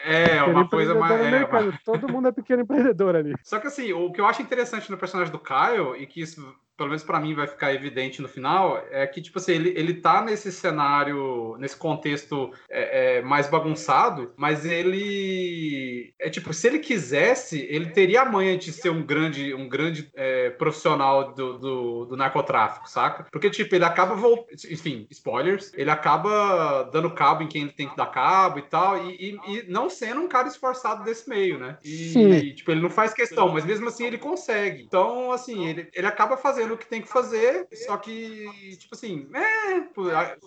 É, 0.00 0.42
uma 0.42 0.68
coisa 0.68 0.94
mais. 0.94 1.12
É, 1.12 1.78
Todo 1.84 2.08
mundo 2.08 2.28
é 2.28 2.32
pequeno 2.32 2.62
empreendedor 2.62 3.16
ali. 3.16 3.34
Só 3.42 3.58
que 3.58 3.66
assim, 3.66 3.92
o 3.92 4.12
que 4.12 4.20
eu 4.20 4.26
acho 4.26 4.42
interessante 4.42 4.90
no 4.90 4.98
personagem 4.98 5.32
do 5.32 5.38
Kyle, 5.38 5.96
e 5.98 6.06
que 6.06 6.20
isso 6.20 6.54
pelo 6.76 6.90
menos 6.90 7.02
para 7.02 7.18
mim 7.18 7.34
vai 7.34 7.46
ficar 7.46 7.72
evidente 7.72 8.20
no 8.20 8.28
final, 8.28 8.82
é 8.90 9.06
que, 9.06 9.22
tipo 9.22 9.38
assim, 9.38 9.52
ele, 9.52 9.72
ele 9.76 9.94
tá 9.94 10.22
nesse 10.22 10.52
cenário, 10.52 11.56
nesse 11.58 11.76
contexto 11.76 12.50
é, 12.68 13.18
é, 13.18 13.22
mais 13.22 13.48
bagunçado, 13.48 14.32
mas 14.36 14.64
ele. 14.64 16.12
É 16.18 16.28
tipo, 16.28 16.52
se 16.52 16.66
ele 16.66 16.78
quisesse, 16.78 17.66
ele 17.70 17.90
teria 17.90 18.22
a 18.22 18.30
manha 18.30 18.56
de 18.56 18.72
ser 18.72 18.90
um 18.90 19.02
grande, 19.02 19.54
um 19.54 19.68
grande 19.68 20.10
é, 20.14 20.50
profissional 20.50 21.32
do, 21.32 21.58
do, 21.58 22.04
do, 22.06 22.16
narcotráfico, 22.16 22.88
saca? 22.88 23.26
Porque, 23.30 23.48
tipo, 23.48 23.74
ele 23.74 23.84
acaba 23.84 24.14
voltando. 24.14 24.46
Enfim, 24.70 25.06
spoilers, 25.10 25.72
ele 25.74 25.90
acaba 25.90 26.82
dando 26.92 27.10
cabo 27.10 27.42
em 27.42 27.48
quem 27.48 27.62
ele 27.62 27.72
tem 27.72 27.88
que 27.88 27.96
dar 27.96 28.06
cabo 28.06 28.58
e 28.58 28.62
tal, 28.62 29.02
e, 29.02 29.14
e, 29.14 29.54
e 29.54 29.62
não 29.68 29.88
sendo 29.88 30.20
um 30.20 30.28
cara 30.28 30.48
esforçado 30.48 31.04
desse 31.04 31.28
meio, 31.28 31.58
né? 31.58 31.78
E, 31.82 32.10
Sim. 32.10 32.30
e, 32.32 32.54
tipo, 32.54 32.70
ele 32.70 32.80
não 32.80 32.90
faz 32.90 33.14
questão, 33.14 33.48
mas 33.48 33.64
mesmo 33.64 33.88
assim 33.88 34.04
ele 34.04 34.18
consegue. 34.18 34.82
Então, 34.82 35.32
assim, 35.32 35.66
ele, 35.66 35.88
ele 35.94 36.06
acaba 36.06 36.36
fazendo 36.36 36.65
o 36.74 36.78
que 36.78 36.86
tem 36.86 37.02
que 37.02 37.08
fazer, 37.08 37.66
só 37.72 37.96
que, 37.96 38.46
tipo 38.78 38.94
assim, 38.94 39.28
é, 39.34 39.86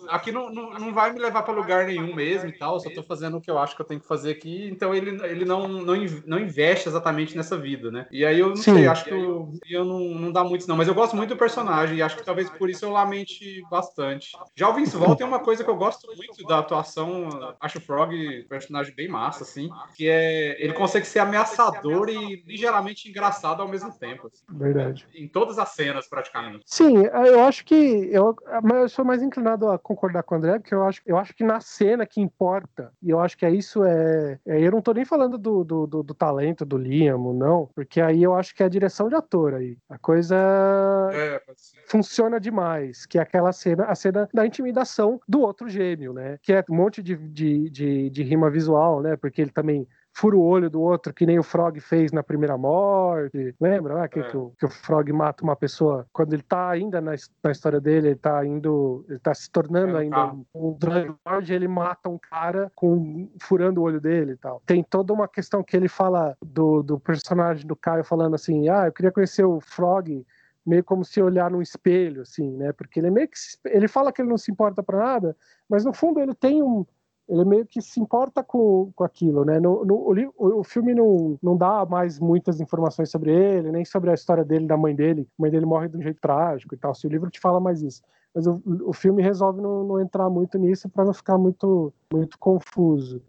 aqui 0.08 0.32
não, 0.32 0.50
não, 0.50 0.70
não 0.70 0.94
vai 0.94 1.12
me 1.12 1.20
levar 1.20 1.42
para 1.42 1.54
lugar 1.54 1.86
nenhum 1.86 2.14
mesmo 2.14 2.48
e 2.48 2.52
tal, 2.52 2.80
só 2.80 2.90
tô 2.90 3.02
fazendo 3.02 3.36
o 3.36 3.40
que 3.40 3.50
eu 3.50 3.58
acho 3.58 3.74
que 3.74 3.82
eu 3.82 3.86
tenho 3.86 4.00
que 4.00 4.06
fazer 4.06 4.30
aqui, 4.30 4.68
então 4.70 4.94
ele, 4.94 5.10
ele 5.24 5.44
não, 5.44 5.66
não, 5.68 5.94
não 6.26 6.38
investe 6.38 6.88
exatamente 6.88 7.36
nessa 7.36 7.56
vida, 7.56 7.90
né? 7.90 8.06
E 8.10 8.24
aí 8.24 8.38
eu 8.38 8.50
não 8.50 8.56
Sim. 8.56 8.74
sei, 8.74 8.86
acho 8.86 9.04
que 9.04 9.10
eu, 9.10 9.52
eu 9.68 9.84
não, 9.84 10.00
não 10.00 10.32
dá 10.32 10.44
muito 10.44 10.66
não, 10.68 10.76
mas 10.76 10.88
eu 10.88 10.94
gosto 10.94 11.16
muito 11.16 11.30
do 11.30 11.36
personagem 11.36 11.98
e 11.98 12.02
acho 12.02 12.16
que 12.16 12.24
talvez 12.24 12.48
por 12.50 12.68
isso 12.68 12.84
eu 12.84 12.90
lamente 12.90 13.62
bastante. 13.70 14.32
Já 14.54 14.68
o 14.68 14.74
Vince 14.74 14.96
Vaughn 14.96 15.14
tem 15.14 15.26
uma 15.26 15.40
coisa 15.40 15.64
que 15.64 15.70
eu 15.70 15.76
gosto 15.76 16.06
muito 16.16 16.44
da 16.46 16.58
atuação, 16.58 17.56
acho 17.60 17.78
o 17.78 17.80
Frog 17.80 18.10
um 18.10 18.48
personagem 18.48 18.94
bem 18.94 19.08
massa, 19.08 19.44
assim, 19.44 19.68
que 19.96 20.08
é, 20.08 20.62
ele 20.62 20.72
consegue 20.72 21.06
ser 21.06 21.20
ameaçador 21.20 22.08
e 22.08 22.42
ligeiramente 22.46 23.08
engraçado 23.08 23.62
ao 23.62 23.68
mesmo 23.68 23.92
tempo. 23.98 24.26
Assim. 24.26 24.44
Verdade. 24.50 25.06
Em 25.14 25.28
todas 25.28 25.58
as 25.58 25.70
cenas, 25.70 26.08
praticamente. 26.10 26.64
Sim, 26.66 27.04
eu 27.06 27.44
acho 27.44 27.64
que 27.64 27.74
eu, 28.12 28.34
eu 28.74 28.88
sou 28.88 29.04
mais 29.04 29.22
inclinado 29.22 29.70
a 29.70 29.78
concordar 29.78 30.24
com 30.24 30.34
o 30.34 30.38
André, 30.38 30.58
porque 30.58 30.74
eu 30.74 30.84
acho, 30.84 31.00
eu 31.06 31.16
acho 31.16 31.32
que 31.32 31.44
na 31.44 31.60
cena 31.60 32.04
que 32.04 32.20
importa, 32.20 32.92
e 33.00 33.10
eu 33.10 33.20
acho 33.20 33.38
que 33.38 33.46
é 33.46 33.50
isso 33.50 33.84
é, 33.84 34.38
é 34.44 34.60
eu 34.60 34.72
não 34.72 34.82
tô 34.82 34.92
nem 34.92 35.04
falando 35.04 35.38
do, 35.38 35.62
do, 35.62 35.86
do, 35.86 36.02
do, 36.02 36.14
talento 36.14 36.64
do 36.64 36.76
Liam, 36.76 37.32
não, 37.32 37.70
porque 37.74 38.00
aí 38.00 38.22
eu 38.22 38.34
acho 38.34 38.54
que 38.54 38.62
é 38.62 38.66
a 38.66 38.70
direção 38.70 39.08
de 39.08 39.14
ator 39.14 39.54
aí. 39.54 39.78
A 39.88 39.96
coisa 39.98 40.36
é, 41.12 41.40
funciona 41.86 42.40
demais, 42.40 43.06
que 43.06 43.16
é 43.16 43.22
aquela 43.22 43.52
cena, 43.52 43.84
a 43.84 43.94
cena 43.94 44.28
da 44.34 44.44
intimidação 44.44 45.20
do 45.28 45.40
outro 45.40 45.68
gêmeo, 45.68 46.12
né? 46.12 46.38
Que 46.42 46.54
é 46.54 46.64
um 46.68 46.74
monte 46.74 47.02
de, 47.02 47.16
de, 47.16 47.70
de, 47.70 48.10
de 48.10 48.22
rima 48.24 48.50
visual, 48.50 49.00
né? 49.00 49.16
Porque 49.16 49.40
ele 49.40 49.52
também 49.52 49.86
fura 50.12 50.36
o 50.36 50.42
olho 50.42 50.68
do 50.68 50.80
outro, 50.80 51.14
que 51.14 51.24
nem 51.24 51.38
o 51.38 51.42
Frog 51.42 51.78
fez 51.80 52.12
na 52.12 52.22
primeira 52.22 52.56
morte. 52.58 53.54
Lembra? 53.60 53.94
Né? 53.94 54.08
Que, 54.08 54.20
é. 54.20 54.22
que, 54.24 54.36
o, 54.36 54.52
que, 54.58 54.66
o, 54.66 54.68
Frog 54.68 55.10
mata 55.12 55.42
uma 55.42 55.56
pessoa 55.56 56.06
quando 56.12 56.32
ele 56.32 56.42
tá 56.42 56.68
ainda 56.68 57.00
na, 57.00 57.12
na 57.42 57.50
história 57.50 57.80
dele, 57.80 58.08
ele 58.08 58.16
tá 58.16 58.44
indo. 58.44 59.04
Ele 59.08 59.18
tá 59.18 59.34
se 59.34 59.50
tornando 59.50 59.96
é, 59.96 60.00
ainda 60.00 60.32
um, 60.32 60.44
um 60.54 60.72
Drug 60.78 61.14
Lord, 61.26 61.52
ele 61.52 61.68
mata 61.68 62.08
um 62.08 62.18
cara 62.18 62.70
com 62.74 63.30
furando 63.40 63.80
o 63.80 63.84
olho 63.84 64.00
dele 64.00 64.32
e 64.32 64.36
tal. 64.36 64.62
Tem 64.66 64.82
toda 64.82 65.12
uma 65.12 65.28
questão 65.28 65.62
que 65.62 65.76
ele 65.76 65.88
fala 65.88 66.36
do, 66.44 66.82
do 66.82 66.98
personagem 66.98 67.66
do 67.66 67.76
Caio 67.76 68.04
falando 68.04 68.34
assim: 68.34 68.68
ah, 68.68 68.86
eu 68.86 68.92
queria 68.92 69.12
conhecer 69.12 69.44
o 69.44 69.60
Frog 69.60 70.24
meio 70.66 70.84
como 70.84 71.04
se 71.04 71.20
olhar 71.22 71.50
num 71.50 71.62
espelho, 71.62 72.22
assim, 72.22 72.56
né? 72.56 72.72
Porque 72.72 73.00
ele 73.00 73.10
meio 73.10 73.28
que 73.28 73.36
ele 73.66 73.88
fala 73.88 74.12
que 74.12 74.20
ele 74.20 74.28
não 74.28 74.38
se 74.38 74.50
importa 74.50 74.82
para 74.82 74.98
nada, 74.98 75.36
mas 75.68 75.84
no 75.84 75.92
fundo 75.92 76.20
ele 76.20 76.34
tem 76.34 76.62
um 76.62 76.84
ele 77.30 77.44
meio 77.44 77.64
que 77.64 77.80
se 77.80 78.00
importa 78.00 78.42
com, 78.42 78.90
com 78.94 79.04
aquilo, 79.04 79.44
né? 79.44 79.60
No, 79.60 79.84
no 79.84 79.94
o, 80.36 80.60
o, 80.60 80.64
filme 80.64 80.92
não, 80.92 81.38
não 81.40 81.56
dá 81.56 81.86
mais 81.86 82.18
muitas 82.18 82.60
informações 82.60 83.08
sobre 83.08 83.30
ele, 83.32 83.70
nem 83.70 83.84
sobre 83.84 84.10
a 84.10 84.14
história 84.14 84.44
dele, 84.44 84.66
da 84.66 84.76
mãe 84.76 84.94
dele. 84.94 85.28
A 85.38 85.42
mãe 85.42 85.50
dele 85.50 85.64
morre 85.64 85.88
de 85.88 85.96
um 85.96 86.02
jeito 86.02 86.20
trágico 86.20 86.74
e 86.74 86.78
tal. 86.78 86.92
Se 86.92 87.06
o 87.06 87.10
livro 87.10 87.30
te 87.30 87.38
fala 87.38 87.60
mais 87.60 87.82
isso. 87.82 88.02
Mas 88.34 88.48
o, 88.48 88.60
o 88.84 88.92
filme 88.92 89.22
resolve 89.22 89.60
não, 89.60 89.84
não 89.84 90.00
entrar 90.00 90.28
muito 90.28 90.58
nisso 90.58 90.88
para 90.88 91.04
não 91.04 91.14
ficar 91.14 91.38
muito, 91.38 91.92
muito 92.12 92.36
confuso. 92.36 93.22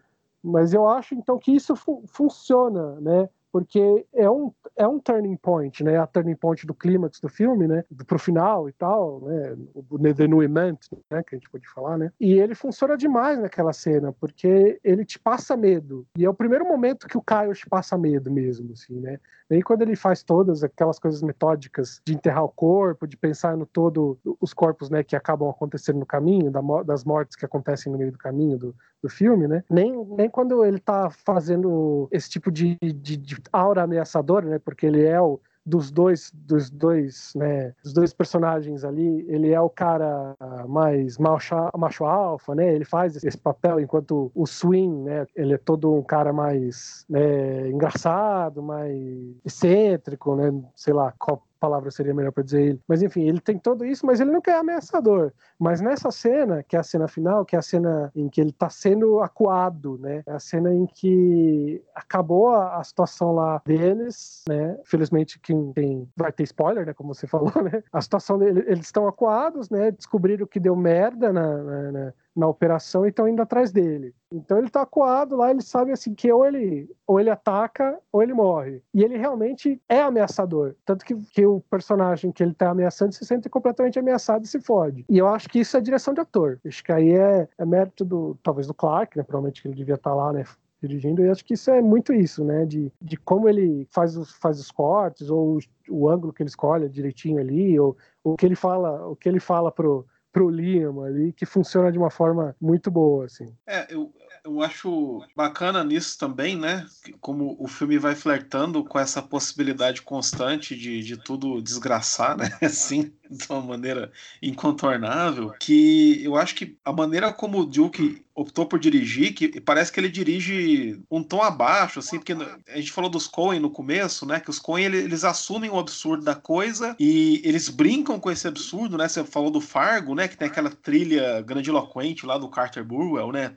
Mas 0.44 0.74
eu 0.74 0.90
acho, 0.90 1.14
então, 1.14 1.38
que 1.38 1.52
isso 1.52 1.76
fu 1.76 2.04
funciona, 2.08 3.00
né? 3.00 3.30
Porque 3.52 4.06
é 4.14 4.30
um, 4.30 4.52
é 4.76 4.88
um 4.88 5.00
turning 5.00 5.36
point, 5.36 5.84
né? 5.84 5.98
A 5.98 6.08
turning 6.08 6.36
point 6.36 6.66
do 6.66 6.74
clímax 6.74 7.20
do 7.20 7.28
filme, 7.28 7.68
né? 7.68 7.84
Pro 8.08 8.18
final 8.18 8.70
e 8.70 8.72
tal, 8.72 9.22
né? 9.22 9.58
O 9.90 9.98
denuimento, 9.98 10.88
né? 11.10 11.22
Que 11.24 11.36
a 11.36 11.38
gente 11.38 11.50
pode 11.50 11.68
falar, 11.68 11.98
né? 11.98 12.12
E 12.20 12.34
ele 12.40 12.56
funciona 12.56 12.96
demais 12.96 13.40
naquela 13.40 13.74
cena, 13.74 14.14
porque 14.14 14.80
ele 14.84 15.04
te 15.06 15.20
passa 15.20 15.58
medo. 15.58 16.06
E 16.18 16.26
é 16.26 16.30
o 16.30 16.34
primeiro 16.34 16.66
momento 16.66 17.08
que 17.08 17.18
o 17.18 17.22
Caio 17.22 17.54
te 17.54 17.68
passa 17.68 17.98
medo 17.98 18.32
mesmo, 18.32 18.72
assim, 18.74 19.00
né? 19.00 19.20
E 19.50 19.56
aí 19.56 19.62
quando 19.62 19.82
ele 19.82 19.98
faz 19.98 20.24
todas 20.24 20.64
aquelas 20.64 20.98
coisas 20.98 21.22
metódicas 21.22 22.02
de 22.06 22.14
enterrar 22.14 22.46
o 22.46 22.50
corpo, 22.50 23.06
de 23.06 23.18
pensar 23.18 23.58
no 23.58 23.66
todo 23.66 24.18
os 24.40 24.54
corpos, 24.54 24.90
né? 24.90 25.04
Que 25.04 25.16
acabam 25.16 25.50
acontecendo 25.50 26.00
no 26.00 26.06
caminho, 26.06 26.52
das 26.86 27.04
mortes 27.04 27.36
que 27.36 27.46
acontecem 27.46 27.92
no 27.92 27.98
meio 27.98 28.12
do 28.12 28.18
caminho 28.18 28.58
do, 28.58 28.76
do 29.02 29.10
filme, 29.10 29.48
né? 29.48 29.64
Nem, 29.70 30.06
nem 30.18 30.30
quando 30.30 30.64
ele 30.64 30.80
tá 30.80 31.10
fazendo 31.10 32.08
esse 32.12 32.30
tipo 32.30 32.52
de, 32.52 32.78
de, 32.82 33.18
de 33.18 33.38
aura 33.52 33.84
ameaçadora, 33.84 34.48
né? 34.48 34.60
Porque 34.60 34.86
ele 34.86 35.04
é 35.04 35.20
o 35.20 35.40
dos 35.66 35.92
dois 35.92 36.32
dos 36.34 36.70
dois 36.70 37.34
né 37.36 37.74
dos 37.84 37.94
dois 37.94 38.14
personagens 38.14 38.84
ali 38.84 39.26
ele 39.28 39.52
é 39.52 39.62
o 39.62 39.70
cara 39.70 40.36
mais 40.68 41.18
macho, 41.20 41.56
macho 41.78 42.04
alfa 42.04 42.56
né 42.56 42.74
ele 42.74 42.84
faz 42.84 43.24
esse 43.24 43.38
papel 43.38 43.80
enquanto 43.80 44.32
o 44.34 44.48
Swing 44.48 45.04
né 45.04 45.28
ele 45.36 45.54
é 45.54 45.58
todo 45.58 45.94
um 45.94 46.02
cara 46.02 46.34
mais 46.34 47.06
né, 47.08 47.70
engraçado 47.70 48.64
mais 48.64 48.98
excêntrico 49.46 50.36
né 50.36 50.52
sei 50.76 50.94
lá 50.94 51.14
qual 51.20 51.44
palavra 51.62 51.92
seria 51.92 52.14
melhor 52.14 52.32
para 52.32 52.44
dizer 52.44 52.62
ele. 52.62 52.82
Mas 52.88 53.04
enfim, 53.04 53.22
ele 53.22 53.40
tem 53.40 53.60
todo 53.60 53.86
isso, 53.86 54.04
mas 54.04 54.20
ele 54.20 54.32
não 54.32 54.42
quer 54.42 54.58
ameaçador. 54.58 55.32
Mas 55.60 55.80
nessa 55.80 56.10
cena, 56.12 56.64
que 56.64 56.76
é 56.76 56.80
a 56.80 56.84
cena 56.84 57.08
final, 57.08 57.46
que 57.46 57.56
é 57.56 57.60
a 57.60 57.62
cena 57.62 58.12
em 58.16 58.28
que 58.28 58.42
ele 58.42 58.50
está 58.50 58.68
sendo 58.68 59.22
acuado, 59.22 60.00
né? 60.00 60.24
É 60.26 60.34
a 60.34 60.40
cena 60.40 60.74
em 60.74 60.88
que 60.88 61.84
acabou 61.94 62.50
a, 62.50 62.80
a 62.80 62.84
situação 62.84 63.34
lá 63.34 63.62
deles, 63.64 64.44
né? 64.50 64.76
Felizmente 64.84 65.40
quem 65.40 65.72
tem 65.74 66.10
vai 66.18 66.32
ter 66.32 66.44
spoiler, 66.44 66.86
né? 66.86 66.94
Como 66.94 67.14
você 67.14 67.28
falou, 67.30 67.54
né? 67.62 67.84
A 67.94 68.02
situação 68.02 68.40
dele, 68.40 68.64
eles 68.66 68.88
estão 68.88 69.08
acuados, 69.08 69.70
né? 69.70 69.92
Descobriram 69.92 70.48
que 70.48 70.60
deu 70.60 70.76
merda 70.76 71.32
na, 71.32 71.58
na, 71.58 71.92
na 71.92 72.14
na 72.36 72.48
operação 72.48 73.06
e 73.06 73.10
estão 73.10 73.28
indo 73.28 73.42
atrás 73.42 73.72
dele. 73.72 74.14
Então 74.32 74.58
ele 74.58 74.70
tá 74.70 74.82
acuado 74.82 75.36
lá, 75.36 75.52
ele 75.52 75.62
sabe 75.62 75.92
assim 75.92 76.14
que 76.14 76.32
ou 76.32 76.46
ele 76.46 76.90
ou 77.06 77.20
ele 77.20 77.30
ataca 77.30 78.00
ou 78.12 78.24
ele 78.24 78.34
morre. 78.34 78.82
E 78.94 79.04
ele 79.04 79.18
realmente 79.18 79.82
é 79.90 80.02
ameaçador. 80.02 80.76
Tanto 80.86 81.04
que, 81.06 81.16
que 81.16 81.46
o 81.46 81.62
personagem 81.70 82.32
que 82.32 82.42
ele 82.42 82.54
tá 82.54 82.70
ameaçando 82.70 83.14
se 83.14 83.26
sente 83.26 83.50
completamente 83.50 84.00
ameaçado 84.00 84.46
e 84.46 84.48
se 84.48 84.62
fode. 84.62 85.06
E 85.10 85.18
eu 85.18 85.28
acho 85.28 85.50
que 85.50 85.60
isso 85.60 85.76
é 85.76 85.82
direção 85.82 86.14
de 86.14 86.22
ator. 86.22 86.60
Acho 86.66 86.84
que 86.84 86.92
aí 86.92 87.12
é, 87.12 87.48
é 87.58 87.66
mérito 87.66 88.06
do, 88.06 88.38
talvez 88.42 88.68
do 88.68 88.74
Clark, 88.74 89.18
né? 89.18 89.24
Provavelmente 89.24 89.62
que 89.62 89.68
ele 89.68 89.76
devia 89.76 89.96
estar 89.96 90.12
tá 90.12 90.16
lá, 90.16 90.32
né? 90.32 90.46
dirigindo, 90.82 91.24
e 91.24 91.30
acho 91.30 91.46
que 91.46 91.54
isso 91.54 91.70
é 91.70 91.80
muito 91.80 92.12
isso, 92.12 92.44
né? 92.44 92.66
De, 92.66 92.92
de 93.00 93.16
como 93.16 93.48
ele 93.48 93.88
faz 93.92 94.18
os, 94.18 94.32
faz 94.32 94.60
os 94.60 94.72
cortes, 94.72 95.30
ou 95.30 95.58
o, 95.58 95.60
o 95.90 96.10
ângulo 96.10 96.34
que 96.34 96.42
ele 96.42 96.50
escolhe 96.50 96.90
direitinho 96.90 97.40
ali, 97.40 97.80
ou 97.80 97.96
o 98.24 98.36
que 98.36 98.46
ele 98.46 98.56
fala, 98.56 99.08
o 99.08 99.16
que 99.16 99.30
ele 99.30 99.40
fala 99.40 99.72
pro, 99.72 100.06
pro 100.32 100.50
Liam 100.50 101.04
ali, 101.04 101.34
que 101.34 101.46
funciona 101.46 101.92
de 101.92 101.98
uma 101.98 102.10
forma 102.10 102.56
muito 102.60 102.90
boa, 102.90 103.26
assim. 103.26 103.54
É, 103.68 103.94
eu, 103.94 104.14
eu 104.44 104.62
acho 104.62 105.22
bacana 105.36 105.84
nisso 105.84 106.18
também, 106.18 106.56
né? 106.56 106.86
Como 107.20 107.56
o 107.60 107.68
filme 107.68 107.98
vai 107.98 108.16
flertando 108.16 108.84
com 108.84 108.98
essa 108.98 109.22
possibilidade 109.22 110.02
constante 110.02 110.76
de, 110.76 111.02
de 111.04 111.18
tudo 111.18 111.62
desgraçar, 111.62 112.38
né? 112.38 112.50
Assim. 112.62 113.14
de 113.30 113.46
uma 113.50 113.62
maneira 113.62 114.12
incontornável, 114.42 115.54
que 115.60 116.22
eu 116.24 116.36
acho 116.36 116.54
que 116.54 116.78
a 116.84 116.92
maneira 116.92 117.32
como 117.32 117.60
o 117.60 117.66
Duke 117.66 118.26
optou 118.36 118.66
por 118.66 118.80
dirigir, 118.80 119.34
que 119.34 119.60
parece 119.62 119.92
que 119.92 120.00
ele 120.00 120.10
dirige 120.10 121.00
um 121.10 121.24
tom 121.24 121.42
abaixo, 121.42 122.00
assim, 122.00 122.18
porque 122.18 122.34
a 122.34 122.78
gente 122.78 122.92
falou 122.92 123.10
dos 123.10 123.28
Coen 123.28 123.60
no 123.60 123.70
começo, 123.70 124.26
né? 124.26 124.40
Que 124.40 124.50
os 124.50 124.60
Coen 124.60 124.86
eles 124.86 125.24
assumem 125.24 125.70
o 125.70 125.80
absurdo 125.80 126.24
da 126.24 126.36
coisa 126.36 126.96
e 127.00 127.42
eles 127.44 127.70
brincam 127.70 128.20
com 128.20 128.32
esse 128.32 128.48
absurdo, 128.48 128.98
né? 128.98 129.08
Você 129.08 129.24
falou 129.24 129.52
do 129.52 129.62
Fargo, 129.62 130.16
né? 130.16 130.28
Que 130.28 130.38
tem 130.38 130.48
aquela 130.48 130.70
trilha 130.70 131.42
grandiloquente 131.42 132.26
lá 132.26 132.38
do 132.38 132.50
Carter 132.50 132.84
Burwell, 132.84 133.32
né? 133.32 133.52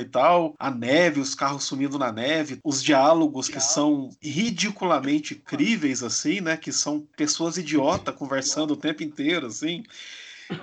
E 0.00 0.04
tal, 0.04 0.54
a 0.58 0.70
neve, 0.70 1.20
os 1.20 1.34
carros 1.34 1.64
sumindo 1.64 1.98
na 1.98 2.12
neve, 2.12 2.58
os 2.64 2.82
diálogos 2.82 3.48
que 3.48 3.60
são 3.60 4.10
ridiculamente 4.20 5.34
críveis, 5.34 6.02
assim, 6.02 6.40
né? 6.40 6.56
Que 6.56 6.72
são 6.72 7.06
pessoas 7.16 7.56
idiota 7.56 8.12
conversando 8.12 8.72
o 8.72 8.76
tempo 8.76 9.02
inteiro, 9.02 9.46
assim. 9.46 9.84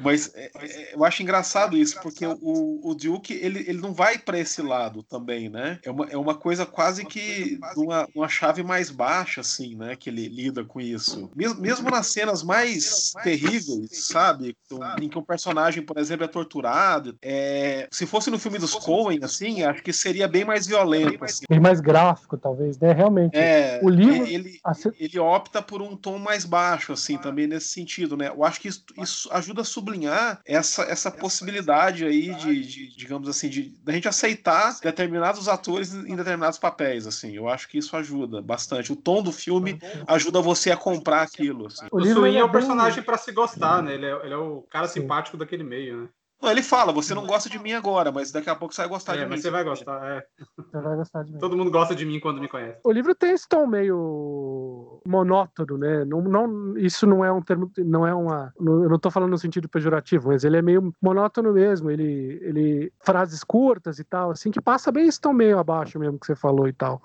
Mas 0.01 0.31
é, 0.35 0.51
é, 0.55 0.95
eu 0.95 1.03
acho 1.03 1.21
engraçado 1.21 1.77
isso, 1.77 1.99
porque 2.01 2.25
o, 2.25 2.79
o 2.83 2.95
Duke 2.95 3.33
ele, 3.33 3.59
ele 3.67 3.79
não 3.79 3.93
vai 3.93 4.17
para 4.17 4.39
esse 4.39 4.61
lado 4.61 5.03
também, 5.03 5.49
né? 5.49 5.79
É 5.83 5.91
uma, 5.91 6.05
é 6.07 6.17
uma 6.17 6.35
coisa 6.35 6.65
quase 6.65 7.05
que 7.05 7.59
uma, 7.75 8.07
uma 8.15 8.27
chave 8.27 8.63
mais 8.63 8.89
baixa, 8.89 9.41
assim, 9.41 9.75
né? 9.75 9.95
Que 9.95 10.09
ele 10.09 10.27
lida 10.27 10.63
com 10.63 10.81
isso. 10.81 11.29
Mesmo, 11.35 11.61
mesmo 11.61 11.89
nas 11.89 12.07
cenas 12.07 12.43
mais 12.43 13.13
terríveis, 13.23 14.07
sabe? 14.07 14.55
Em 15.01 15.09
que 15.09 15.17
um 15.17 15.23
personagem, 15.23 15.83
por 15.83 15.97
exemplo, 15.97 16.25
é 16.25 16.27
torturado. 16.27 17.17
É... 17.21 17.87
Se 17.91 18.05
fosse 18.05 18.29
no 18.29 18.39
filme 18.39 18.57
dos 18.57 18.73
Coen, 18.75 19.19
assim, 19.23 19.63
acho 19.63 19.83
que 19.83 19.93
seria 19.93 20.27
bem 20.27 20.43
mais 20.43 20.65
violento. 20.65 21.23
Assim. 21.23 21.45
Bem 21.49 21.59
mais 21.59 21.79
gráfico, 21.79 22.37
talvez, 22.37 22.77
né? 22.79 22.91
Realmente. 22.91 23.37
É, 23.37 23.79
o 23.83 23.89
livro. 23.89 24.25
Ele, 24.25 24.59
ele 24.99 25.19
opta 25.19 25.61
por 25.61 25.81
um 25.81 25.95
tom 25.95 26.17
mais 26.17 26.45
baixo, 26.45 26.93
assim, 26.93 27.17
também 27.17 27.47
nesse 27.47 27.69
sentido, 27.69 28.17
né? 28.17 28.29
Eu 28.29 28.43
acho 28.43 28.59
que 28.59 28.67
isso, 28.67 28.83
isso 28.97 29.29
ajuda 29.31 29.61
a 29.61 29.65
sublinhar 29.75 30.41
essa, 30.45 30.83
essa 30.83 31.11
possibilidade 31.11 32.05
aí 32.05 32.33
de, 32.35 32.65
de 32.65 32.95
digamos 32.95 33.27
assim, 33.27 33.49
de 33.49 33.75
da 33.83 33.91
gente 33.91 34.07
aceitar 34.07 34.79
determinados 34.81 35.47
atores 35.47 35.93
em 35.93 36.15
determinados 36.15 36.57
papéis, 36.57 37.05
assim. 37.05 37.35
Eu 37.35 37.49
acho 37.49 37.67
que 37.67 37.77
isso 37.77 37.95
ajuda 37.95 38.41
bastante. 38.41 38.91
O 38.91 38.95
tom 38.95 39.21
do 39.21 39.31
filme 39.31 39.79
ajuda 40.07 40.41
você 40.41 40.71
a 40.71 40.77
comprar 40.77 41.21
aquilo. 41.21 41.67
Assim. 41.67 41.87
O, 41.91 41.97
o 41.97 42.05
Swing 42.05 42.37
é, 42.37 42.39
é 42.39 42.43
o 42.43 42.51
personagem 42.51 43.03
para 43.03 43.17
se 43.17 43.31
gostar, 43.31 43.83
né? 43.83 43.93
Ele 43.93 44.05
é, 44.05 44.25
ele 44.25 44.33
é 44.33 44.37
o 44.37 44.61
cara 44.63 44.87
Sim. 44.87 45.01
simpático 45.01 45.37
daquele 45.37 45.63
meio, 45.63 46.03
né? 46.03 46.09
Não, 46.41 46.51
ele 46.51 46.61
fala, 46.61 46.91
você 46.91 47.13
não 47.13 47.25
gosta 47.25 47.49
de 47.49 47.57
mim 47.57 47.73
agora, 47.73 48.11
mas 48.11 48.31
daqui 48.31 48.49
a 48.49 48.55
pouco 48.55 48.73
você 48.73 48.81
vai 48.81 48.89
gostar 48.89 49.13
é, 49.13 49.17
de 49.17 49.23
mim. 49.23 49.29
Mas 49.31 49.41
você 49.41 49.49
vai 49.49 49.63
gostar, 49.63 50.05
é. 50.05 50.25
Você 50.57 50.81
vai 50.81 50.95
gostar 50.95 51.23
de 51.23 51.31
mim. 51.31 51.39
Todo 51.39 51.57
mundo 51.57 51.71
gosta 51.71 51.95
de 51.95 52.05
mim 52.05 52.19
quando 52.19 52.41
me 52.41 52.47
conhece. 52.47 52.79
O 52.83 52.91
livro 52.91 53.15
tem 53.15 53.31
esse 53.31 53.47
tom 53.47 53.65
meio 53.65 55.01
monótono, 55.07 55.77
né? 55.77 56.03
Não, 56.05 56.21
não, 56.21 56.77
isso 56.77 57.07
não 57.07 57.23
é 57.23 57.31
um 57.31 57.41
termo, 57.41 57.71
não 57.77 58.05
é 58.05 58.13
uma. 58.13 58.53
eu 58.59 58.89
não 58.89 58.99
tô 58.99 59.09
falando 59.09 59.31
no 59.31 59.37
sentido 59.37 59.69
pejorativo, 59.69 60.29
mas 60.29 60.43
ele 60.43 60.57
é 60.57 60.61
meio 60.61 60.93
monótono 61.01 61.53
mesmo. 61.53 61.89
Ele, 61.89 62.39
ele 62.41 62.93
frases 62.99 63.43
curtas 63.43 63.97
e 63.97 64.03
tal, 64.03 64.31
assim, 64.31 64.51
que 64.51 64.61
passa 64.61 64.91
bem 64.91 65.07
esse 65.07 65.19
tom 65.19 65.33
meio 65.33 65.57
abaixo 65.57 65.97
mesmo 65.97 66.19
que 66.19 66.25
você 66.25 66.35
falou 66.35 66.67
e 66.67 66.73
tal. 66.73 67.01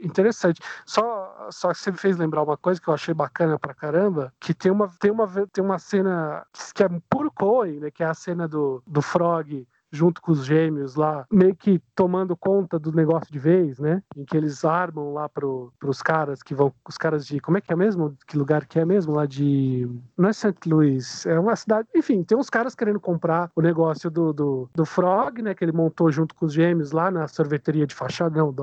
Interessante. 0.00 0.60
Só, 0.84 1.48
só 1.50 1.72
que 1.72 1.78
você 1.78 1.90
me 1.90 1.98
fez 1.98 2.16
lembrar 2.16 2.42
uma 2.42 2.56
coisa 2.56 2.80
que 2.80 2.88
eu 2.88 2.94
achei 2.94 3.14
bacana 3.14 3.58
pra 3.58 3.74
caramba, 3.74 4.32
que 4.40 4.54
tem 4.54 4.72
uma, 4.72 4.88
tem 4.98 5.10
uma, 5.10 5.28
tem 5.52 5.62
uma 5.62 5.78
cena 5.78 6.44
que 6.74 6.82
é 6.82 6.88
puro 7.08 7.30
Coen, 7.30 7.78
né? 7.78 7.90
Que 7.90 8.02
é 8.02 8.06
a 8.06 8.14
cena 8.14 8.48
do 8.48 8.71
do, 8.86 9.02
Frog 9.02 9.66
junto 9.92 10.22
com 10.22 10.32
os 10.32 10.44
gêmeos 10.44 10.96
lá, 10.96 11.26
meio 11.30 11.54
que 11.54 11.80
tomando 11.94 12.34
conta 12.34 12.78
do 12.78 12.90
negócio 12.90 13.30
de 13.30 13.38
vez, 13.38 13.78
né? 13.78 14.02
Em 14.16 14.24
que 14.24 14.36
eles 14.36 14.64
armam 14.64 15.12
lá 15.12 15.28
pro, 15.28 15.72
pros 15.78 16.02
caras 16.02 16.42
que 16.42 16.54
vão, 16.54 16.72
os 16.88 16.96
caras 16.96 17.26
de, 17.26 17.38
como 17.38 17.58
é 17.58 17.60
que 17.60 17.72
é 17.72 17.76
mesmo? 17.76 18.16
Que 18.26 18.38
lugar 18.38 18.66
que 18.66 18.78
é 18.78 18.84
mesmo? 18.84 19.14
Lá 19.14 19.26
de, 19.26 19.88
não 20.16 20.30
é 20.30 20.32
St. 20.32 20.56
Louis, 20.66 21.26
é 21.26 21.38
uma 21.38 21.54
cidade, 21.54 21.86
enfim, 21.94 22.22
tem 22.22 22.36
uns 22.36 22.48
caras 22.48 22.74
querendo 22.74 22.98
comprar 22.98 23.50
o 23.54 23.60
negócio 23.60 24.10
do, 24.10 24.32
do, 24.32 24.70
do 24.74 24.84
Frog, 24.86 25.42
né? 25.42 25.54
Que 25.54 25.64
ele 25.64 25.72
montou 25.72 26.10
junto 26.10 26.34
com 26.34 26.46
os 26.46 26.54
gêmeos 26.54 26.92
lá 26.92 27.10
na 27.10 27.28
sorveteria 27.28 27.86
de 27.86 27.94
fachada, 27.94 28.38
não, 28.38 28.54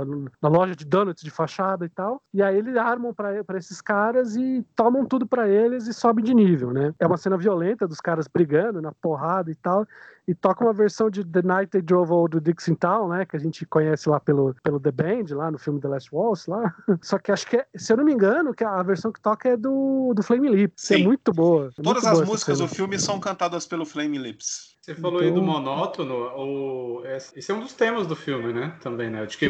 na 0.41 0.49
loja 0.49 0.75
de 0.75 0.85
donuts 0.85 1.23
de 1.23 1.29
fachada 1.29 1.85
e 1.85 1.89
tal. 1.89 2.21
E 2.33 2.41
aí 2.41 2.57
eles 2.57 2.75
armam 2.75 3.13
para 3.13 3.57
esses 3.57 3.81
caras 3.81 4.35
e 4.35 4.65
tomam 4.75 5.05
tudo 5.05 5.27
para 5.27 5.47
eles 5.47 5.87
e 5.87 5.93
sobem 5.93 6.25
de 6.25 6.33
nível, 6.33 6.71
né? 6.71 6.93
É 6.99 7.05
uma 7.05 7.17
cena 7.17 7.37
violenta 7.37 7.87
dos 7.87 8.01
caras 8.01 8.27
brigando 8.27 8.81
na 8.81 8.91
porrada 8.91 9.51
e 9.51 9.55
tal 9.55 9.85
e 10.29 10.35
toca 10.35 10.63
uma 10.63 10.71
versão 10.71 11.09
de 11.09 11.25
The 11.25 11.41
Night 11.41 11.71
They 11.71 11.81
Drove 11.81 12.11
All 12.11 12.27
do 12.27 12.39
Dixon 12.39 12.75
Town, 12.75 13.09
né, 13.09 13.25
que 13.25 13.35
a 13.35 13.39
gente 13.39 13.65
conhece 13.65 14.07
lá 14.07 14.19
pelo, 14.19 14.53
pelo 14.61 14.79
The 14.79 14.91
Band, 14.91 15.25
lá 15.31 15.49
no 15.49 15.57
filme 15.57 15.81
The 15.81 15.87
Last 15.87 16.09
Waltz, 16.13 16.45
lá. 16.45 16.71
Só 17.01 17.17
que 17.17 17.31
acho 17.31 17.47
que, 17.47 17.57
é, 17.57 17.65
se 17.75 17.91
eu 17.91 17.97
não 17.97 18.05
me 18.05 18.13
engano, 18.13 18.53
que 18.53 18.63
a 18.63 18.83
versão 18.83 19.11
que 19.11 19.19
toca 19.19 19.49
é 19.49 19.57
do, 19.57 20.13
do 20.13 20.21
Flame 20.21 20.47
Lips, 20.49 20.87
que 20.87 20.93
é 20.93 20.97
muito 20.99 21.33
boa. 21.33 21.71
É 21.75 21.81
Todas 21.81 22.03
muito 22.03 22.07
as 22.07 22.19
boa 22.19 22.25
músicas 22.27 22.59
do 22.59 22.67
filme 22.67 22.99
são 22.99 23.19
cantadas 23.19 23.65
pelo 23.65 23.87
Flame 23.87 24.19
Lips. 24.19 24.77
Você 24.89 24.95
falou 24.95 25.19
então... 25.19 25.27
aí 25.27 25.33
do 25.33 25.41
então- 25.41 25.53
monótono, 25.53 26.15
o... 26.35 27.03
esse 27.05 27.51
é 27.51 27.53
um 27.53 27.59
dos 27.59 27.73
temas 27.73 28.07
do 28.07 28.15
filme, 28.15 28.51
né? 28.51 28.73
Também, 28.81 29.09
né? 29.09 29.21
Acho 29.21 29.37
que, 29.37 29.49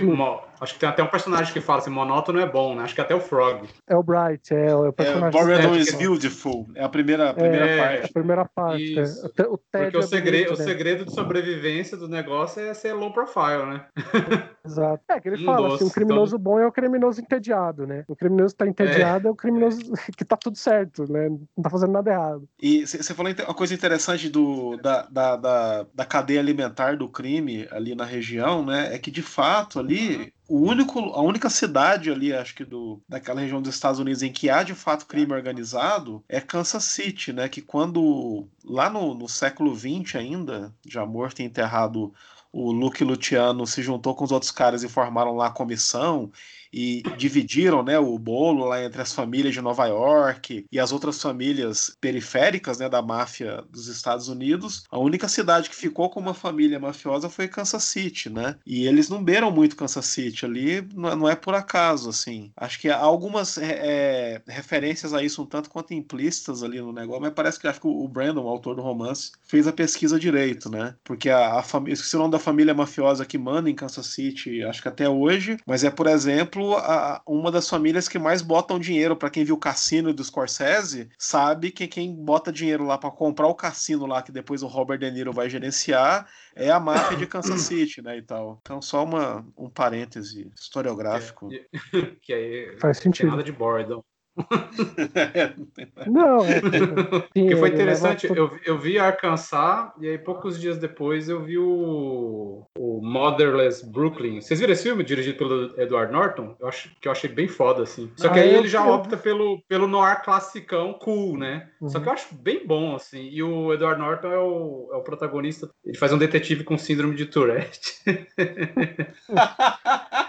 Acho 0.59 0.73
que 0.73 0.79
tem 0.79 0.89
até 0.89 1.01
um 1.01 1.07
personagem 1.07 1.53
que 1.53 1.61
fala 1.61 1.79
assim, 1.79 1.89
monótono 1.89 2.39
é 2.39 2.45
bom, 2.45 2.75
né? 2.75 2.83
Acho 2.83 2.93
que 2.93 3.01
até 3.01 3.15
o 3.15 3.21
Frog. 3.21 3.67
É 3.87 3.95
o 3.95 4.03
Bright, 4.03 4.53
é, 4.53 4.67
é 4.67 4.75
o 4.75 4.91
personagem. 4.91 5.39
É, 5.39 5.43
Boredom 5.43 5.75
is 5.75 5.93
Beautiful, 5.93 6.69
é 6.75 6.83
a 6.83 6.89
primeira, 6.89 7.29
a 7.29 7.33
primeira 7.33 7.65
é, 7.65 7.77
parte. 7.77 8.05
a 8.05 8.13
primeira 8.13 8.45
parte, 8.45 8.99
é. 8.99 9.03
o, 9.03 9.53
o 9.53 9.57
Porque 9.57 9.97
o, 9.97 9.99
é 9.99 10.03
segredo, 10.03 10.47
bonito, 10.47 10.55
o 10.55 10.57
né? 10.59 10.63
segredo 10.65 11.05
de 11.05 11.13
sobrevivência 11.13 11.95
do 11.95 12.09
negócio 12.09 12.61
é 12.61 12.73
ser 12.73 12.93
low 12.93 13.13
profile, 13.13 13.65
né? 13.65 13.85
Exato. 14.65 15.03
É, 15.09 15.19
que 15.19 15.29
ele 15.29 15.41
um 15.41 15.45
fala 15.45 15.69
doce, 15.69 15.83
assim, 15.83 15.91
o 15.91 15.93
criminoso 15.93 16.35
então... 16.35 16.43
bom 16.43 16.59
é 16.59 16.67
o 16.67 16.71
criminoso 16.71 17.21
entediado, 17.21 17.87
né? 17.87 18.03
O 18.07 18.15
criminoso 18.15 18.53
que 18.53 18.57
tá 18.57 18.67
entediado 18.67 19.27
é, 19.27 19.29
é 19.29 19.31
o 19.31 19.35
criminoso 19.35 19.79
que 20.15 20.25
tá 20.25 20.35
tudo 20.35 20.57
certo, 20.57 21.11
né? 21.11 21.29
Não 21.29 21.63
tá 21.63 21.69
fazendo 21.69 21.93
nada 21.93 22.11
errado. 22.11 22.47
E 22.61 22.85
você 22.85 23.13
falou 23.13 23.31
uma 23.31 23.53
coisa 23.53 23.73
interessante 23.73 24.29
do, 24.29 24.77
da, 24.77 25.07
da, 25.09 25.28
da, 25.35 25.85
da 25.93 26.05
cadeia 26.05 26.39
alimentar 26.39 26.97
do 26.97 27.07
crime 27.07 27.67
ali 27.71 27.95
na 27.95 28.05
região, 28.05 28.65
né? 28.65 28.93
É 28.93 28.99
que 28.99 29.11
de 29.11 29.21
fato 29.21 29.79
ali 29.79 30.33
o 30.47 30.59
único, 30.61 30.99
a 30.99 31.21
única 31.21 31.49
cidade 31.49 32.11
ali, 32.11 32.33
acho 32.33 32.55
que 32.55 32.65
do, 32.65 32.99
daquela 33.07 33.41
região 33.41 33.61
dos 33.61 33.75
Estados 33.75 33.99
Unidos 33.99 34.23
em 34.23 34.31
que 34.31 34.49
há 34.49 34.63
de 34.63 34.73
fato 34.73 35.05
crime 35.05 35.33
organizado 35.33 36.23
é 36.27 36.41
Kansas 36.41 36.83
City, 36.85 37.31
né? 37.31 37.47
Que 37.47 37.61
quando 37.61 38.47
lá 38.65 38.89
no, 38.89 39.13
no 39.13 39.29
século 39.29 39.75
XX 39.75 40.15
ainda, 40.15 40.73
já 40.87 41.05
morto 41.05 41.39
e 41.39 41.43
enterrado, 41.43 42.13
o 42.51 42.71
Luke 42.71 43.03
Luciano 43.03 43.67
se 43.67 43.83
juntou 43.83 44.15
com 44.15 44.23
os 44.23 44.31
outros 44.31 44.51
caras 44.51 44.83
e 44.83 44.89
formaram 44.89 45.35
lá 45.35 45.47
a 45.47 45.51
comissão 45.51 46.31
e 46.71 47.03
dividiram 47.17 47.83
né, 47.83 47.97
o 47.99 48.17
bolo 48.17 48.65
lá 48.65 48.83
entre 48.83 49.01
as 49.01 49.13
famílias 49.13 49.53
de 49.53 49.61
Nova 49.61 49.85
York 49.87 50.65
e 50.71 50.79
as 50.79 50.91
outras 50.91 51.21
famílias 51.21 51.95
periféricas 51.99 52.79
né, 52.79 52.89
da 52.89 53.01
máfia 53.01 53.63
dos 53.69 53.87
Estados 53.87 54.27
Unidos. 54.27 54.83
A 54.89 54.99
única 54.99 55.27
cidade 55.27 55.69
que 55.69 55.75
ficou 55.75 56.09
com 56.09 56.19
uma 56.19 56.33
família 56.33 56.79
mafiosa 56.79 57.29
foi 57.29 57.47
Kansas 57.47 57.83
City, 57.83 58.29
né? 58.29 58.55
E 58.65 58.87
eles 58.87 59.09
não 59.09 59.23
beiram 59.23 59.51
muito 59.51 59.75
Kansas 59.75 60.05
City 60.05 60.45
ali, 60.45 60.87
não 60.93 61.27
é 61.27 61.35
por 61.35 61.53
acaso, 61.53 62.09
assim. 62.09 62.51
Acho 62.55 62.79
que 62.79 62.89
há 62.89 62.97
algumas 62.97 63.57
é, 63.57 64.41
é, 64.47 64.51
referências 64.51 65.13
a 65.13 65.23
isso 65.23 65.41
um 65.41 65.45
tanto 65.45 65.69
quanto 65.69 65.93
implícitas 65.93 66.63
ali 66.63 66.79
no 66.79 66.93
negócio, 66.93 67.21
mas 67.21 67.33
parece 67.33 67.59
que 67.59 67.67
acho 67.67 67.81
que 67.81 67.87
o 67.87 68.07
Brandon, 68.07 68.43
o 68.43 68.49
autor 68.49 68.75
do 68.75 68.81
romance, 68.81 69.31
fez 69.43 69.67
a 69.67 69.73
pesquisa 69.73 70.19
direito, 70.19 70.69
né? 70.69 70.95
Porque 71.03 71.29
a, 71.29 71.59
a 71.59 71.63
família, 71.63 71.93
esqueci 71.93 72.15
o 72.15 72.19
nome 72.19 72.31
da 72.31 72.39
família 72.39 72.73
mafiosa 72.73 73.25
que 73.25 73.37
manda 73.37 73.69
em 73.69 73.75
Kansas 73.75 74.07
City, 74.07 74.63
acho 74.63 74.81
que 74.81 74.87
até 74.87 75.09
hoje, 75.09 75.57
mas 75.65 75.83
é, 75.83 75.89
por 75.89 76.07
exemplo, 76.07 76.58
exemplo, 76.59 76.77
a, 76.77 77.21
uma 77.25 77.51
das 77.51 77.69
famílias 77.69 78.07
que 78.07 78.19
mais 78.19 78.41
botam 78.41 78.79
dinheiro, 78.79 79.15
para 79.15 79.29
quem 79.29 79.43
viu 79.43 79.55
o 79.55 79.59
Cassino 79.59 80.13
do 80.13 80.23
Scorsese, 80.23 81.09
sabe 81.17 81.71
que 81.71 81.87
quem 81.87 82.13
bota 82.13 82.51
dinheiro 82.51 82.85
lá 82.85 82.97
para 82.97 83.11
comprar 83.11 83.47
o 83.47 83.55
cassino 83.55 84.05
lá, 84.05 84.21
que 84.21 84.31
depois 84.31 84.61
o 84.61 84.67
Robert 84.67 84.99
De 84.99 85.09
Niro 85.09 85.31
vai 85.31 85.49
gerenciar, 85.49 86.27
é 86.55 86.69
a 86.69 86.79
máfia 86.79 87.17
de 87.17 87.27
Kansas 87.27 87.61
City, 87.63 88.01
né, 88.01 88.17
e 88.17 88.21
tal. 88.21 88.59
Então, 88.61 88.81
só 88.81 89.03
uma, 89.03 89.45
um 89.57 89.69
parêntese 89.69 90.51
historiográfico. 90.55 91.49
É, 91.53 91.65
que 92.21 92.33
aí 92.33 92.77
Faz 92.79 92.97
sentido. 92.97 93.29
nada 93.29 93.43
de 93.43 93.51
Bordon. 93.51 94.03
não, 96.07 96.45
é, 96.45 96.61
que 97.33 97.55
foi 97.55 97.69
interessante. 97.69 98.27
Eu, 98.27 98.51
eu 98.65 98.77
vi 98.77 98.97
Arkansas 98.97 99.91
e 99.99 100.07
aí 100.07 100.17
poucos 100.17 100.59
dias 100.59 100.77
depois 100.77 101.29
eu 101.29 101.43
vi 101.43 101.57
o, 101.57 102.65
o 102.77 103.01
Motherless 103.01 103.85
Brooklyn. 103.85 104.41
Vocês 104.41 104.59
viram 104.59 104.73
esse 104.73 104.83
filme 104.83 105.03
dirigido 105.03 105.37
pelo 105.37 105.79
Edward 105.79 106.11
Norton? 106.11 106.55
Eu 106.59 106.67
acho 106.67 106.91
que 106.99 107.07
eu 107.07 107.11
achei 107.11 107.29
bem 107.29 107.47
foda 107.47 107.83
assim. 107.83 108.11
Só 108.15 108.29
que 108.29 108.39
ah, 108.39 108.43
aí 108.43 108.55
ele 108.55 108.67
já 108.67 108.85
opta 108.85 109.17
pelo 109.17 109.61
pelo 109.67 109.87
noir 109.87 110.23
classicão 110.23 110.93
cool, 110.93 111.37
né? 111.37 111.69
Uhum. 111.81 111.89
Só 111.89 111.99
que 111.99 112.07
eu 112.07 112.13
acho 112.13 112.35
bem 112.35 112.65
bom 112.65 112.95
assim. 112.95 113.29
E 113.29 113.43
o 113.43 113.73
Edward 113.73 113.99
Norton 113.99 114.31
é 114.31 114.39
o, 114.39 114.89
é 114.93 114.95
o 114.95 115.03
protagonista. 115.03 115.69
Ele 115.85 115.97
faz 115.97 116.13
um 116.13 116.17
detetive 116.17 116.63
com 116.63 116.77
síndrome 116.77 117.15
de 117.15 117.25
Tourette. 117.25 117.99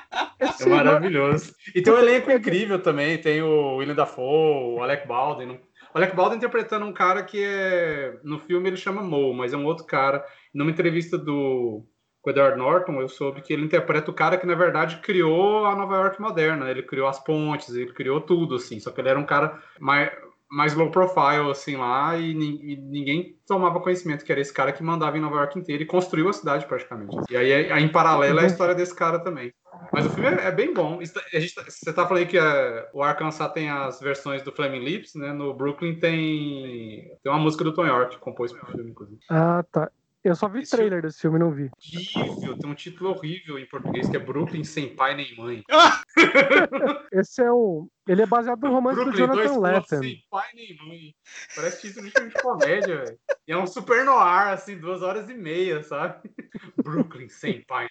É 0.61 0.67
maravilhoso. 0.67 1.55
E 1.75 1.83
tem 1.83 1.93
um 1.93 1.99
elenco 1.99 2.31
incrível 2.31 2.81
também. 2.81 3.19
Tem 3.19 3.43
o 3.43 3.77
William 3.77 3.95
Dafoe, 3.95 4.77
o 4.77 4.83
Alec 4.83 5.07
Baldwin. 5.07 5.59
O 5.93 5.99
Alec 5.99 6.15
Baldwin 6.15 6.37
interpretando 6.37 6.87
um 6.87 6.93
cara 6.93 7.23
que 7.23 7.43
é. 7.43 8.19
No 8.23 8.39
filme 8.39 8.69
ele 8.69 8.77
chama 8.77 9.03
Mo, 9.03 9.33
mas 9.35 9.53
é 9.53 9.57
um 9.57 9.65
outro 9.65 9.85
cara. 9.85 10.25
Numa 10.55 10.71
entrevista 10.71 11.19
do 11.19 11.85
com 12.23 12.29
o 12.29 12.33
Edward 12.33 12.59
Norton, 12.59 13.01
eu 13.01 13.09
soube 13.09 13.41
que 13.41 13.53
ele 13.53 13.65
interpreta 13.65 14.11
o 14.11 14.15
cara 14.15 14.37
que, 14.37 14.47
na 14.47 14.55
verdade, 14.55 14.99
criou 14.99 15.65
a 15.65 15.75
Nova 15.75 15.97
York 15.97 16.21
moderna. 16.21 16.71
Ele 16.71 16.83
criou 16.83 17.09
as 17.09 17.19
pontes, 17.19 17.75
ele 17.75 17.93
criou 17.93 18.21
tudo, 18.21 18.57
assim. 18.57 18.79
Só 18.79 18.91
que 18.91 19.01
ele 19.01 19.09
era 19.09 19.19
um 19.19 19.25
cara 19.25 19.59
mais, 19.79 20.11
mais 20.51 20.75
low 20.75 20.91
profile, 20.91 21.51
assim, 21.51 21.77
lá, 21.77 22.17
e, 22.17 22.33
e, 22.33 22.77
ninguém 22.77 23.39
tomava 23.47 23.81
conhecimento 23.81 24.25
que 24.25 24.33
era 24.33 24.41
esse 24.41 24.53
cara 24.53 24.73
que 24.73 24.83
mandava 24.83 25.17
em 25.17 25.21
Nova 25.21 25.37
York 25.37 25.59
inteira 25.59 25.83
e 25.83 25.87
construiu 25.87 26.29
a 26.29 26.33
cidade, 26.33 26.67
praticamente. 26.67 27.17
E 27.31 27.37
aí, 27.37 27.73
aí 27.73 27.83
em 27.83 27.89
paralelo, 27.89 28.41
é 28.41 28.45
a 28.45 28.47
história 28.47 28.75
desse 28.75 28.95
cara 28.95 29.19
também. 29.19 29.53
Mas 29.93 30.07
o 30.07 30.11
filme 30.11 30.29
é, 30.29 30.47
é 30.47 30.53
bem 30.53 30.73
bom. 30.73 30.99
A 31.01 31.39
gente, 31.41 31.55
tá, 31.55 31.65
você 31.69 31.93
tá 31.93 32.07
falando 32.07 32.27
que 32.27 32.39
é, 32.39 32.89
o 32.93 33.03
Arkansas 33.03 33.53
tem 33.53 33.71
as 33.71 34.01
versões 34.01 34.43
do 34.43 34.53
Flaming 34.53 34.85
Lips, 34.85 35.15
né? 35.15 35.33
No 35.33 35.55
Brooklyn 35.55 35.99
tem, 35.99 37.17
tem 37.23 37.33
uma 37.33 37.39
música 37.39 37.65
do 37.65 37.75
Tom 37.75 37.87
York, 37.87 38.17
que 38.17 38.21
compôs 38.21 38.53
pro 38.53 38.67
filme, 38.67 38.91
inclusive. 38.91 39.21
Ah, 39.29 39.65
tá. 39.71 39.91
Eu 40.23 40.37
só 40.37 40.49
vi 40.49 40.61
Esse 40.61 40.77
trailer 40.77 41.01
desse 41.01 41.21
filme, 41.21 41.39
não 41.39 41.51
vi. 41.51 41.71
Horrível, 42.15 42.59
tem 42.59 42.71
um 42.71 42.75
título 42.75 43.11
horrível 43.11 43.59
em 43.59 43.67
português 43.67 44.07
que 44.07 44.17
é 44.17 44.21
Brooklyn 44.21 44.65
sem 44.65 44.95
pai 44.95 45.17
nem 45.17 45.35
mãe. 45.35 45.65
Esse 47.11 47.43
é 47.43 47.51
o. 47.51 47.89
Ele 48.11 48.23
é 48.23 48.27
baseado 48.27 48.61
no 48.63 48.73
romance 48.73 48.97
Brooklyn, 48.97 49.27
do 49.29 49.35
Jonathan 49.37 49.61
Lethem. 49.61 50.01
Sem 50.01 50.25
pai 50.29 50.49
nem 50.53 50.77
mãe. 50.85 51.15
Parece 51.55 51.81
título 51.81 52.07
de 52.07 52.11
filme 52.11 52.29
de 52.31 52.43
comédia, 52.43 53.05
velho. 53.05 53.19
E 53.47 53.53
é 53.53 53.57
um 53.57 53.69
super 53.69 54.05
noir, 54.05 54.49
assim, 54.49 54.77
duas 54.77 55.01
horas 55.01 55.31
e 55.31 55.35
meia, 55.35 55.81
sabe? 55.85 56.29
Brooklyn 56.83 57.29
sem 57.29 57.63
pai. 57.63 57.87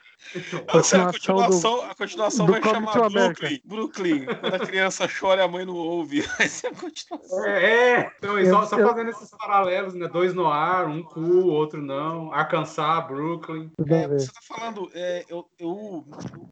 A 0.67 0.71
continuação, 1.11 1.75
do, 1.77 1.81
a 1.83 1.95
continuação 1.95 2.47
vai 2.47 2.61
chamar 2.61 3.09
Brooklyn. 3.09 3.61
Brooklyn. 3.63 4.25
Quando 4.25 4.55
a 4.55 4.59
criança 4.59 5.07
chora 5.07 5.41
e 5.41 5.43
a 5.45 5.47
mãe 5.47 5.65
não 5.65 5.75
ouve. 5.75 6.21
Vai 6.37 6.47
ser 6.47 6.67
a 6.67 6.75
continuação. 6.75 7.45
É, 7.45 7.91
é. 7.91 8.13
Então, 8.17 8.37
eu, 8.37 8.49
só, 8.49 8.65
só 8.65 8.77
fazendo 8.77 9.09
esses 9.09 9.29
paralelos, 9.31 9.93
né? 9.93 10.07
Dois 10.07 10.33
noir, 10.33 10.87
um 10.87 11.01
cool, 11.03 11.47
outro 11.47 11.81
não. 11.81 12.33
Arkansas, 12.33 13.07
Brooklyn. 13.07 13.71
É, 13.87 14.07
você 14.07 14.27
tá 14.27 14.39
falando, 14.41 14.89
é, 14.93 15.25
eu, 15.29 15.45
eu 15.57 16.05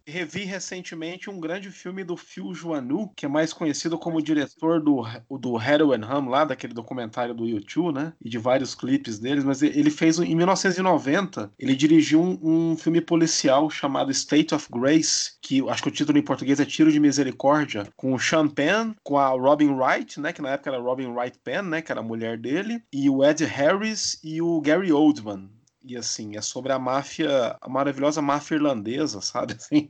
revi 0.05 0.43
recentemente 0.45 1.30
um 1.30 1.39
grande 1.39 1.70
filme 1.72 2.03
do 2.03 2.15
Phil 2.15 2.53
Joannou, 2.53 3.09
que 3.15 3.26
é 3.26 3.30
mais 3.30 3.53
conhecido 3.58 3.97
como 3.97 4.22
diretor 4.22 4.82
do, 4.82 5.03
do 5.38 5.58
Harold 5.58 5.93
and 5.93 6.08
Hum, 6.08 6.30
lá 6.30 6.45
daquele 6.45 6.74
documentário 6.74 7.34
do 7.34 7.45
YouTube, 7.45 7.93
né? 7.93 8.14
E 8.24 8.30
de 8.30 8.38
vários 8.38 8.74
clipes 8.76 9.20
deles, 9.20 9.43
mas 9.43 9.62
ele 9.62 9.89
fez 9.89 10.20
em 10.20 10.36
1990, 10.36 11.51
ele 11.60 11.76
dirigiu 11.76 12.22
um, 12.22 12.72
um 12.72 12.78
filme 12.78 13.01
policial 13.01 13.70
chamado 13.70 14.12
State 14.12 14.53
of 14.53 14.68
Grace, 14.72 15.34
que 15.41 15.68
acho 15.70 15.84
que 15.84 15.89
o 15.89 15.91
título 15.91 16.18
em 16.18 16.24
português 16.24 16.60
é 16.60 16.66
Tiro 16.66 16.91
de 16.91 16.99
Misericórdia, 16.99 17.88
com 17.95 18.14
o 18.14 18.20
Sean 18.20 18.47
Penn, 18.47 18.93
com 19.03 19.18
a 19.18 19.30
Robin 19.30 19.70
Wright, 19.70 20.20
né? 20.20 20.32
Que 20.32 20.41
na 20.41 20.51
época 20.51 20.70
era 20.70 20.80
Robin 20.82 21.08
Wright 21.08 21.38
Penn, 21.43 21.64
né? 21.64 21.82
Que 21.82 21.91
era 21.91 22.01
a 22.01 22.03
mulher 22.03 22.38
dele, 22.38 22.82
e 22.93 23.10
o 23.10 23.24
Ed 23.24 23.43
Harris 23.43 24.20
e 24.24 24.41
o 24.41 24.62
Gary 24.62 24.91
Oldman. 24.91 25.49
E 25.88 25.95
assim, 25.95 26.36
é 26.36 26.41
sobre 26.41 26.74
a 26.74 26.80
máfia, 26.80 27.58
a 27.62 27.70
maravilhosa 27.70 28.22
máfia 28.22 28.55
irlandesa, 28.55 29.22
sabe? 29.22 29.53
Assim. 29.58 29.89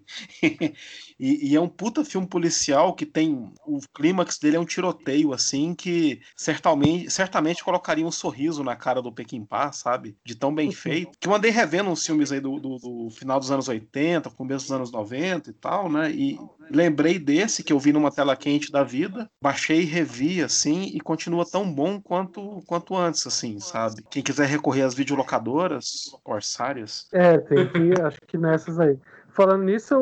E, 1.19 1.51
e, 1.51 1.55
é 1.55 1.61
um 1.61 1.67
puta 1.67 2.05
filme 2.05 2.27
policial 2.27 2.93
que 2.93 3.05
tem. 3.05 3.51
O 3.65 3.79
clímax 3.93 4.37
dele 4.37 4.57
é 4.57 4.59
um 4.59 4.65
tiroteio, 4.65 5.33
assim, 5.33 5.73
que 5.73 6.21
certamente, 6.35 7.09
certamente 7.09 7.63
colocaria 7.63 8.05
um 8.05 8.11
sorriso 8.11 8.63
na 8.63 8.75
cara 8.75 9.01
do 9.01 9.11
Pequim-Pá, 9.11 9.71
sabe? 9.71 10.15
De 10.23 10.35
tão 10.35 10.53
bem 10.53 10.67
uhum. 10.67 10.73
feito. 10.73 11.17
Que 11.19 11.27
eu 11.27 11.33
andei 11.33 11.51
revendo 11.51 11.89
uns 11.89 12.05
filmes 12.05 12.31
aí 12.31 12.39
do, 12.39 12.59
do, 12.59 12.77
do, 12.77 13.09
final 13.09 13.39
dos 13.39 13.51
anos 13.51 13.67
80, 13.67 14.29
começo 14.31 14.65
dos 14.65 14.71
anos 14.71 14.91
90 14.91 15.49
e 15.49 15.53
tal, 15.53 15.89
né? 15.89 16.11
E 16.11 16.39
lembrei 16.69 17.17
desse 17.17 17.63
que 17.63 17.73
eu 17.73 17.79
vi 17.79 17.91
numa 17.91 18.11
tela 18.11 18.35
quente 18.35 18.71
da 18.71 18.83
vida, 18.83 19.29
baixei 19.41 19.81
e 19.81 19.85
revi, 19.85 20.41
assim, 20.41 20.91
e 20.93 20.99
continua 20.99 21.45
tão 21.49 21.71
bom 21.71 21.99
quanto, 21.99 22.61
quanto 22.67 22.95
antes, 22.95 23.25
assim, 23.25 23.59
sabe? 23.59 24.03
Quem 24.09 24.21
quiser 24.21 24.47
recorrer 24.47 24.83
às 24.83 24.93
videolocadoras 24.93 26.11
orçárias. 26.23 27.07
É, 27.11 27.37
tem 27.37 27.67
que, 27.67 28.01
acho 28.01 28.19
que 28.27 28.37
nessas 28.37 28.79
aí. 28.79 28.97
Falando 29.37 29.65
nisso, 29.65 29.95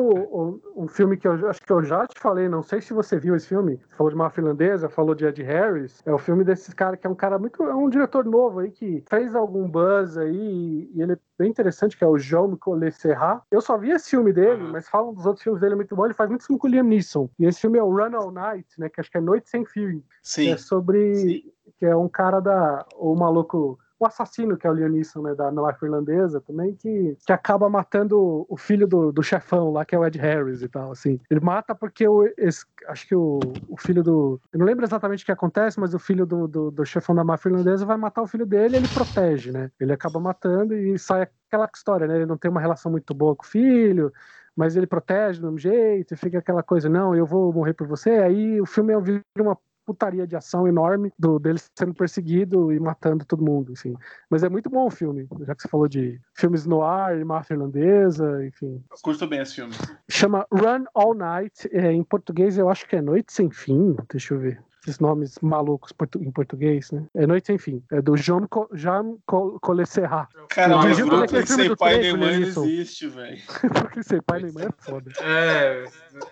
um 0.74 0.88
filme 0.88 1.14
que 1.14 1.28
eu 1.28 1.50
acho 1.50 1.60
que 1.60 1.70
eu 1.70 1.84
já 1.84 2.06
te 2.06 2.18
falei, 2.18 2.48
não 2.48 2.62
sei 2.62 2.80
se 2.80 2.94
você 2.94 3.18
viu 3.18 3.36
esse 3.36 3.48
filme, 3.48 3.78
você 3.86 3.94
falou 3.94 4.08
de 4.08 4.16
uma 4.16 4.30
finlandesa, 4.30 4.88
falou 4.88 5.14
de 5.14 5.26
Ed 5.26 5.42
Harris, 5.42 6.00
é 6.06 6.10
o 6.10 6.16
filme 6.16 6.42
desse 6.42 6.74
cara 6.74 6.96
que 6.96 7.06
é 7.06 7.10
um 7.10 7.14
cara 7.14 7.38
muito. 7.38 7.62
É 7.62 7.74
um 7.74 7.90
diretor 7.90 8.24
novo 8.24 8.60
aí 8.60 8.70
que 8.70 9.04
fez 9.06 9.36
algum 9.36 9.68
buzz 9.68 10.16
aí 10.16 10.90
e 10.94 11.02
ele 11.02 11.12
é 11.12 11.18
bem 11.38 11.50
interessante, 11.50 11.98
que 11.98 12.02
é 12.02 12.06
o 12.06 12.16
João 12.16 12.56
Collet 12.56 12.96
Serra. 12.96 13.42
Eu 13.50 13.60
só 13.60 13.76
vi 13.76 13.90
esse 13.90 14.08
filme 14.08 14.32
dele, 14.32 14.62
mas 14.72 14.88
falam 14.88 15.12
dos 15.12 15.26
outros 15.26 15.42
filmes 15.42 15.60
dele 15.60 15.74
é 15.74 15.76
muito 15.76 15.94
bom. 15.94 16.06
Ele 16.06 16.14
faz 16.14 16.30
muito 16.30 16.46
filme 16.46 16.58
com 16.58 16.66
o 16.66 16.70
Liam 16.70 16.84
Neeson. 16.84 17.28
E 17.38 17.44
esse 17.44 17.60
filme 17.60 17.78
é 17.78 17.82
o 17.82 17.90
Run 17.90 18.16
All 18.16 18.32
Night, 18.32 18.66
né? 18.78 18.88
Que 18.88 19.02
acho 19.02 19.10
que 19.10 19.18
é 19.18 19.20
Noite 19.20 19.50
Sem 19.50 19.66
Fio. 19.66 20.02
Sim. 20.22 20.44
Que 20.44 20.50
é 20.52 20.56
sobre. 20.56 21.14
Sim. 21.14 21.52
Que 21.78 21.84
é 21.84 21.94
um 21.94 22.08
cara 22.08 22.40
da. 22.40 22.86
O 22.96 23.14
maluco 23.14 23.78
o 23.98 24.06
assassino, 24.06 24.56
que 24.56 24.66
é 24.66 24.70
o 24.70 24.72
Leonisson, 24.72 25.22
né, 25.22 25.34
da 25.34 25.50
máfia 25.50 25.86
irlandesa 25.86 26.40
também, 26.40 26.74
que, 26.74 27.16
que 27.26 27.32
acaba 27.32 27.68
matando 27.68 28.46
o 28.48 28.56
filho 28.56 28.86
do, 28.86 29.10
do 29.10 29.22
chefão 29.22 29.72
lá, 29.72 29.84
que 29.84 29.94
é 29.94 29.98
o 29.98 30.04
Ed 30.04 30.18
Harris 30.18 30.62
e 30.62 30.68
tal, 30.68 30.92
assim. 30.92 31.18
Ele 31.30 31.40
mata 31.40 31.74
porque 31.74 32.06
o, 32.06 32.24
esse, 32.36 32.64
acho 32.88 33.06
que 33.06 33.14
o, 33.14 33.40
o 33.68 33.76
filho 33.76 34.02
do... 34.02 34.40
Eu 34.52 34.58
não 34.58 34.66
lembro 34.66 34.84
exatamente 34.84 35.22
o 35.22 35.26
que 35.26 35.32
acontece, 35.32 35.80
mas 35.80 35.94
o 35.94 35.98
filho 35.98 36.26
do, 36.26 36.46
do, 36.46 36.70
do 36.70 36.84
chefão 36.84 37.14
da 37.14 37.24
máfia 37.24 37.48
irlandesa 37.48 37.86
vai 37.86 37.96
matar 37.96 38.22
o 38.22 38.26
filho 38.26 38.46
dele 38.46 38.76
ele 38.76 38.88
protege, 38.88 39.50
né? 39.50 39.70
Ele 39.80 39.92
acaba 39.92 40.20
matando 40.20 40.74
e 40.74 40.98
sai 40.98 41.28
aquela 41.48 41.68
história, 41.74 42.06
né? 42.06 42.16
Ele 42.16 42.26
não 42.26 42.36
tem 42.36 42.50
uma 42.50 42.60
relação 42.60 42.90
muito 42.90 43.14
boa 43.14 43.34
com 43.34 43.44
o 43.44 43.46
filho, 43.46 44.12
mas 44.54 44.76
ele 44.76 44.86
protege 44.86 45.40
do 45.40 45.46
mesmo 45.46 45.58
jeito, 45.58 46.14
e 46.14 46.16
fica 46.16 46.38
aquela 46.38 46.62
coisa, 46.62 46.88
não, 46.88 47.14
eu 47.14 47.26
vou 47.26 47.52
morrer 47.52 47.74
por 47.74 47.86
você. 47.86 48.10
Aí 48.10 48.60
o 48.60 48.66
filme 48.66 48.98
vira 49.00 49.22
uma 49.38 49.58
putaria 49.86 50.26
de 50.26 50.34
ação 50.34 50.66
enorme 50.66 51.12
do 51.16 51.38
dele 51.38 51.60
sendo 51.74 51.94
perseguido 51.94 52.72
e 52.72 52.80
matando 52.80 53.24
todo 53.24 53.44
mundo, 53.44 53.72
enfim. 53.72 53.94
Mas 54.28 54.42
é 54.42 54.48
muito 54.48 54.68
bom 54.68 54.86
o 54.86 54.90
filme, 54.90 55.28
já 55.46 55.54
que 55.54 55.62
você 55.62 55.68
falou 55.68 55.88
de 55.88 56.20
filmes 56.34 56.66
no 56.66 56.82
ar, 56.82 57.16
máfia 57.24 57.54
irlandesa, 57.54 58.44
enfim. 58.44 58.82
Eu 58.90 58.96
curto 59.02 59.26
bem 59.26 59.40
esse 59.40 59.54
filme. 59.54 59.74
Chama 60.10 60.46
Run 60.52 60.84
All 60.94 61.14
Night, 61.14 61.68
é, 61.72 61.92
em 61.92 62.02
português 62.02 62.58
eu 62.58 62.68
acho 62.68 62.86
que 62.88 62.96
é 62.96 63.00
Noite 63.00 63.32
Sem 63.32 63.50
Fim, 63.50 63.96
deixa 64.10 64.34
eu 64.34 64.40
ver 64.40 64.66
esses 64.86 65.00
nomes 65.00 65.36
malucos 65.42 65.92
em 66.20 66.30
português, 66.30 66.92
né? 66.92 67.04
É 67.14 67.26
Noite 67.26 67.48
Sem 67.48 67.58
Fim. 67.58 67.82
É 67.90 68.00
do 68.00 68.16
Jean, 68.16 68.46
Co 68.46 68.68
Jean 68.72 69.16
Colecerra. 69.26 70.28
Cara, 70.48 70.76
mas 70.76 71.00
Brooklyn 71.00 71.44
sem 71.44 71.76
pai 71.76 71.98
nem 71.98 72.16
mãe 72.16 72.38
não 72.38 72.46
existe, 72.46 73.08
velho. 73.08 73.38
Brooklyn 73.74 74.02
sem 74.02 74.22
pai 74.22 74.42
nem 74.42 74.52
mãe 74.52 74.66
é 74.66 74.70
foda. 74.78 75.10
É, 75.20 75.84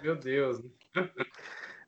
meu 0.02 0.14
Deus. 0.14 0.62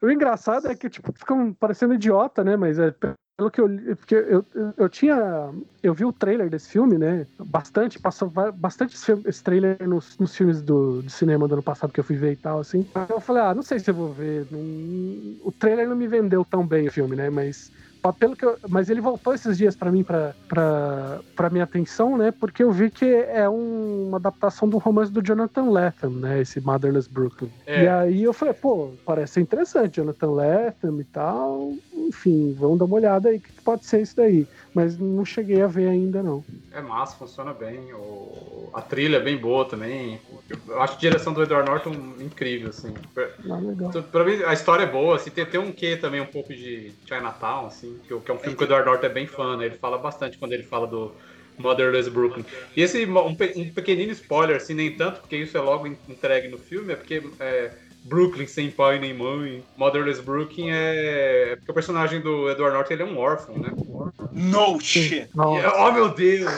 O 0.00 0.10
engraçado 0.10 0.68
é 0.68 0.74
que, 0.74 0.88
tipo, 0.88 1.12
ficam 1.12 1.52
parecendo 1.52 1.94
idiota, 1.94 2.44
né? 2.44 2.56
Mas 2.56 2.78
é 2.78 2.94
pelo 3.36 3.50
que 3.50 3.60
eu 3.60 3.68
porque 3.96 4.14
eu, 4.14 4.44
eu, 4.54 4.74
eu, 4.76 4.88
tinha 4.88 5.50
eu 5.82 5.92
vi 5.92 6.04
o 6.04 6.12
trailer 6.12 6.48
desse 6.48 6.70
filme 6.70 6.96
né? 6.96 7.26
Bastante 7.38 7.98
passou 7.98 8.30
bastante 8.30 8.96
esse 9.26 9.44
trailer 9.44 9.86
nos, 9.86 10.16
nos 10.18 10.34
filmes 10.34 10.62
do, 10.62 11.02
do, 11.02 11.10
cinema 11.10 11.46
do 11.46 11.54
ano 11.54 11.62
passado 11.62 11.92
que 11.92 12.00
eu 12.00 12.04
fui 12.04 12.16
ver 12.16 12.32
e 12.32 12.36
tal 12.36 12.60
assim. 12.60 12.86
Eu 13.08 13.20
falei 13.20 13.42
ah 13.42 13.54
não 13.54 13.62
sei 13.62 13.78
se 13.78 13.90
eu 13.90 13.94
vou 13.94 14.12
ver 14.12 14.46
não, 14.50 14.58
o 15.44 15.52
trailer 15.52 15.86
não 15.86 15.96
me 15.96 16.08
vendeu 16.08 16.44
tão 16.44 16.66
bem 16.66 16.88
o 16.88 16.92
filme 16.92 17.14
né? 17.14 17.28
Mas 17.28 17.70
pelo 18.12 18.36
que 18.36 18.44
eu, 18.44 18.58
mas 18.68 18.90
ele 18.90 19.00
voltou 19.00 19.34
esses 19.34 19.56
dias 19.56 19.74
para 19.74 19.90
mim 19.90 20.04
para 20.04 21.50
minha 21.50 21.64
atenção, 21.64 22.16
né? 22.16 22.30
Porque 22.30 22.62
eu 22.62 22.70
vi 22.70 22.90
que 22.90 23.04
é 23.04 23.48
um, 23.48 24.08
uma 24.08 24.18
adaptação 24.18 24.68
do 24.68 24.78
romance 24.78 25.12
do 25.12 25.22
Jonathan 25.22 25.70
Lethem, 25.70 26.10
né? 26.10 26.40
Esse 26.40 26.60
Motherless 26.60 27.08
Brooklyn. 27.08 27.50
É. 27.66 27.84
E 27.84 27.88
aí 27.88 28.22
eu 28.22 28.32
falei, 28.32 28.54
pô, 28.54 28.90
parece 29.04 29.40
interessante, 29.40 29.96
Jonathan 29.96 30.30
Lethem 30.32 31.00
e 31.00 31.04
tal. 31.04 31.72
Enfim, 31.94 32.56
vamos 32.58 32.78
dar 32.78 32.84
uma 32.84 32.96
olhada 32.96 33.28
aí 33.28 33.40
que 33.40 33.52
pode 33.62 33.86
ser 33.86 34.02
isso 34.02 34.16
daí. 34.16 34.46
Mas 34.74 34.98
não 34.98 35.24
cheguei 35.24 35.62
a 35.62 35.66
ver 35.66 35.88
ainda 35.88 36.22
não. 36.22 36.44
É 36.76 36.82
massa, 36.82 37.16
funciona 37.16 37.54
bem. 37.54 37.94
O... 37.94 38.68
A 38.74 38.82
trilha 38.82 39.16
é 39.16 39.20
bem 39.20 39.34
boa 39.34 39.64
também. 39.64 40.20
Eu 40.68 40.82
acho 40.82 40.94
a 40.94 40.98
direção 40.98 41.32
do 41.32 41.42
Edward 41.42 41.66
Norton 41.66 41.92
incrível, 42.20 42.68
assim. 42.68 42.92
Ah, 43.16 43.56
legal. 43.56 43.90
Pra 44.02 44.24
mim, 44.24 44.42
a 44.44 44.52
história 44.52 44.82
é 44.82 44.86
boa, 44.86 45.16
assim, 45.16 45.30
tem, 45.30 45.46
tem 45.46 45.58
um 45.58 45.72
quê 45.72 45.96
também 45.96 46.20
um 46.20 46.26
pouco 46.26 46.52
de 46.52 46.92
Chinatown, 47.06 47.66
assim 47.66 47.98
que, 48.06 48.14
que 48.20 48.30
é 48.30 48.34
um 48.34 48.38
filme 48.38 48.54
que 48.54 48.62
o 48.62 48.66
Edward 48.66 48.86
Norton 48.86 49.06
é 49.06 49.08
bem 49.08 49.26
fã, 49.26 49.56
né? 49.56 49.64
Ele 49.64 49.76
fala 49.76 49.96
bastante 49.96 50.36
quando 50.36 50.52
ele 50.52 50.64
fala 50.64 50.86
do 50.86 51.12
Motherless 51.56 52.10
Brooklyn. 52.10 52.44
E 52.76 52.82
esse, 52.82 53.06
um, 53.06 53.18
um 53.20 53.34
pequenino 53.72 54.12
spoiler, 54.12 54.56
assim, 54.56 54.74
nem 54.74 54.94
tanto, 54.94 55.20
porque 55.20 55.36
isso 55.36 55.56
é 55.56 55.60
logo 55.62 55.86
entregue 55.86 56.48
no 56.48 56.58
filme, 56.58 56.92
é 56.92 56.96
porque 56.96 57.22
é, 57.40 57.72
Brooklyn 58.06 58.46
sem 58.46 58.70
pai 58.70 58.98
nem 58.98 59.12
mãe, 59.12 59.64
Motherless 59.76 60.22
Brooklyn 60.22 60.70
é, 60.70 61.52
é 61.52 61.56
porque 61.56 61.70
o 61.70 61.74
personagem 61.74 62.20
do 62.20 62.48
Edward 62.48 62.74
Norton 62.74 62.94
ele 62.94 63.02
é 63.02 63.06
um 63.06 63.18
órfão, 63.18 63.58
né? 63.58 63.70
No 64.32 64.78
shit! 64.80 65.28
oh 65.36 65.92
meu 65.92 66.10
Deus! 66.10 66.50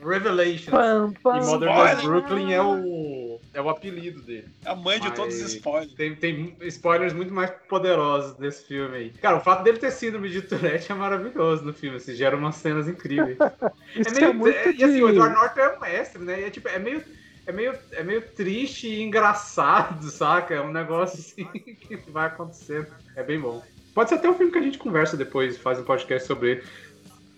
Revelation. 0.00 0.70
E 0.70 1.44
Motherless 1.44 2.02
Brooklyn 2.02 2.52
é 2.52 2.62
o, 2.62 3.40
é 3.52 3.60
o 3.60 3.68
apelido 3.68 4.22
dele. 4.22 4.48
É 4.64 4.70
a 4.70 4.76
mãe 4.76 5.00
de 5.00 5.08
Mas 5.08 5.16
todos 5.16 5.34
os 5.34 5.54
spoilers. 5.54 5.92
Tem, 5.94 6.14
tem 6.14 6.56
spoilers 6.62 7.12
muito 7.12 7.34
mais 7.34 7.50
poderosos 7.68 8.36
desse 8.36 8.66
filme 8.66 8.96
aí. 8.96 9.10
Cara, 9.10 9.38
o 9.38 9.40
fato 9.40 9.64
dele 9.64 9.78
ter 9.78 9.90
síndrome 9.90 10.28
de 10.28 10.42
Tourette 10.42 10.92
é 10.92 10.94
maravilhoso 10.94 11.64
no 11.64 11.72
filme, 11.72 11.96
assim, 11.96 12.14
gera 12.14 12.36
umas 12.36 12.54
cenas 12.56 12.86
incríveis. 12.86 13.36
é 13.96 14.32
meio. 14.32 14.48
É, 14.48 14.72
e 14.72 14.84
assim, 14.84 15.02
o 15.02 15.08
Edward 15.08 15.34
Norton 15.34 15.60
é 15.60 15.76
um 15.76 15.80
mestre, 15.80 16.22
né? 16.22 16.40
E 16.40 16.44
é, 16.44 16.50
tipo, 16.50 16.68
é 16.68 16.78
meio 16.78 17.02
é 17.48 17.52
meio, 17.52 17.74
é 17.92 18.04
meio 18.04 18.20
triste 18.20 18.86
e 18.86 19.02
engraçado, 19.02 20.08
saca? 20.12 20.54
É 20.54 20.60
um 20.60 20.70
negócio 20.70 21.18
assim 21.18 21.46
que 21.74 21.96
vai 22.10 22.26
acontecendo. 22.26 22.88
É 23.16 23.22
bem 23.22 23.40
bom. 23.40 23.62
Pode 23.94 24.10
ser 24.10 24.16
até 24.16 24.28
um 24.28 24.34
filme 24.34 24.52
que 24.52 24.58
a 24.58 24.62
gente 24.62 24.78
conversa 24.78 25.16
depois, 25.16 25.56
faz 25.56 25.78
um 25.78 25.84
podcast 25.84 26.28
sobre 26.28 26.50
ele. 26.50 26.64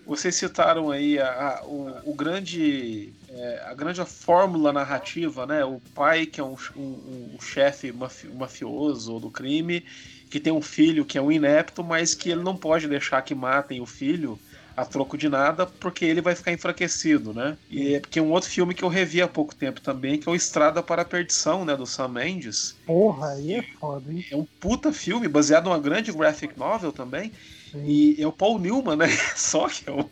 Vocês 0.04 0.34
citaram 0.34 0.90
aí 0.90 1.18
a, 1.20 1.60
a 1.60 1.64
o, 1.64 2.10
o, 2.10 2.14
grande, 2.14 3.12
é, 3.28 3.62
a 3.66 3.74
grande 3.74 4.04
fórmula 4.04 4.72
narrativa, 4.72 5.46
né? 5.46 5.64
O 5.64 5.80
pai 5.94 6.26
que 6.26 6.40
é 6.40 6.44
um, 6.44 6.56
um, 6.76 7.36
um 7.36 7.40
chefe 7.40 7.92
mafioso 7.92 9.20
do 9.20 9.30
crime 9.30 9.86
que 10.28 10.40
tem 10.40 10.52
um 10.52 10.62
filho 10.62 11.04
que 11.04 11.18
é 11.18 11.22
um 11.22 11.30
inepto, 11.30 11.84
mas 11.84 12.14
que 12.14 12.30
ele 12.30 12.42
não 12.42 12.56
pode 12.56 12.88
deixar 12.88 13.22
que 13.22 13.34
matem 13.34 13.80
o 13.80 13.86
filho 13.86 14.38
a 14.80 14.84
troco 14.84 15.16
de 15.16 15.28
nada, 15.28 15.66
porque 15.66 16.04
ele 16.04 16.20
vai 16.20 16.34
ficar 16.34 16.52
enfraquecido, 16.52 17.34
né? 17.34 17.56
E 17.70 17.94
é 17.94 18.00
porque 18.00 18.20
um 18.20 18.30
outro 18.30 18.48
filme 18.48 18.74
que 18.74 18.82
eu 18.82 18.88
revi 18.88 19.20
há 19.20 19.28
pouco 19.28 19.54
tempo 19.54 19.80
também, 19.80 20.18
que 20.18 20.28
é 20.28 20.32
o 20.32 20.34
Estrada 20.34 20.82
para 20.82 21.02
a 21.02 21.04
Perdição, 21.04 21.64
né, 21.64 21.76
do 21.76 21.86
Sam 21.86 22.08
Mendes. 22.08 22.76
Porra, 22.86 23.32
aí 23.32 23.54
é 23.54 23.62
foda, 23.78 24.12
hein? 24.12 24.24
É 24.30 24.36
um 24.36 24.44
puta 24.44 24.92
filme, 24.92 25.28
baseado 25.28 25.64
numa 25.64 25.78
grande 25.78 26.12
graphic 26.12 26.58
novel 26.58 26.92
também. 26.92 27.32
Sim. 27.70 27.84
E 27.84 28.22
é 28.22 28.26
o 28.26 28.32
Paul 28.32 28.58
Newman, 28.58 28.96
né? 28.96 29.08
Só 29.36 29.68
que 29.68 29.88
é 29.88 29.92
o, 29.92 30.10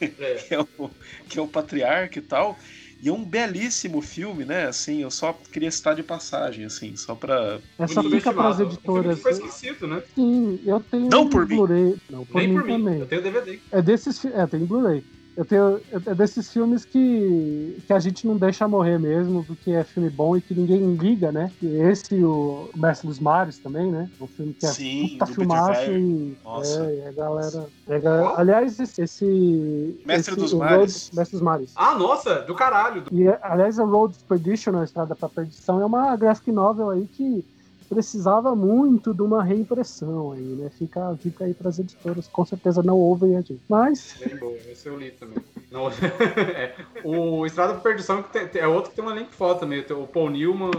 é. 0.00 0.08
que, 0.48 0.54
é 0.54 0.60
o 0.60 0.90
que 1.28 1.38
é 1.38 1.42
o 1.42 1.46
patriarca 1.46 2.18
e 2.18 2.22
tal. 2.22 2.58
E 3.02 3.08
é 3.08 3.12
um 3.12 3.24
belíssimo 3.24 4.00
filme, 4.00 4.44
né? 4.44 4.68
Assim, 4.68 5.02
eu 5.02 5.10
só 5.10 5.32
queria 5.32 5.72
citar 5.72 5.96
de 5.96 6.04
passagem, 6.04 6.64
assim, 6.64 6.94
só 6.94 7.16
pra. 7.16 7.58
Essa 7.76 8.00
fica 8.00 8.32
para 8.32 8.48
as 8.48 8.60
editoras. 8.60 9.18
Foi 9.20 9.32
esquecido, 9.32 9.88
né? 9.88 10.04
Sim, 10.14 10.60
eu 10.64 10.78
tenho. 10.78 11.08
Não 11.10 11.28
por 11.28 11.44
Blu-ray. 11.44 11.96
Não, 12.08 12.24
por 12.24 12.36
Nem 12.36 12.48
mim 12.48 12.54
por 12.54 12.64
mim. 12.64 12.72
também. 12.78 13.00
Eu 13.00 13.06
tenho 13.08 13.22
DVD. 13.22 13.58
É 13.72 13.82
desses. 13.82 14.24
É, 14.24 14.46
tem 14.46 14.64
Blu-ray. 14.64 15.02
Eu 15.36 15.44
tenho. 15.46 15.80
É 16.06 16.14
desses 16.14 16.52
filmes 16.52 16.84
que, 16.84 17.78
que 17.86 17.92
a 17.92 17.98
gente 17.98 18.26
não 18.26 18.36
deixa 18.36 18.68
morrer 18.68 18.98
mesmo, 18.98 19.42
porque 19.44 19.70
é 19.70 19.82
filme 19.82 20.10
bom 20.10 20.36
e 20.36 20.42
que 20.42 20.54
ninguém 20.54 20.94
liga, 20.96 21.32
né? 21.32 21.50
E 21.62 21.66
esse 21.66 22.14
e 22.16 22.24
o 22.24 22.68
Mestre 22.76 23.08
dos 23.08 23.18
Mares 23.18 23.58
também, 23.58 23.90
né? 23.90 24.10
Um 24.20 24.26
filme 24.26 24.52
que 24.52 24.66
é 24.66 24.68
Sim, 24.68 25.08
puta 25.12 25.26
filmaço 25.26 25.90
e. 25.90 26.36
Nossa. 26.44 26.84
É, 26.84 26.96
e 26.96 27.08
a 27.08 27.12
galera. 27.12 27.66
é, 27.88 27.98
ga- 27.98 28.34
aliás, 28.36 28.78
esse. 28.78 29.02
esse 29.02 29.24
Mestre 30.06 30.34
esse- 30.34 30.40
dos 30.40 30.52
o 30.52 30.58
Mares. 30.58 31.04
Road- 31.04 31.16
Mestre 31.16 31.36
dos 31.38 31.42
Mares. 31.42 31.72
Ah, 31.76 31.94
nossa, 31.94 32.42
do 32.42 32.54
caralho. 32.54 33.04
E, 33.10 33.26
aliás, 33.42 33.78
a 33.78 33.84
Road 33.84 34.18
to 34.18 34.24
Perdition, 34.28 34.76
a 34.78 34.84
Estrada 34.84 35.16
para 35.16 35.28
Perdição, 35.30 35.80
é 35.80 35.86
uma 35.86 36.14
graphic 36.16 36.52
novel 36.52 36.90
aí 36.90 37.06
que 37.08 37.42
precisava 37.92 38.54
muito 38.54 39.12
de 39.12 39.22
uma 39.22 39.42
reimpressão 39.42 40.32
aí, 40.32 40.40
né? 40.42 40.70
Fica 40.70 41.08
a 41.10 41.12
dica 41.12 41.44
aí 41.44 41.54
para 41.54 41.68
as 41.68 41.78
editoras, 41.78 42.26
com 42.28 42.44
certeza 42.44 42.82
não 42.82 42.96
ouvem 42.96 43.36
a 43.36 43.40
gente. 43.40 43.60
Mas, 43.68 44.16
Bem 44.18 44.56
esse 44.70 44.88
eu 44.88 44.96
li 44.98 45.10
também. 45.12 45.38
Não, 45.70 45.88
é, 45.90 46.74
o 47.04 47.44
Estrada 47.46 47.74
por 47.74 47.82
Perdição 47.82 48.22
que 48.22 48.30
tem- 48.48 48.60
é 48.60 48.66
outro 48.68 48.90
que 48.90 48.96
tem 48.96 49.04
um 49.04 49.10
elenco 49.10 49.32
foda 49.32 49.60
também. 49.60 49.82
Tem 49.82 49.96
o 49.96 50.06
Paul 50.06 50.30
Newman, 50.30 50.70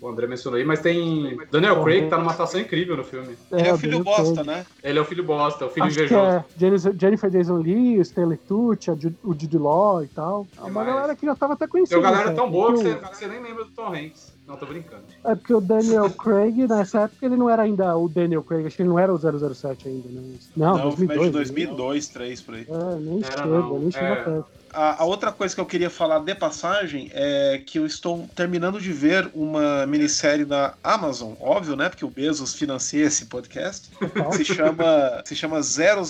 o 0.00 0.08
André 0.08 0.26
mencionou 0.26 0.58
aí, 0.58 0.64
mas 0.64 0.80
tem 0.80 1.38
Daniel 1.50 1.82
Craig 1.82 2.04
que 2.04 2.08
tá 2.10 2.18
numa 2.18 2.32
atuação 2.32 2.60
incrível 2.60 2.96
no 2.96 3.04
filme. 3.04 3.36
Ele 3.52 3.68
é 3.68 3.72
o 3.74 3.78
filho 3.78 3.98
Daniel 3.98 4.16
bosta, 4.16 4.42
Craig. 4.44 4.46
né? 4.46 4.66
Ele 4.82 4.98
é 4.98 5.02
o 5.02 5.04
filho 5.04 5.24
bosta, 5.24 5.66
o 5.66 5.70
filho 5.70 5.86
Acho 5.86 5.98
invejoso. 6.00 6.20
é 6.22 6.44
Jennifer, 6.56 6.94
Jennifer 6.98 7.30
Jason 7.30 7.56
Lee, 7.56 7.98
o 7.98 8.02
Stanley 8.02 8.38
Tucci, 8.38 8.90
o 8.90 9.32
Jude 9.34 9.58
Law 9.58 10.02
e 10.04 10.08
tal. 10.08 10.46
É 10.56 10.60
uma 10.62 10.70
mais? 10.70 10.86
galera 10.88 11.16
que 11.16 11.26
já 11.26 11.34
tava 11.34 11.52
até 11.54 11.66
Tem 11.66 11.72
conhecida. 11.72 11.98
uma 11.98 12.02
galera 12.10 12.24
cara, 12.24 12.36
tão 12.36 12.50
boa 12.50 12.68
que 12.72 12.82
porque 12.82 12.88
você, 12.90 13.08
que 13.10 13.16
você 13.16 13.26
nem 13.28 13.42
lembra 13.42 13.64
do 13.64 13.70
Tom 13.70 13.92
Hanks. 13.94 14.37
Não, 14.48 14.56
tô 14.56 14.64
brincando. 14.64 15.02
É 15.22 15.34
porque 15.34 15.52
o 15.52 15.60
Daniel 15.60 16.10
Craig, 16.10 16.66
nessa 16.66 17.02
época, 17.02 17.26
ele 17.26 17.36
não 17.36 17.50
era 17.50 17.64
ainda 17.64 17.94
o 17.94 18.08
Daniel 18.08 18.42
Craig, 18.42 18.66
acho 18.66 18.76
que 18.76 18.82
ele 18.82 18.88
não 18.88 18.98
era 18.98 19.12
o 19.12 19.18
007 19.18 19.86
ainda, 19.86 20.08
né? 20.08 20.38
Não, 20.56 20.78
Não, 20.78 20.88
o 20.88 20.96
filme 20.96 21.14
é 21.14 21.18
de 21.18 21.30
2002. 21.30 21.32
2002, 21.32 22.08
2003, 22.08 22.40
por 22.40 22.54
aí. 22.54 22.66
É, 22.66 22.98
nem 22.98 23.18
Era 23.22 23.30
chega, 23.30 23.46
não, 23.46 23.78
nem 23.78 23.90
chega 23.90 24.06
é. 24.06 24.24
perto. 24.24 24.46
A, 24.72 25.02
a 25.02 25.04
outra 25.04 25.32
coisa 25.32 25.54
que 25.54 25.60
eu 25.60 25.66
queria 25.66 25.90
falar 25.90 26.20
de 26.20 26.34
passagem 26.34 27.10
é 27.12 27.62
que 27.64 27.78
eu 27.78 27.84
estou 27.84 28.26
terminando 28.34 28.80
de 28.80 28.90
ver 28.90 29.30
uma 29.34 29.86
minissérie 29.86 30.46
da 30.46 30.74
Amazon, 30.82 31.34
óbvio, 31.40 31.76
né? 31.76 31.90
Porque 31.90 32.04
o 32.04 32.10
Bezos 32.10 32.54
financia 32.54 33.04
esse 33.04 33.26
podcast. 33.26 33.90
Se 34.32 34.44
chama, 34.44 35.22
se 35.24 35.36
chama 35.36 35.62
000, 35.62 36.04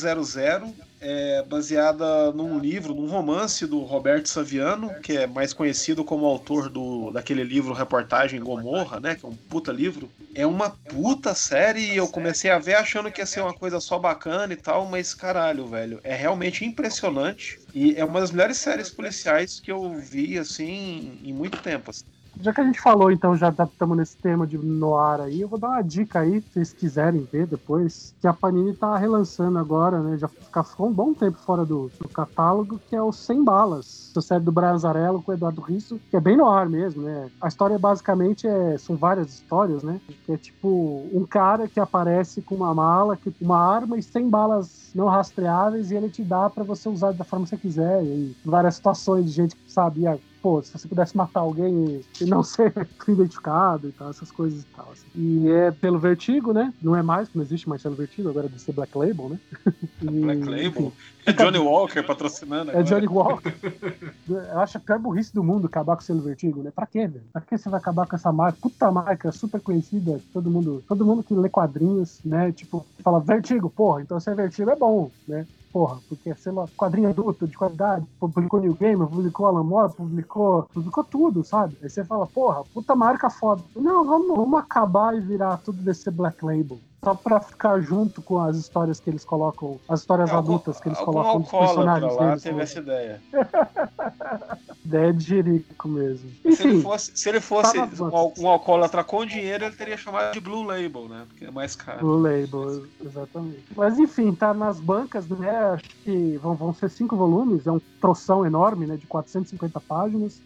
é 1.01 1.43
baseada 1.43 2.33
num 2.33 2.59
livro, 2.59 2.95
num 2.95 3.09
romance 3.09 3.67
do 3.67 3.81
Roberto 3.81 4.29
Saviano, 4.29 4.93
que 5.01 5.17
é 5.17 5.27
mais 5.27 5.53
conhecido 5.53 6.05
como 6.05 6.27
autor 6.27 6.69
do, 6.69 7.11
daquele 7.11 7.45
livro 7.45 7.73
Reportagem 7.73 8.41
Gomorra, 8.41 9.01
né? 9.01 9.15
Que 9.15 9.25
é 9.25 9.29
um 9.29 9.37
puta 9.37 9.73
livro. 9.73 10.11
É 10.35 10.47
uma 10.47 10.71
puta 10.71 11.35
série 11.35 11.93
e 11.93 11.97
eu 11.97 12.09
comecei 12.09 12.51
a 12.51 12.59
ver 12.59 12.75
achando 12.75 13.11
que 13.11 13.21
ia 13.21 13.27
ser 13.27 13.41
uma 13.41 13.55
coisa 13.55 13.81
só 13.81 13.99
bacana 13.99 14.53
e 14.53 14.57
tal, 14.57 14.87
mas 14.87 15.15
caralho, 15.15 15.67
velho, 15.67 16.01
é 16.03 16.15
realmente 16.15 16.65
impressionante. 16.65 17.59
E 17.75 17.95
é 17.97 18.05
uma 18.05 18.21
das 18.21 18.31
melhores 18.31 18.59
séries 18.59 18.91
policiais 18.91 19.61
que 19.61 19.71
eu 19.71 19.95
vi, 19.99 20.39
assim, 20.39 21.19
em 21.23 21.33
muito 21.33 21.59
tempo. 21.59 21.91
assim. 21.91 22.05
Já 22.41 22.53
que 22.53 22.61
a 22.61 22.65
gente 22.65 22.81
falou, 22.81 23.11
então, 23.11 23.37
já 23.37 23.49
estamos 23.49 23.97
nesse 23.97 24.17
tema 24.17 24.47
de 24.47 24.57
Noir 24.57 25.21
aí, 25.21 25.41
eu 25.41 25.49
vou 25.49 25.59
dar 25.59 25.71
uma 25.71 25.83
dica 25.83 26.21
aí, 26.21 26.41
se 26.41 26.53
vocês 26.53 26.73
quiserem 26.73 27.27
ver 27.33 27.47
depois, 27.47 28.15
que 28.21 28.29
a 28.29 28.33
Panini 28.33 28.75
tá 28.75 28.97
relançando 28.97 29.59
agora, 29.59 30.01
né? 30.01 30.17
Já 30.17 30.29
ficou 30.29 30.89
um 30.89 30.93
bom 30.93 31.13
tempo 31.13 31.37
fora 31.39 31.65
do, 31.65 31.91
do 32.01 32.09
catálogo, 32.09 32.81
que 32.89 32.95
é 32.95 33.03
o 33.03 33.13
Sem 33.13 33.43
Balas, 33.43 34.13
a 34.17 34.21
série 34.21 34.45
do 34.45 34.53
Brian 34.53 34.79
com 34.79 35.31
o 35.31 35.35
Eduardo 35.35 35.61
Risso, 35.61 36.01
que 36.11 36.17
é 36.17 36.21
bem 36.21 36.37
Noir 36.37 36.69
mesmo, 36.69 37.03
né? 37.03 37.29
A 37.41 37.49
história 37.49 37.79
basicamente 37.79 38.47
é, 38.47 38.79
são 38.79 38.97
várias 38.97 39.35
histórias, 39.35 39.83
né? 39.83 40.01
Que 40.25 40.33
é 40.33 40.37
tipo 40.37 41.09
um 41.13 41.27
cara 41.27 41.67
que 41.67 41.81
aparece 41.81 42.41
com 42.41 42.55
uma 42.55 42.73
mala, 42.73 43.17
que, 43.17 43.35
uma 43.41 43.59
arma 43.59 43.99
e 43.99 44.03
100 44.03 44.29
balas 44.29 44.91
não 44.95 45.07
rastreáveis 45.07 45.91
e 45.91 45.97
ele 45.97 46.09
te 46.09 46.23
dá 46.23 46.49
pra 46.49 46.63
você 46.63 46.89
usar 46.89 47.13
da 47.13 47.25
forma 47.25 47.45
que 47.45 47.51
você 47.51 47.57
quiser. 47.57 48.05
E 48.05 48.37
várias 48.45 48.77
situações 48.77 49.25
de 49.25 49.33
gente 49.33 49.57
que 49.57 49.73
sabia 49.73 50.19
pô, 50.43 50.63
se 50.63 50.73
você 50.73 50.89
pudesse 50.89 51.17
matar 51.17 51.41
alguém 51.41 52.01
e 52.21 52.25
não 52.25 52.43
ser 52.45 52.73
identificado 53.09 53.89
e 53.89 53.93
tal, 53.93 54.11
essas 54.11 54.31
coisas 54.31 54.63
e 54.63 54.67
tal. 54.67 54.91
assim. 54.91 55.09
E 55.15 55.51
é 55.51 55.71
pelo 55.71 55.99
Vertigo, 55.99 56.53
né? 56.53 56.73
Não 56.81 56.95
é 56.97 57.03
mais, 57.03 57.33
não 57.35 57.43
existe 57.43 57.69
mais 57.69 57.83
pelo 57.83 57.97
Vertigo, 57.97 58.29
agora 58.29 58.47
é 58.47 58.49
DC 58.49 58.73
Black 58.73 58.97
Label, 58.97 59.29
né? 59.31 59.39
E, 60.01 60.21
Black 60.21 60.45
Label. 60.45 60.93
É 61.27 61.33
Johnny 61.33 61.59
Walker 61.59 62.03
patrocinando 62.03 62.71
É 62.71 62.75
agora. 62.79 62.85
Johnny 62.85 63.09
Walker. 63.09 63.53
Eu 64.29 64.61
acho 64.61 64.79
a 64.79 64.81
pior 64.81 64.99
burrice 64.99 65.35
do 65.35 65.43
mundo 65.43 65.67
acabar 65.67 65.97
com 65.97 66.03
o 66.03 66.05
selo 66.05 66.23
Vertigo, 66.23 66.63
né? 66.63 66.71
Pra 66.71 66.87
quê, 66.87 67.07
velho? 67.07 67.25
Pra 67.33 67.43
que 67.43 67.59
você 67.59 67.69
vai 67.69 67.81
acabar 67.81 68.07
com 68.07 68.15
essa 68.15 68.33
marca? 68.33 68.59
Puta 68.61 68.91
marca, 68.93 69.33
super 69.33 69.61
conhecida, 69.61 70.21
todo 70.33 70.51
mundo, 70.51 70.85
todo 70.87 71.05
mundo 71.05 71.25
que 71.25 71.35
lê 71.35 71.49
quadrinhos, 71.49 72.21
né? 72.25 72.53
Tipo, 72.53 72.87
fala 73.03 73.21
Vertigo, 73.21 73.69
porra, 73.71 74.03
então 74.03 74.21
se 74.21 74.31
é 74.31 74.35
Vertigo 74.35 74.71
é 74.71 74.77
bom, 74.77 75.11
né? 75.27 75.47
Porra, 75.79 76.01
porque, 76.09 76.35
sei 76.35 76.51
lá, 76.51 76.67
quadrinho 76.77 77.09
adulto, 77.09 77.47
de 77.47 77.57
qualidade, 77.57 78.05
publicou 78.19 78.61
New 78.61 78.75
Gamer, 78.75 79.07
publicou 79.07 79.47
Alan 79.47 79.63
Moore, 79.63 79.95
publicou, 79.95 80.65
publicou 80.75 81.05
tudo, 81.05 81.45
sabe? 81.45 81.77
Aí 81.81 81.89
você 81.89 82.05
fala, 82.05 82.27
porra, 82.27 82.65
puta 82.75 82.97
marca 82.97 83.31
foda. 83.31 83.63
Não, 83.77 84.05
vamos, 84.05 84.37
vamos 84.37 84.59
acabar 84.59 85.17
e 85.17 85.21
virar 85.21 85.57
tudo 85.59 85.81
desse 85.81 86.11
Black 86.11 86.45
Label. 86.45 86.81
Só 87.09 87.15
pra 87.15 87.41
ficar 87.41 87.81
junto 87.81 88.21
com 88.23 88.39
as 88.39 88.57
histórias 88.57 89.01
que 89.01 89.09
eles 89.09 89.25
colocam, 89.25 89.81
as 89.89 90.01
histórias 90.01 90.29
É, 90.31 90.35
algum- 90.35 90.53
adultas 90.55 90.79
que 90.81 90.89
eles 90.89 90.99
colocam 91.01 91.41
dos 91.41 91.51
personagens 91.51 92.15
lá 92.17 92.27
deles. 92.27 92.43
teve 92.43 92.57
né? 92.57 92.63
essa 92.63 92.79
ideia. 92.81 93.23
Ideia 94.85 95.13
de 95.13 95.25
jerico 95.25 95.89
mesmo. 95.89 96.31
Se 96.31 96.63
ele 96.63 96.73
Enfim, 96.73 96.83
fosse, 96.83 97.13
se 97.15 97.29
ele 97.29 97.41
fosse 97.41 97.75
tá 97.75 97.85
um, 97.85 98.33
um 98.45 98.49
alcoólatra 98.49 99.05
com 99.05 99.25
dinheiro, 99.27 99.65
ele 99.65 99.77
teria 99.77 99.97
chamado 99.97 100.33
de 100.33 100.41
Blue 100.41 100.63
Label, 100.63 101.09
né? 101.09 101.25
Porque 101.29 101.45
é 101.45 101.51
mais 101.51 101.75
caro. 101.77 102.07
o 102.07 102.19
label, 102.19 102.87
exatamente. 103.05 103.65
Mas 103.77 103.99
enfim, 103.99 104.35
tá 104.35 104.55
nas 104.55 104.81
bancas, 104.81 105.29
né? 105.29 105.51
Acho 105.75 105.85
que 106.05 106.39
vão, 106.39 106.55
vão 106.57 106.73
ser 106.73 106.89
cinco 106.91 107.17
volumes, 107.17 107.67
é 107.67 107.73
um 107.73 107.81
troção 108.01 108.47
enorme, 108.47 108.87
né? 108.87 108.97
De 108.97 109.07
450 109.07 109.81
páginas. 109.81 110.43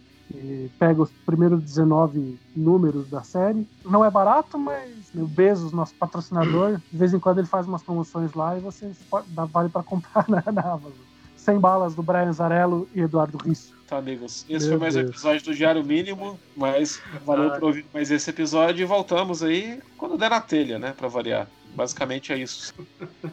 Pega 0.78 1.02
os 1.02 1.10
primeiros 1.26 1.62
19 1.62 2.38
números 2.56 3.08
da 3.10 3.22
série. 3.22 3.66
Não 3.84 4.04
é 4.04 4.10
barato, 4.10 4.58
mas 4.58 4.90
o 5.14 5.26
Bezos, 5.26 5.72
nosso 5.72 5.94
patrocinador, 5.94 6.80
de 6.90 6.96
vez 6.98 7.12
em 7.14 7.18
quando 7.18 7.38
ele 7.38 7.46
faz 7.46 7.66
umas 7.66 7.82
promoções 7.82 8.32
lá 8.34 8.56
e 8.56 8.60
vocês 8.60 8.96
pode- 9.10 9.28
dá 9.30 9.44
vale 9.44 9.68
para 9.68 9.82
comprar 9.82 10.24
na, 10.28 10.42
na 10.52 10.62
Amazon. 10.62 10.92
100 11.36 11.58
balas 11.58 11.94
do 11.96 12.02
Brian 12.04 12.32
Zarello 12.32 12.88
e 12.94 13.00
Eduardo 13.00 13.36
Risso. 13.38 13.74
Tá, 13.88 13.98
amigos. 13.98 14.46
Esse 14.48 14.68
Meu 14.68 14.78
foi 14.78 14.80
mais 14.82 14.94
um 14.96 15.00
Deus. 15.00 15.10
episódio 15.10 15.44
do 15.44 15.54
Diário 15.54 15.84
Mínimo, 15.84 16.38
mas 16.56 17.02
valeu 17.26 17.48
Ah. 17.52 17.58
por 17.58 17.64
ouvir 17.64 17.84
mais 17.92 18.10
esse 18.12 18.30
episódio 18.30 18.82
e 18.82 18.86
voltamos 18.86 19.42
aí 19.42 19.80
quando 19.98 20.16
der 20.16 20.30
na 20.30 20.40
telha, 20.40 20.78
né? 20.78 20.94
Pra 20.96 21.08
variar. 21.08 21.48
Basicamente 21.74 22.32
é 22.32 22.38
isso. 22.38 22.72